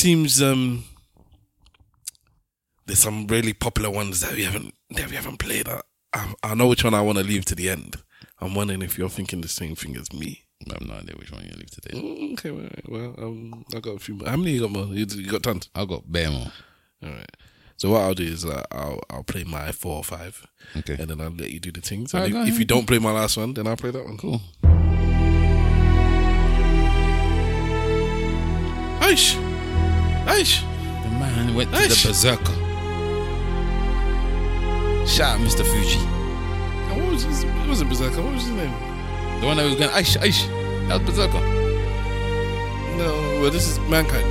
Seems 0.03 0.41
um 0.41 0.83
there's 2.85 2.99
some 2.99 3.25
really 3.27 3.53
popular 3.53 3.89
ones 3.89 4.19
that 4.19 4.33
we 4.33 4.43
haven't 4.43 4.73
that 4.89 5.09
we 5.09 5.15
haven't 5.15 5.37
played. 5.37 5.65
I, 5.69 5.79
I, 6.11 6.33
I 6.43 6.55
know 6.55 6.67
which 6.67 6.83
one 6.83 6.93
I 6.93 6.99
want 6.99 7.19
to 7.19 7.23
leave 7.23 7.45
to 7.45 7.55
the 7.55 7.69
end. 7.69 7.95
I'm 8.41 8.53
wondering 8.53 8.81
if 8.81 8.97
you're 8.97 9.07
thinking 9.07 9.39
the 9.39 9.47
same 9.47 9.75
thing 9.75 9.95
as 9.95 10.11
me. 10.11 10.43
I 10.69 10.73
have 10.73 10.85
no 10.85 10.93
idea 10.95 11.15
which 11.17 11.31
one 11.31 11.45
you 11.45 11.51
leave 11.55 11.71
today. 11.71 11.97
Mm, 11.97 12.33
Okay, 12.33 12.51
well, 12.51 12.69
well 12.89 13.15
um, 13.17 13.63
I 13.73 13.79
got 13.79 13.95
a 13.95 13.99
few. 13.99 14.15
More. 14.15 14.27
How 14.27 14.35
many 14.35 14.51
you 14.51 14.59
got 14.61 14.71
more? 14.71 14.87
You, 14.87 15.05
you 15.05 15.31
got 15.31 15.43
tons. 15.43 15.69
I 15.73 15.85
got 15.85 16.11
bare 16.11 16.29
more. 16.31 16.51
All 17.03 17.09
right. 17.09 17.31
So 17.77 17.91
what 17.91 18.01
I'll 18.01 18.13
do 18.13 18.23
is 18.25 18.43
uh, 18.43 18.61
I'll 18.71 18.99
I'll 19.09 19.23
play 19.23 19.45
my 19.45 19.71
four 19.71 19.95
or 19.95 20.03
five, 20.03 20.45
Okay. 20.75 20.97
and 20.99 21.09
then 21.09 21.21
I'll 21.21 21.29
let 21.31 21.49
you 21.51 21.61
do 21.61 21.71
the 21.71 21.79
things. 21.81 22.13
Right, 22.13 22.29
if, 22.29 22.47
if 22.49 22.59
you 22.59 22.65
don't 22.65 22.85
play 22.85 22.99
my 22.99 23.11
last 23.13 23.37
one, 23.37 23.53
then 23.53 23.67
I'll 23.67 23.77
play 23.77 23.91
that 23.91 24.03
one. 24.03 24.17
Cool. 24.17 24.41
Aish, 28.99 29.35
Aish. 30.25 30.61
The 31.03 31.09
man 31.09 31.53
went 31.55 31.71
to 31.71 31.77
Aish. 31.77 32.03
the 32.03 32.09
berserker. 32.09 32.53
Shout 35.07 35.39
out 35.39 35.45
Mr. 35.45 35.65
Fuji. 35.65 35.99
And 35.99 37.01
What 37.01 37.11
was 37.11 37.23
his? 37.23 37.43
It 37.43 37.67
wasn't 37.67 37.89
Berserker. 37.89 38.21
What 38.21 38.33
was 38.33 38.43
his 38.43 38.51
name? 38.51 38.71
The 39.41 39.45
one 39.47 39.57
that 39.57 39.65
was 39.65 39.75
going, 39.75 39.89
Aish, 39.91 40.17
Aish. 40.17 40.47
That 40.87 40.99
was 41.01 41.09
Berserker. 41.09 41.41
No, 42.97 43.39
well, 43.41 43.51
this 43.51 43.67
is 43.67 43.79
Mankind. 43.89 44.25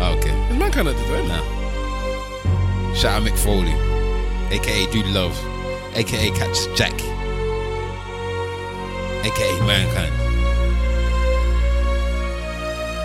Oh, 0.00 0.14
okay. 0.18 0.30
It's 0.50 0.58
Mankind 0.58 0.88
that 0.88 0.96
did 0.96 1.08
that. 1.08 1.26
Nah. 1.28 2.94
Shout 2.94 3.22
out 3.22 3.26
Mick 3.26 3.38
Foley, 3.38 3.72
aka 4.54 4.86
Dude 4.92 5.06
Love, 5.06 5.38
aka 5.96 6.30
Cactus 6.32 6.66
Jack, 6.76 6.92
aka 9.24 9.60
Mankind. 9.66 10.12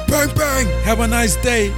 Bang 0.09 0.35
bang! 0.35 0.65
Have 0.83 0.99
a 0.99 1.07
nice 1.07 1.35
day. 1.37 1.71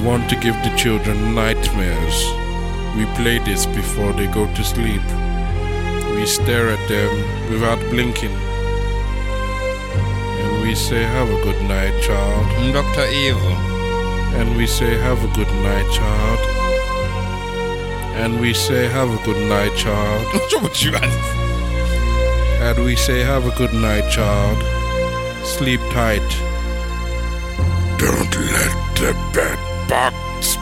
We 0.00 0.06
want 0.06 0.30
to 0.30 0.36
give 0.36 0.54
the 0.64 0.74
children 0.78 1.34
nightmares. 1.34 2.24
We 2.96 3.04
play 3.20 3.38
this 3.38 3.66
before 3.66 4.14
they 4.14 4.28
go 4.28 4.46
to 4.46 4.64
sleep. 4.64 5.02
We 6.14 6.24
stare 6.24 6.70
at 6.70 6.88
them 6.88 7.10
without 7.50 7.78
blinking. 7.90 8.34
And 10.40 10.62
we 10.62 10.74
say, 10.74 11.02
Have 11.02 11.28
a 11.28 11.42
good 11.44 11.60
night, 11.68 12.00
child. 12.02 12.72
Dr. 12.72 13.06
Evil. 13.12 13.52
And 14.40 14.56
we 14.56 14.66
say, 14.66 14.96
Have 14.96 15.22
a 15.22 15.28
good 15.34 15.52
night, 15.68 15.88
child. 15.92 16.40
And 18.16 18.40
we 18.40 18.54
say, 18.54 18.88
Have 18.88 19.10
a 19.10 19.22
good 19.26 19.48
night, 19.50 19.76
child. 19.76 20.24
What's 20.32 20.54
wrong 20.54 20.62
with 20.62 20.82
you, 20.82 20.92
man? 20.92 21.10
And 22.62 22.84
we 22.86 22.96
say, 22.96 23.20
Have 23.20 23.44
a 23.44 23.54
good 23.54 23.74
night, 23.74 24.10
child. 24.10 24.56
Sleep 25.44 25.80
tight. 25.90 26.30
Don't 27.98 28.34
let 28.34 28.96
the 28.96 29.12
bed 29.34 29.69
bugs. 29.90 30.56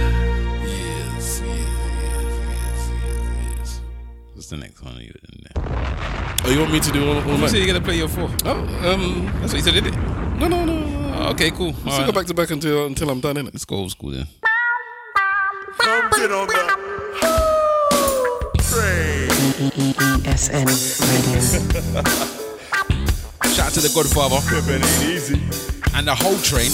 Yes, 0.00 1.40
yes, 1.40 1.40
yes, 1.40 1.90
yes, 2.00 2.90
yes, 3.04 3.30
yes. 3.58 3.80
What's 4.34 4.48
the 4.50 4.56
next 4.56 4.82
one 4.82 4.96
you 4.96 5.14
in 5.28 5.44
there? 5.44 5.64
Oh, 6.44 6.50
you 6.50 6.58
want 6.60 6.72
me 6.72 6.80
to 6.80 6.92
do 6.92 7.08
all, 7.08 7.16
all 7.18 7.26
You 7.26 7.38
night? 7.38 7.50
said 7.50 7.58
you're 7.58 7.66
gonna 7.66 7.80
play 7.80 7.96
your 7.96 8.08
four. 8.08 8.28
Oh, 8.44 8.92
um, 8.92 9.26
That's 9.40 9.52
what 9.52 9.58
you 9.58 9.62
said, 9.62 9.74
did 9.74 9.86
it? 9.86 9.94
no, 10.38 10.48
no, 10.48 10.64
no. 10.64 10.74
no. 10.78 11.14
Oh, 11.18 11.30
okay, 11.30 11.50
cool. 11.50 11.74
Let's 11.84 11.98
All 11.98 12.06
go 12.06 12.12
back 12.12 12.26
to 12.26 12.34
back 12.34 12.50
until 12.50 12.86
until 12.86 13.10
I'm 13.10 13.20
done, 13.20 13.36
innit? 13.36 13.52
Let's 13.54 13.64
go 13.64 13.76
old 13.76 13.90
school 13.90 14.10
then. 14.10 14.26
Get 16.16 16.32
on 16.32 16.46
that. 16.48 16.76
ESN 20.24 20.66
Radio. 21.94 22.36
Shout 23.60 23.68
out 23.68 23.74
to 23.74 23.80
the 23.80 23.92
Godfather 23.94 24.40
ain't 24.72 24.84
easy. 25.04 25.38
and 25.94 26.06
the 26.06 26.14
whole 26.14 26.38
train. 26.38 26.70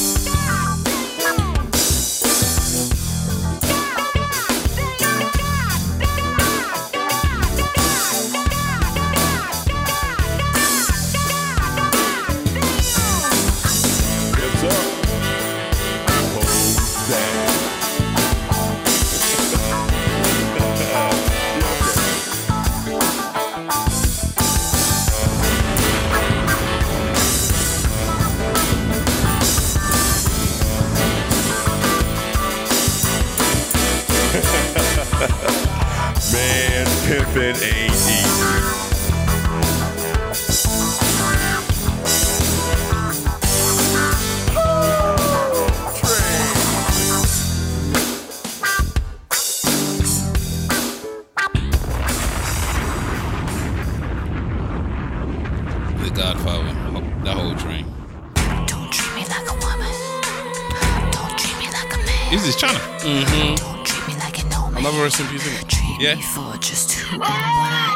Innit? 65.96 66.02
Yeah. 66.02 66.14
me 66.16 66.22
for 66.22 66.56
just 66.58 66.92
who 66.92 67.20
I 67.20 67.26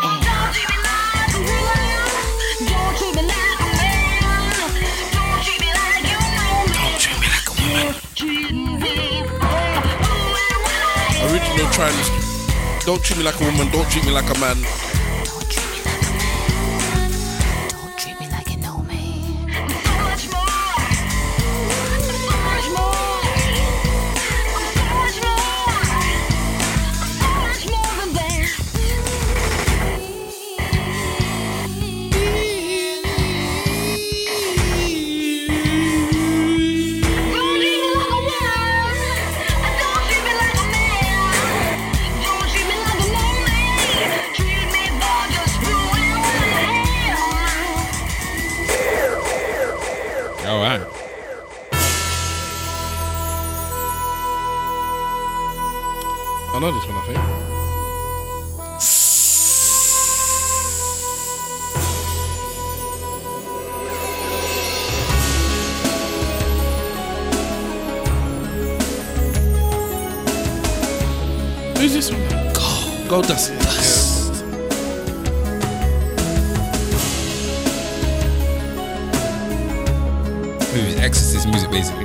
am. 0.02 0.20
Don't 0.24 0.52
treat 0.54 0.68
me 0.70 0.76
like 0.84 1.34
a 1.34 1.40
woman. 1.40 1.98
Don't 2.70 2.94
treat 2.96 3.14
me 3.16 3.24
like 3.26 3.60
a 3.60 3.68
man. 3.78 4.20
Don't 5.12 5.40
treat 5.44 5.60
me 5.60 5.70
like 5.72 6.04
you 6.08 6.20
know 6.36 6.64
me. 6.66 6.76
Don't 6.76 6.98
treat 7.00 7.18
me 7.20 7.26
like 7.28 7.48
a 7.48 7.54
woman. 7.60 7.94
Treat 8.14 8.52
me 8.52 9.22
for 9.24 9.56
who 10.00 10.16
and 10.44 10.58
what 10.64 10.80
I 10.80 11.04
am. 11.16 11.30
Original 11.30 11.68
trans. 11.72 12.06
Don't 12.84 13.02
treat 13.02 13.18
me 13.18 13.24
like 13.24 13.40
a 13.40 13.44
woman. 13.44 13.70
Don't 13.70 13.88
treat 13.90 14.04
me 14.04 14.12
like 14.12 14.28
a 14.34 14.38
man. 14.38 14.89
Exorcist 80.72 81.48
music, 81.48 81.68
basically. 81.72 82.04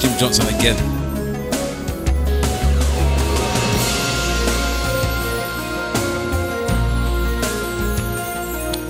Jim 0.00 0.18
Johnston 0.18 0.48
again. 0.48 0.76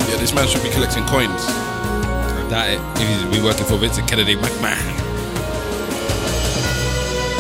Yeah, 0.08 0.16
this 0.16 0.32
man 0.32 0.48
should 0.48 0.62
be 0.62 0.70
collecting 0.70 1.04
coins. 1.04 1.44
I 1.44 2.46
doubt 2.48 2.70
it. 2.70 2.80
If 3.02 3.08
he's 3.08 3.30
been 3.30 3.44
working 3.44 3.66
for 3.66 3.76
Vincent 3.76 4.08
Kennedy 4.08 4.36
McMahon. 4.36 4.96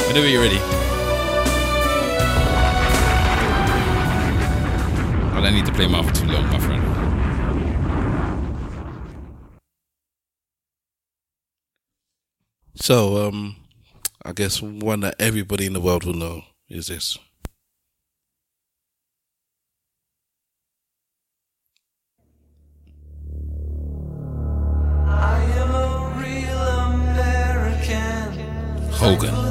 Whenever 0.06 0.28
you're 0.28 0.42
ready. 0.42 0.60
I 5.32 5.40
don't 5.42 5.54
need 5.54 5.64
to 5.64 5.72
play 5.72 5.86
for 5.86 6.12
too 6.12 6.26
long, 6.26 6.46
my 6.50 6.58
friend. 6.58 6.79
So, 12.90 13.28
um, 13.28 13.54
I 14.24 14.32
guess 14.32 14.60
one 14.60 14.98
that 15.02 15.14
everybody 15.20 15.64
in 15.64 15.74
the 15.74 15.80
world 15.80 16.02
will 16.02 16.12
know 16.12 16.42
is 16.68 16.88
this. 16.88 17.16
Hogan. 28.90 29.34
The, 29.36 29.50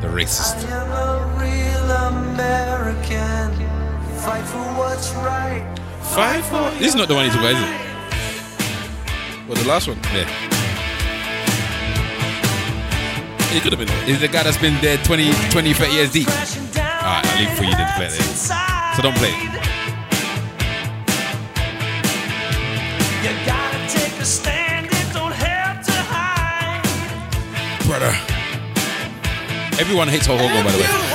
the 0.00 0.08
racist. 0.08 0.58
Fight 4.24 4.44
for 4.46 4.58
what's 4.74 5.12
right. 5.12 5.78
Fight 6.00 6.42
for. 6.42 6.68
This 6.80 6.88
is 6.88 6.94
not 6.96 7.06
the 7.06 7.14
one 7.14 7.26
he's 7.26 7.36
it? 7.36 7.91
What 9.52 9.60
the 9.60 9.68
last 9.68 9.86
one? 9.86 9.98
Yeah. 10.14 10.24
It 13.54 13.62
could 13.62 13.72
have 13.74 13.78
been. 13.78 14.08
Is 14.08 14.18
the 14.18 14.28
guy 14.28 14.44
that's 14.44 14.56
been 14.56 14.80
there 14.80 14.96
20, 14.96 15.30
20 15.50 15.74
30 15.74 15.92
years 15.92 16.10
deep? 16.10 16.26
Alright, 16.26 16.56
I'll 17.04 17.38
leave 17.38 17.50
it 17.50 17.56
for 17.58 17.64
you 17.64 17.72
to 17.72 17.92
play 17.94 18.06
it. 18.06 18.12
So 18.12 19.02
don't 19.02 19.14
play 19.18 19.28
it. 19.28 19.52
You 23.20 23.32
gotta 23.44 23.76
take 23.92 24.18
a 24.18 24.24
stand. 24.24 24.86
It 24.86 25.12
don't 25.12 25.34
have 25.34 25.84
to 25.84 25.92
hide. 25.92 26.80
Brother. 27.84 28.16
Everyone 29.78 30.08
hates 30.08 30.24
Hulk 30.24 30.40
Hogan, 30.40 30.64
by 30.64 30.72
the 30.72 30.78
way. 30.78 31.12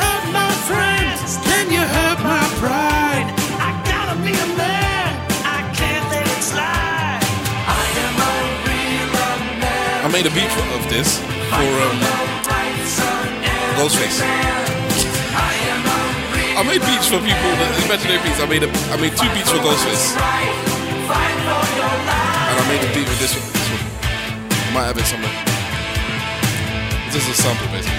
Made 10.18 10.26
a 10.26 10.34
beat 10.34 10.50
of 10.74 10.90
this 10.90 11.20
for 11.20 11.70
um, 11.86 12.00
Ghostface. 13.78 14.18
I 16.58 16.64
made 16.66 16.82
beats 16.82 17.06
for 17.06 17.20
people, 17.22 17.52
that, 17.62 17.70
imaginary 17.86 18.24
beats. 18.26 18.42
I 18.42 18.48
made 18.50 18.64
a, 18.64 18.70
I 18.90 18.98
made 18.98 19.14
two 19.14 19.30
beats 19.38 19.52
for 19.52 19.62
Ghostface, 19.62 20.18
and 22.50 22.58
I 22.58 22.66
made 22.66 22.82
a 22.82 22.90
beat 22.98 23.08
with 23.08 23.20
this 23.22 23.38
one. 23.38 23.46
This 23.54 23.70
one. 23.70 24.74
Might 24.74 24.90
have 24.90 24.98
it 24.98 25.06
somewhere. 25.06 25.30
This 27.14 27.22
is 27.22 27.38
a 27.38 27.44
sample, 27.44 27.68
basically. 27.68 27.97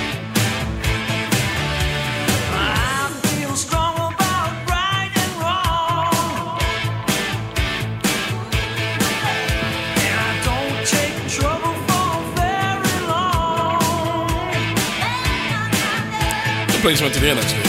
The 16.89 16.93
place 16.93 17.03
went 17.03 17.15
to 17.17 17.21
the 17.21 17.29
end 17.29 17.39
actually, 17.39 17.61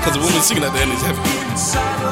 because 0.00 0.14
the 0.14 0.20
woman 0.20 0.40
singing 0.40 0.64
at 0.64 0.72
the 0.72 0.80
end 0.80 0.90
is 0.90 1.02
heavy. 1.02 2.05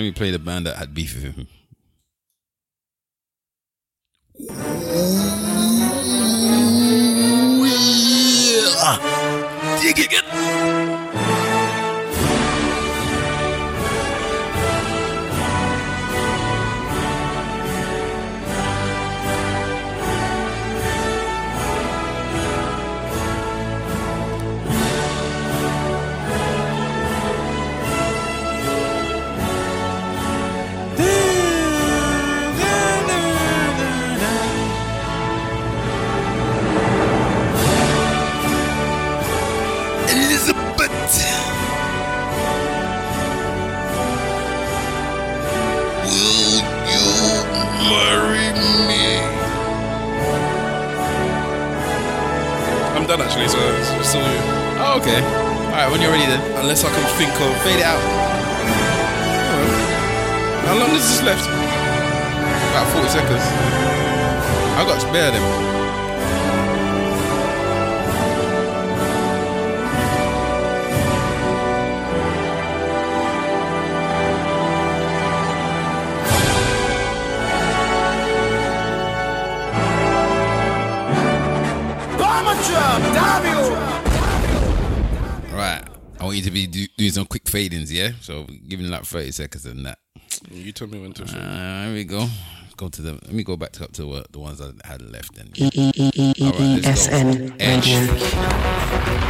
Let 0.00 0.06
me 0.06 0.12
play 0.12 0.30
the 0.30 0.38
band 0.38 0.64
that 0.64 0.76
had 0.76 0.94
beef 0.94 1.14
with 1.14 1.24
him. 1.24 1.46
Dig 9.82 9.98
it. 9.98 10.59
Done 53.10 53.22
actually, 53.22 53.48
so 53.48 53.58
it's 53.98 54.08
still 54.08 54.22
you. 54.22 54.38
Oh, 54.78 55.00
okay. 55.02 55.18
Alright, 55.66 55.90
when 55.90 56.00
you're 56.00 56.12
ready 56.12 56.26
then. 56.26 56.40
Unless 56.62 56.84
I 56.84 56.90
can 56.94 57.02
think 57.18 57.32
of 57.42 57.50
Fade 57.64 57.80
it 57.80 57.84
out. 57.84 57.98
How 60.66 60.78
long 60.78 60.90
is 60.90 61.02
this 61.02 61.22
left? 61.22 61.44
About 62.70 62.86
40 62.94 63.08
seconds. 63.08 63.42
I 64.78 64.84
got 64.86 65.00
spare 65.00 65.32
them. 65.32 65.69
Bomber 82.72 83.12
Davio. 83.18 83.70
Right. 85.52 85.82
I 86.18 86.24
want 86.24 86.36
you 86.36 86.42
to 86.42 86.50
be 86.50 86.66
do, 86.66 86.86
doing 86.96 87.10
some 87.12 87.26
quick 87.26 87.44
fadings, 87.44 87.90
yeah? 87.92 88.10
So 88.20 88.44
giving 88.68 88.88
like 88.90 89.04
30 89.04 89.30
seconds 89.32 89.66
and 89.66 89.84
that. 89.86 89.98
You 90.50 90.72
tell 90.72 90.86
me 90.88 91.00
when 91.00 91.12
to. 91.14 91.24
Uh, 91.24 91.84
here 91.86 91.94
we 91.94 92.04
go. 92.04 92.26
Go 92.76 92.88
to 92.88 93.02
the. 93.02 93.12
Let 93.12 93.32
me 93.32 93.42
go 93.42 93.56
back 93.56 93.72
to 93.72 93.84
up 93.84 93.92
to 93.92 94.10
uh, 94.12 94.22
the 94.30 94.38
ones 94.38 94.60
I 94.60 94.70
had 94.86 95.02
left. 95.02 95.34
Then. 95.34 95.50
E 95.54 95.68
E 95.74 95.92
E 95.96 96.10
E 96.14 96.32
E 96.38 96.44
All 96.46 96.52
right, 96.52 96.60
E 96.60 96.80
let's 96.80 97.08
S 97.08 97.08
go. 97.08 97.16
N 97.16 97.54
Edge. 97.60 97.86
Radio. 97.94 99.20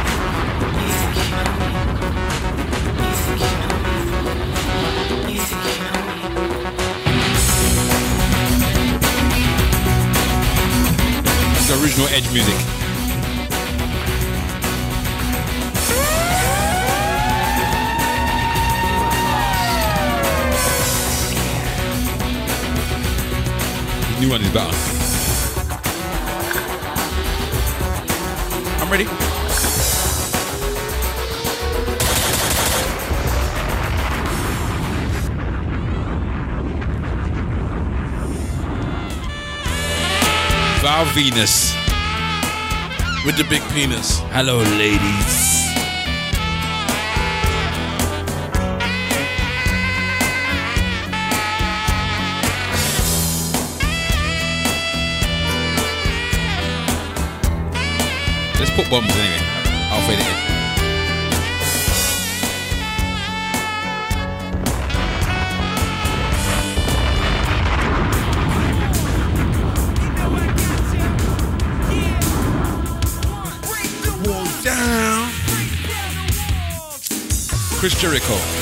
It's 11.53 11.67
the 11.67 11.81
original 11.83 12.07
Edge 12.09 12.31
music. 12.33 12.80
The 24.21 24.27
new 24.27 24.33
one 24.33 24.43
is 24.43 24.53
better. 24.53 24.69
I'm 28.79 28.91
ready. 28.91 29.05
Val 40.81 41.05
Venis. 41.15 41.73
With 43.25 43.37
the 43.37 43.45
big 43.49 43.63
penis. 43.73 44.19
Hello, 44.29 44.59
ladies. 44.77 45.50
Let's 58.71 58.83
put 58.83 58.91
bombs 58.91 59.11
anyway. 59.11 59.37
I'll 59.91 60.07
fade 60.07 60.19
it 60.19 60.27
in. 60.27 60.41
down. 74.63 75.31
Chris 77.79 77.99
Jericho. 77.99 78.60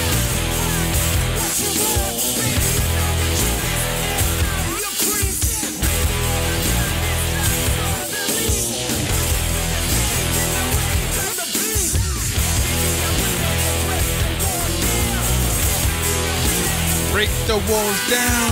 The 17.49 17.57
walls 17.65 18.01
down. 18.13 18.51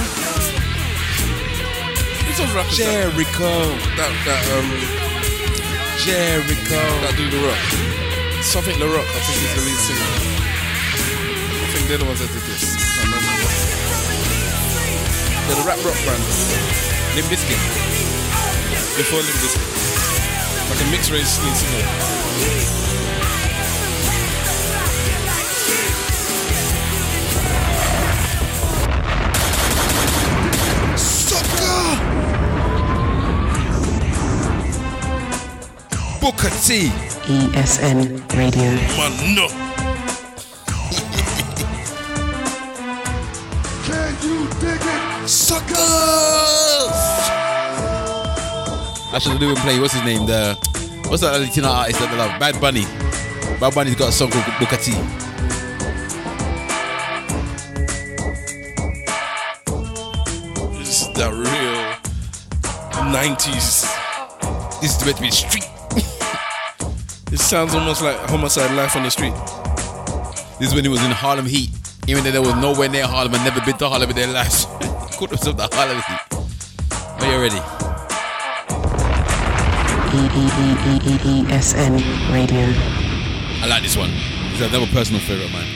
Those 2.34 2.50
rappers? 2.50 2.78
that- 2.78 3.14
Jericho. 3.14 3.54
That 3.94 4.10
that 4.26 4.42
um 4.58 4.66
Jericho. 6.02 6.82
that 7.06 7.14
do 7.14 7.30
the 7.30 7.38
rock. 7.46 7.62
Something 8.42 8.74
the 8.82 8.90
rock. 8.90 9.06
I 9.06 9.22
think 9.22 9.38
he's 9.38 9.54
the 9.54 9.62
lead 9.70 9.78
singer. 9.86 10.10
I 11.62 11.68
think 11.78 11.86
they're 11.88 12.02
the 12.02 12.10
ones 12.10 12.26
that 12.26 12.30
did 12.34 12.42
this. 12.50 12.74
I 12.74 13.06
remember. 13.06 13.38
They're 15.46 15.62
the 15.62 15.68
rap 15.70 15.78
rock 15.86 15.98
band. 16.02 16.24
Limp 17.14 17.30
Bizkit. 17.30 17.62
Before 18.98 19.22
Limp 19.22 19.38
Bizkit. 19.46 19.62
Like 20.74 20.82
a 20.82 20.90
mixed 20.90 21.12
race 21.14 21.38
lead 21.46 21.54
singer. 21.54 22.87
Booker 36.28 36.50
T. 36.50 36.90
ESN 37.24 38.20
Radio. 38.36 38.70
Man, 38.98 39.34
no. 39.34 39.48
Can 43.86 44.12
you 44.22 44.50
dig 44.60 44.76
it? 44.76 45.30
Suckers! 45.30 45.78
I 49.14 49.20
should 49.22 49.40
do 49.40 49.48
and 49.48 49.58
play. 49.60 49.80
What's 49.80 49.94
his 49.94 50.04
name? 50.04 50.26
The 50.26 50.56
what's 51.08 51.22
that 51.22 51.40
Latino 51.40 51.70
artist 51.70 52.02
that 52.02 52.10
I 52.10 52.18
love? 52.18 52.38
Bad 52.42 52.60
Bunny. 52.60 52.84
Bad 53.62 53.74
Bunny's 53.74 53.96
got 53.96 54.10
a 54.10 54.12
song 54.12 54.30
called 54.30 54.44
Booker 54.60 54.76
T. 54.76 54.92
This 60.78 61.04
is 61.04 61.14
that 61.14 61.32
real 61.32 61.78
90s. 63.16 64.82
This 64.82 64.98
is 65.00 65.06
meant 65.06 65.16
to 65.16 65.24
be 65.24 65.32
street. 65.32 65.77
It 67.38 67.42
sounds 67.42 67.76
almost 67.76 68.02
like 68.02 68.18
homicide 68.32 68.72
life 68.72 68.96
on 68.96 69.04
the 69.04 69.12
street. 69.12 69.36
This 70.58 70.70
is 70.70 70.74
when 70.74 70.84
he 70.84 70.90
was 70.90 71.04
in 71.06 71.12
Harlem 71.12 71.46
Heat. 71.46 71.70
Even 72.08 72.24
though 72.24 72.32
there 72.32 72.42
was 72.42 72.56
nowhere 72.56 72.90
near 72.90 73.06
Harlem 73.06 73.36
and 73.36 73.44
never 73.44 73.62
been 73.62 73.78
to 73.78 73.88
Harlem 73.88 74.10
in 74.10 74.16
their 74.16 74.26
lives. 74.26 74.66
Called 75.18 75.30
himself 75.30 75.56
the 75.56 75.70
Harlem 75.72 76.02
Heat. 76.02 76.20
Are 77.22 77.32
you 77.32 77.40
ready? 77.40 77.60
ESN 81.54 82.02
Radio. 82.34 82.74
I 83.62 83.68
like 83.68 83.84
this 83.84 83.96
one. 83.96 84.10
It's 84.54 84.62
another 84.62 84.88
personal 84.88 85.22
favorite 85.22 85.46
of 85.46 85.54
mine. 85.54 85.68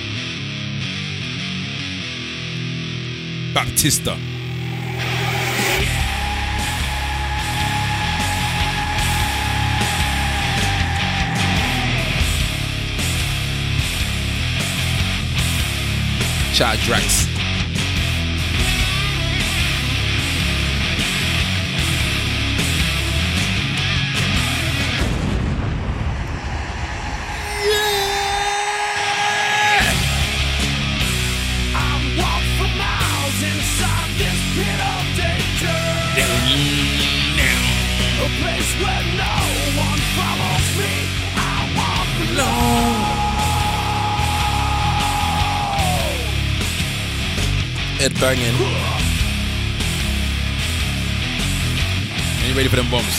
Batista. 3.53 4.17
Shout 16.51 16.89
out 16.89 17.30
banging. 48.21 48.53
Are 52.37 52.47
you 52.47 52.53
ready 52.55 52.69
for 52.69 52.75
them 52.75 52.89
bombs? 52.91 53.17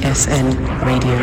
ESN 0.00 0.56
Radio. 0.86 1.16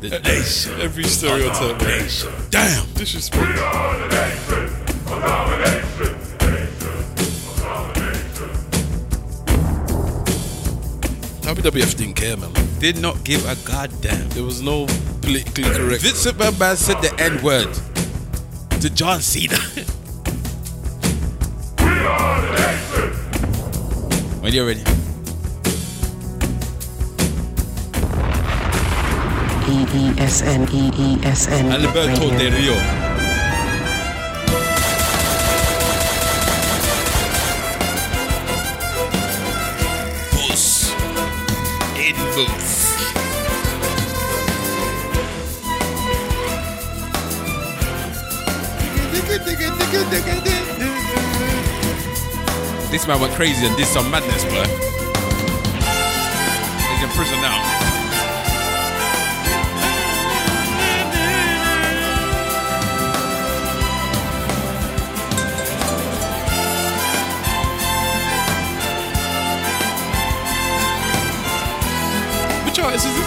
The 0.00 0.18
nation. 0.20 0.80
Every 0.80 1.04
stereotype. 1.04 1.78
Damn. 2.50 2.86
Disrespect. 2.94 4.10
WWF 11.54 11.96
didn't 11.96 12.14
care, 12.14 12.36
man. 12.36 12.52
Did 12.78 13.00
not 13.00 13.24
give 13.24 13.44
a 13.44 13.56
goddamn. 13.66 14.28
There 14.28 14.44
was 14.44 14.62
no 14.62 14.86
politically 15.20 15.64
correct. 15.64 16.02
Vincent 16.02 16.38
McMahon 16.38 16.76
said 16.76 17.02
the 17.02 17.12
N 17.20 17.42
word 17.42 17.68
to 18.80 18.88
John 18.88 19.20
Cena. 19.20 19.56
when 24.40 24.52
you're 24.52 24.64
ready. 24.64 24.84
ESN 29.70 30.66
ESN 30.66 31.72
Alberto 31.72 32.30
Radio. 32.30 32.38
Del 32.38 32.52
Rio. 32.52 32.99
Man 53.10 53.20
went 53.20 53.34
crazy 53.34 53.66
and 53.66 53.76
did 53.76 53.86
some 53.86 54.08
madness, 54.08 54.44
bro. 54.44 54.62
He's 56.86 57.02
in 57.02 57.08
prison 57.10 57.40
now. 57.40 57.58
Which 72.64 72.78
artist 72.78 73.06
is 73.06 73.14
this? 73.16 73.26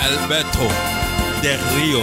Alberto 0.00 0.68
Del 1.42 1.60
Rio. 1.76 2.00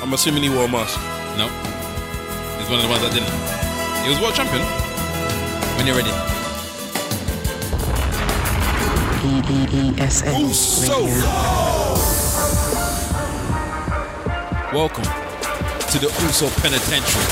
I'm 0.00 0.12
assuming 0.12 0.44
he 0.44 0.50
wore 0.50 0.66
a 0.66 0.68
mask. 0.68 1.17
No. 1.38 1.46
He's 2.58 2.68
one 2.68 2.80
of 2.80 2.82
the 2.82 2.88
ones 2.88 3.00
that 3.02 3.12
didn't. 3.14 3.30
He 4.02 4.10
was 4.10 4.18
world 4.20 4.34
champion. 4.34 4.60
When 5.76 5.86
you're 5.86 5.94
ready. 5.94 6.10
ESN 10.02 10.34
Radio. 10.82 11.14
Welcome 14.74 15.04
to 15.04 15.98
the 16.00 16.10
Uso 16.26 16.50
Penitentiary. 16.60 17.22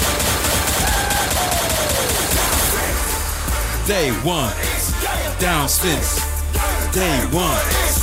Day 3.88 4.12
one. 4.22 4.54
Down 5.40 5.68
since. 5.68 6.20
Day 6.94 7.26
one. 7.32 7.95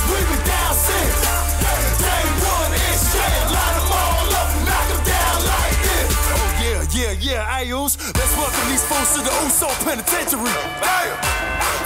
aisles. 7.54 7.96
Let's 8.18 8.34
welcome 8.36 8.68
these 8.68 8.84
folks 8.84 9.14
to 9.14 9.20
the 9.22 9.30
Uso 9.44 9.68
Penitentiary. 9.86 10.50
Damn. 10.82 11.14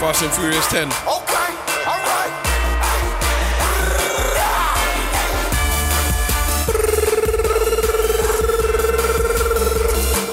Fast 0.01 0.23
and 0.23 0.33
Furious 0.33 0.67
10. 0.73 0.89
Okay, 0.89 1.49
alright. 1.85 2.33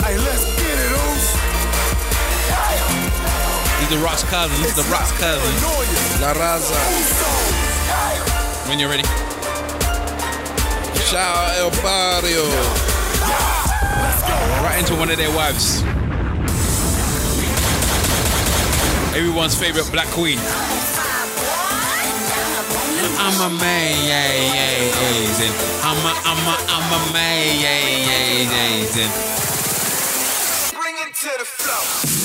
Hey, 0.06 0.16
let's 0.24 0.46
get 0.56 0.78
it, 0.80 0.92
These 3.80 3.92
the 3.92 4.00
rocks 4.06 4.24
cousins. 4.24 4.62
These 4.64 4.76
the 4.76 4.88
rocks 4.90 5.12
cousins. 5.20 5.62
La 6.22 6.34
Raza. 6.34 6.80
When 8.70 8.80
you're 8.80 8.90
ready. 8.90 9.04
Ciao, 11.12 11.52
El 11.60 11.72
Barrio. 11.84 12.95
Right 13.96 14.78
into 14.80 14.96
one 14.96 15.10
of 15.10 15.18
their 15.18 15.34
wives. 15.36 15.82
Everyone's 19.16 19.56
favorite 19.56 19.90
black 19.92 20.08
queen. 20.08 20.40
I'm 23.18 23.40
a 23.40 23.46
amazing. 23.48 25.54
I'm 25.82 26.06
a, 26.06 26.14
I'm 26.26 26.46
a, 26.46 26.58
I'm 26.68 26.94
amazing. 27.10 29.10
Bring 30.78 30.96
it 31.00 31.16
to 31.16 31.32
the 31.40 31.46
flow. 31.46 32.25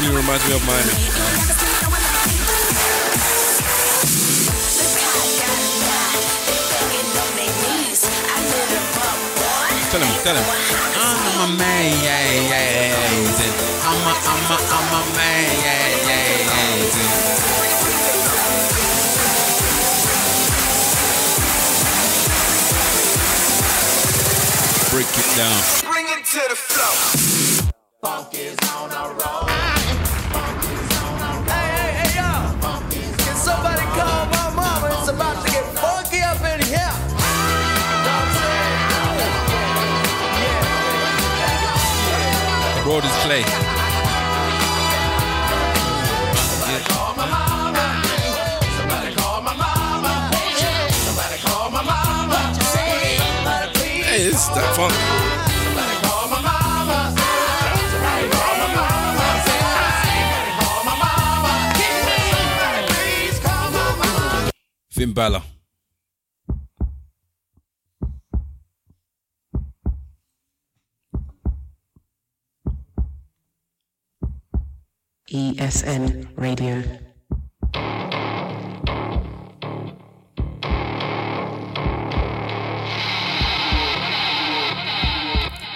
This 0.00 0.08
fully 0.08 0.16
reminds 0.16 0.48
me 0.48 0.54
of 0.54 0.64
Miami. 0.64 0.88
Tell 9.90 10.00
him, 10.00 10.08
tell 10.24 10.36
him. 10.36 10.44
I'm 10.96 11.52
amazing. 11.52 12.48
I'm 13.84 14.00
a, 14.00 14.14
I'm 14.24 14.48
a, 14.48 14.56
I'm 14.72 14.90
amazing. 15.04 15.60
Break 24.90 25.12
it 25.18 25.28
down. 25.36 25.60
Bring 25.92 26.06
it 26.08 26.24
to 26.24 26.40
the 26.48 26.56
flow. 26.56 27.39
Finn 65.00 65.14
Balor. 65.14 65.42
ESN 75.32 76.28
Radio. 76.36 76.82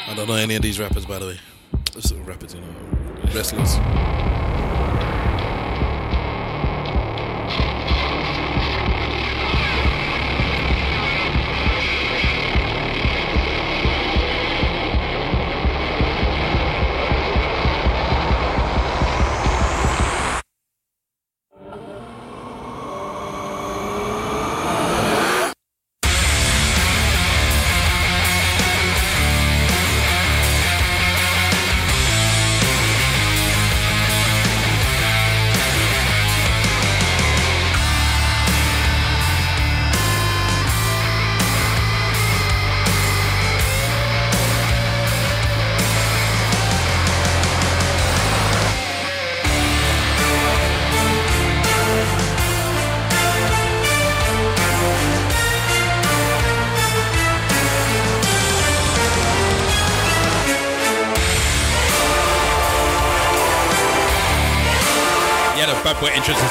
I 0.06 0.14
don't 0.14 0.28
know 0.28 0.34
any 0.34 0.56
of 0.56 0.60
these 0.60 0.78
rappers, 0.78 1.06
by 1.06 1.18
the 1.18 1.28
way. 1.28 1.40
This 1.94 2.12
is 2.12 2.12
rappers, 2.12 2.52
you 2.52 2.60
know, 2.60 2.66
wrestlers. 3.34 3.76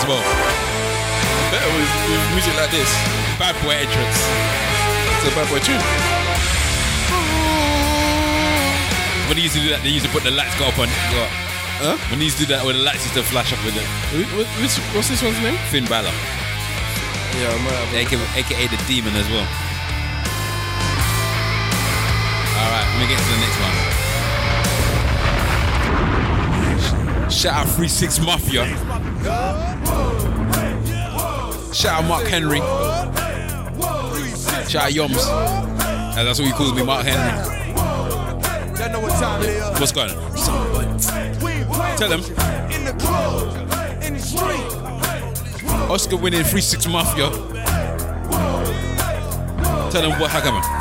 As 0.03 0.09
well. 0.09 0.19
Better 1.51 1.71
with, 1.79 1.87
with 2.11 2.23
music 2.35 2.51
like 2.59 2.71
this. 2.71 2.91
Bad 3.39 3.55
boy 3.63 3.71
entrance. 3.79 4.19
It's 5.15 5.31
a 5.31 5.35
bad 5.35 5.47
boy 5.47 5.59
tune. 5.63 5.79
When 9.27 9.37
they 9.39 9.43
used 9.47 9.55
to 9.55 9.61
do 9.63 9.69
that, 9.71 9.79
they 9.83 9.89
used 9.89 10.05
to 10.05 10.11
put 10.11 10.23
the 10.23 10.31
lights 10.31 10.55
go 10.59 10.67
up 10.67 10.77
on. 10.79 10.87
Go 11.15 11.23
up. 11.23 11.31
Huh? 11.79 11.95
When 12.11 12.19
they 12.19 12.25
used 12.27 12.37
to 12.39 12.45
do 12.45 12.51
that, 12.53 12.65
when 12.65 12.75
the 12.75 12.83
lights 12.83 13.03
used 13.07 13.15
to 13.15 13.23
flash 13.23 13.53
up 13.55 13.63
with 13.63 13.75
it. 13.79 13.87
Wh- 14.11 14.27
wh- 14.35 14.47
Which, 14.61 14.75
what's 14.93 15.07
this 15.09 15.23
one's 15.23 15.39
name? 15.39 15.55
Finn 15.71 15.85
Balor. 15.87 16.11
Yeah, 17.39 17.49
I 17.49 17.57
might 17.63 17.73
have. 17.79 17.95
AKA, 17.95 18.19
AKA 18.43 18.67
the 18.69 18.77
demon 18.85 19.15
as 19.15 19.25
well. 19.31 19.47
Alright, 22.59 22.87
let 22.91 22.99
me 22.99 23.07
get 23.07 23.17
to 23.17 23.29
the 23.31 23.39
next 23.39 23.57
one. 23.63 23.75
Shout 27.31 27.65
out 27.65 27.67
36 27.73 28.19
Mafia. 28.19 28.67
Shout 31.73 32.03
out 32.03 32.07
Mark 32.07 32.27
Henry. 32.27 32.59
Shout 34.69 34.83
out 34.83 34.91
Yoms. 34.91 35.25
That's 36.15 36.39
what 36.39 36.47
he 36.47 36.53
calls 36.53 36.73
me, 36.73 36.83
Mark 36.83 37.05
Henry. 37.05 37.49
What's 39.79 39.91
going 39.91 40.11
on? 40.11 40.97
Tell 41.97 42.09
them. 42.09 42.21
Oscar 45.91 46.17
winning 46.17 46.43
36 46.43 46.87
Mafia. 46.87 47.29
Tell 49.89 50.01
them 50.01 50.19
what 50.19 50.29
happened. 50.31 50.72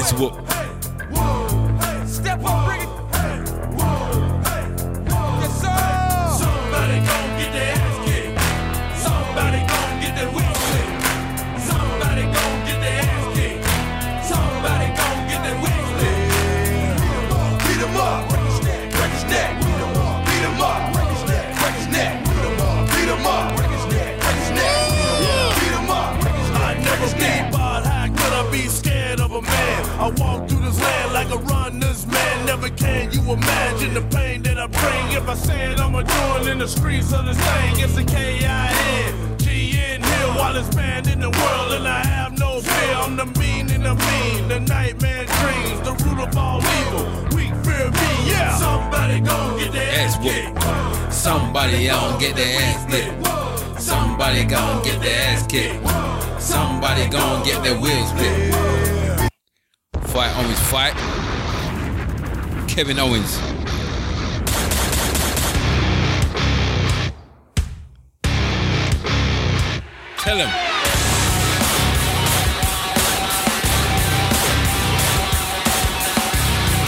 Ass 0.00 0.12
whooped. 0.14 0.49
Kevin 62.80 62.98
Owens. 62.98 63.36
Tell 70.16 70.38
him. 70.38 70.48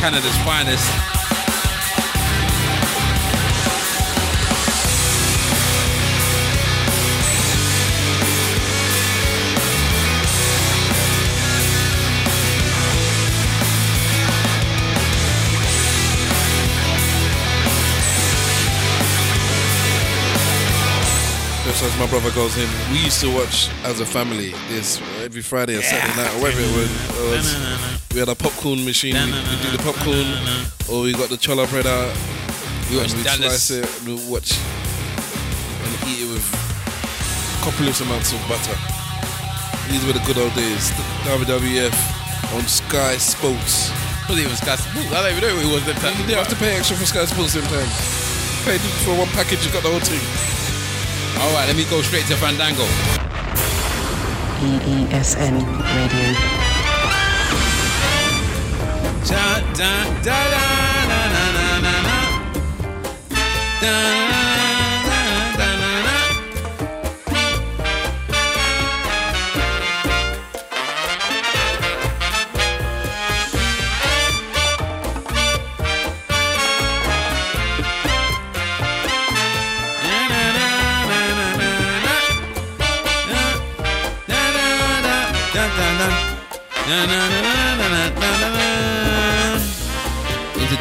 Canada's 0.00 0.36
finest. 0.46 1.11
As 21.82 21.98
my 21.98 22.06
brother 22.06 22.30
goes 22.30 22.56
in, 22.56 22.68
we 22.92 22.98
used 23.02 23.20
to 23.22 23.34
watch 23.34 23.68
as 23.82 23.98
a 23.98 24.06
family 24.06 24.50
this 24.70 25.00
every 25.20 25.42
Friday 25.42 25.74
or 25.76 25.82
Saturday 25.82 26.14
night, 26.14 26.30
or 26.36 26.42
whatever 26.42 26.60
it 26.62 26.72
was. 26.78 26.90
it 27.10 27.30
was. 27.34 28.14
We 28.14 28.20
had 28.20 28.28
a 28.28 28.36
popcorn 28.36 28.84
machine. 28.84 29.14
We, 29.18 29.32
we 29.34 29.56
do 29.66 29.70
the 29.74 29.82
popcorn, 29.82 30.30
or 30.86 31.02
we 31.02 31.12
got 31.12 31.28
the 31.28 31.34
cholla 31.36 31.66
bread 31.70 31.86
out. 31.90 32.14
We 32.88 32.98
watched 33.02 33.18
and 33.18 33.26
we'd 33.26 33.26
Dallas. 33.26 33.66
slice 33.66 33.82
it 33.82 33.86
and 33.98 34.14
we'd 34.14 34.30
watch 34.30 34.54
and 34.54 35.92
eat 36.06 36.22
it 36.22 36.30
with 36.30 36.46
copious 37.66 37.98
amounts 38.00 38.30
of 38.30 38.38
butter. 38.46 38.78
These 39.90 40.06
were 40.06 40.14
the 40.14 40.22
good 40.22 40.38
old 40.38 40.54
days. 40.54 40.94
The 40.94 41.34
WWF 41.34 41.96
on 42.54 42.62
Sky 42.70 43.18
Sports. 43.18 43.90
Was 44.30 44.38
it 44.38 44.46
even 44.46 44.54
Sky 44.54 44.76
Sports? 44.78 45.10
I 45.10 45.18
don't 45.18 45.34
even 45.34 45.42
know 45.42 45.50
it 45.58 45.66
was. 45.66 45.82
You 45.82 45.98
didn't 46.30 46.38
have 46.38 46.48
to 46.48 46.56
pay 46.62 46.78
extra 46.78 46.94
for 46.96 47.06
Sky 47.10 47.24
Sports 47.26 47.58
sometimes. 47.58 47.90
Paid 48.62 48.78
for 49.02 49.18
one 49.18 49.26
package, 49.34 49.66
you 49.66 49.72
got 49.74 49.82
the 49.82 49.90
whole 49.90 49.98
thing. 49.98 50.22
All 51.40 51.52
right, 51.54 51.66
let 51.66 51.76
me 51.76 51.84
go 51.84 52.02
straight 52.02 52.26
to 52.26 52.36
Fandango. 52.36 52.84
EESN 54.62 55.54
Radio. 55.94 56.28
Da, 59.26 59.60
da, 59.74 60.04
da, 60.22 60.38
da, 60.50 61.28
da, 63.80 64.61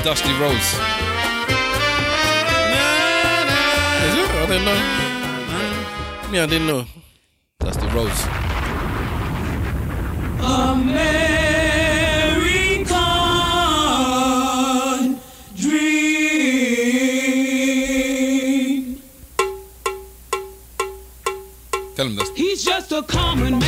Dusty 0.03 0.33
Rhodes. 0.33 0.57
Is 0.57 0.73
it? 4.17 4.29
I 4.33 4.45
didn't 4.47 4.65
know. 4.65 4.79
Me, 6.31 6.39
I 6.39 6.45
didn't 6.47 6.65
know. 6.65 6.85
Dusty 7.59 7.87
Rhodes. 7.89 8.25
American 10.41 11.21
dream. 15.55 16.21
Tell 21.95 22.07
him 22.07 22.15
this. 22.15 22.29
He's 22.35 22.63
just 22.63 22.91
a 22.91 23.03
common 23.03 23.60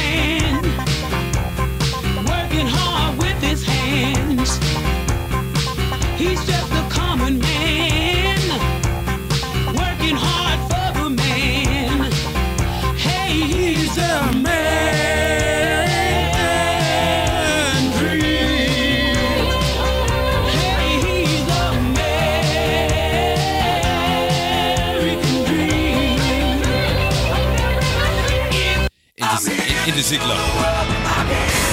Ziggler. 30.01 30.37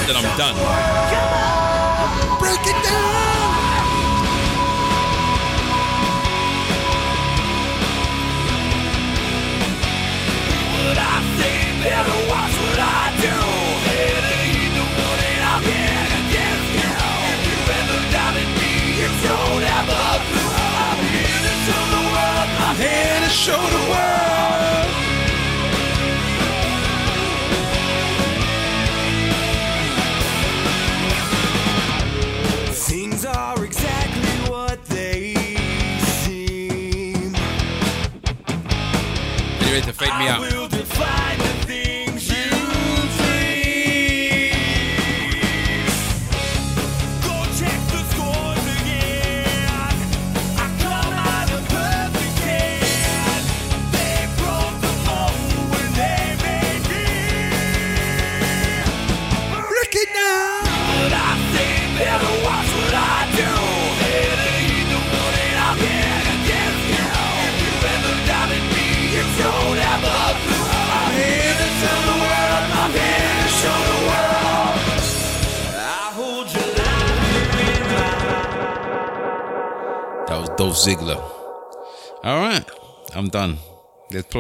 Then 0.07 0.17
I'm 0.17 0.37
done. 0.37 0.57
Break 2.39 2.61
it 2.67 2.85
down. 2.85 3.20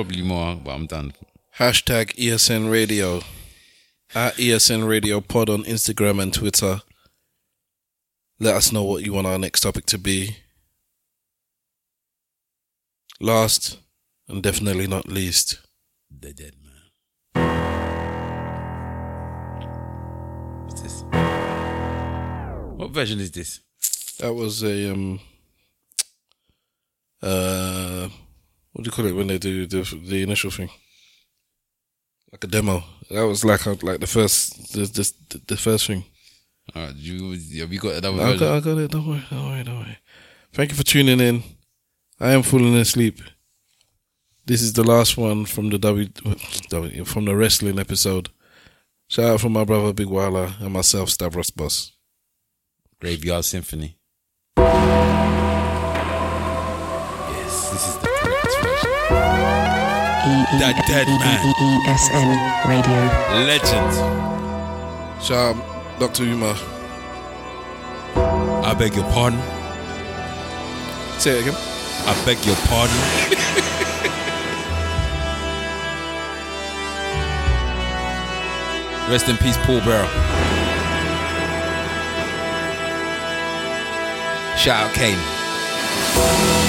Probably 0.00 0.22
more, 0.22 0.56
but 0.56 0.70
I'm 0.70 0.86
done. 0.86 1.12
Hashtag 1.58 2.16
ESN 2.16 2.70
Radio. 2.70 3.20
At 4.14 4.34
ESN 4.36 4.88
Radio 4.88 5.20
Pod 5.20 5.50
on 5.50 5.64
Instagram 5.64 6.22
and 6.22 6.32
Twitter. 6.32 6.80
Let 8.38 8.56
us 8.56 8.72
know 8.72 8.82
what 8.82 9.04
you 9.04 9.12
want 9.12 9.26
our 9.26 9.38
next 9.38 9.60
topic 9.60 9.84
to 9.86 9.98
be. 9.98 10.38
Last 13.20 13.78
and 14.26 14.42
definitely 14.42 14.86
not 14.86 15.06
least. 15.06 15.58
The 16.10 16.32
Dead 16.32 16.54
Man. 16.64 16.88
What's 20.64 20.80
this? 20.80 21.02
What 22.78 22.90
version 22.90 23.20
is 23.20 23.32
this? 23.32 23.60
That 24.18 24.32
was 24.32 24.64
a 24.64 24.90
um 24.92 25.20
uh, 27.22 28.08
what 28.72 28.84
do 28.84 28.88
you 28.88 28.92
call 28.92 29.06
it 29.06 29.14
when 29.14 29.26
they 29.26 29.38
do 29.38 29.66
the 29.66 29.82
the 30.04 30.22
initial 30.22 30.50
thing? 30.50 30.70
Like 32.32 32.44
a 32.44 32.46
demo. 32.46 32.84
That 33.10 33.26
was 33.26 33.44
like 33.44 33.66
a, 33.66 33.76
like 33.82 34.00
the 34.00 34.06
first 34.06 34.72
the 34.72 34.82
the, 34.82 35.40
the 35.46 35.56
first 35.56 35.86
thing. 35.86 36.04
Alright, 36.74 36.94
you 36.94 37.32
have 37.60 37.72
you 37.72 37.80
got 37.80 37.96
another 37.96 38.22
I 38.22 38.36
got, 38.36 38.56
I 38.56 38.60
got 38.60 38.78
it. 38.78 38.90
Don't 38.90 39.06
worry, 39.06 39.24
don't 39.30 39.46
worry, 39.50 39.64
don't 39.64 39.78
worry. 39.78 39.98
Thank 40.52 40.70
you 40.70 40.76
for 40.76 40.84
tuning 40.84 41.20
in. 41.20 41.42
I 42.20 42.32
am 42.32 42.42
falling 42.42 42.76
asleep. 42.76 43.20
This 44.46 44.62
is 44.62 44.72
the 44.72 44.84
last 44.84 45.16
one 45.16 45.46
from 45.46 45.70
the 45.70 45.78
W, 45.78 46.08
W 46.68 47.04
from 47.04 47.24
the 47.24 47.36
wrestling 47.36 47.78
episode. 47.78 48.30
Shout 49.08 49.30
out 49.30 49.40
from 49.40 49.52
my 49.52 49.64
brother 49.64 49.92
Big 49.92 50.06
Wahala 50.06 50.60
and 50.60 50.72
myself, 50.72 51.10
Stavros 51.10 51.50
Boss. 51.50 51.92
Graveyard 53.00 53.44
Symphony. 53.44 53.96
That 60.20 60.76
dead 60.86 61.08
man. 61.08 61.40
ESN 61.88 62.28
Radio. 62.68 63.00
Legend. 63.46 63.92
Shout 65.22 65.56
out 65.56 65.98
Dr. 65.98 66.24
Umar. 66.24 66.54
I 68.62 68.74
beg 68.74 68.96
your 68.96 69.10
pardon. 69.12 69.40
Say 71.18 71.38
it 71.38 71.46
again. 71.46 71.56
I 72.04 72.14
beg 72.26 72.44
your 72.44 72.56
pardon. 72.68 72.96
Rest 79.10 79.28
in 79.30 79.36
peace, 79.38 79.56
Paul 79.62 79.80
Bearer. 79.80 80.06
Shout 84.58 84.86
out 84.86 84.92
Kane. 84.94 86.59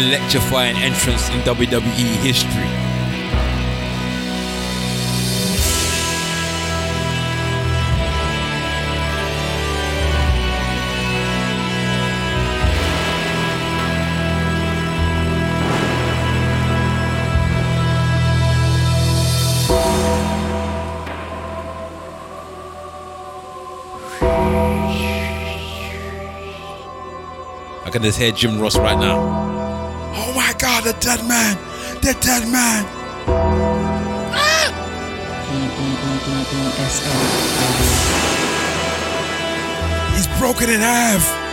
Electrifying 0.00 0.76
entrance 0.76 1.28
in 1.30 1.40
WWE 1.40 2.16
history. 2.22 2.50
I 27.84 27.90
can 27.90 28.02
just 28.02 28.18
hear 28.18 28.32
Jim 28.32 28.58
Ross 28.60 28.76
right 28.76 28.98
now. 28.98 29.53
The 30.84 30.92
dead 31.00 31.26
man! 31.26 31.56
The 32.02 32.14
dead 32.20 32.46
man! 32.52 32.84
ESN 36.76 37.14
He's 40.14 40.26
broken 40.38 40.68
in 40.68 40.80
half! 40.80 41.43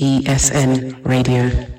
EEESN 0.00 0.96
Radio. 1.04 1.69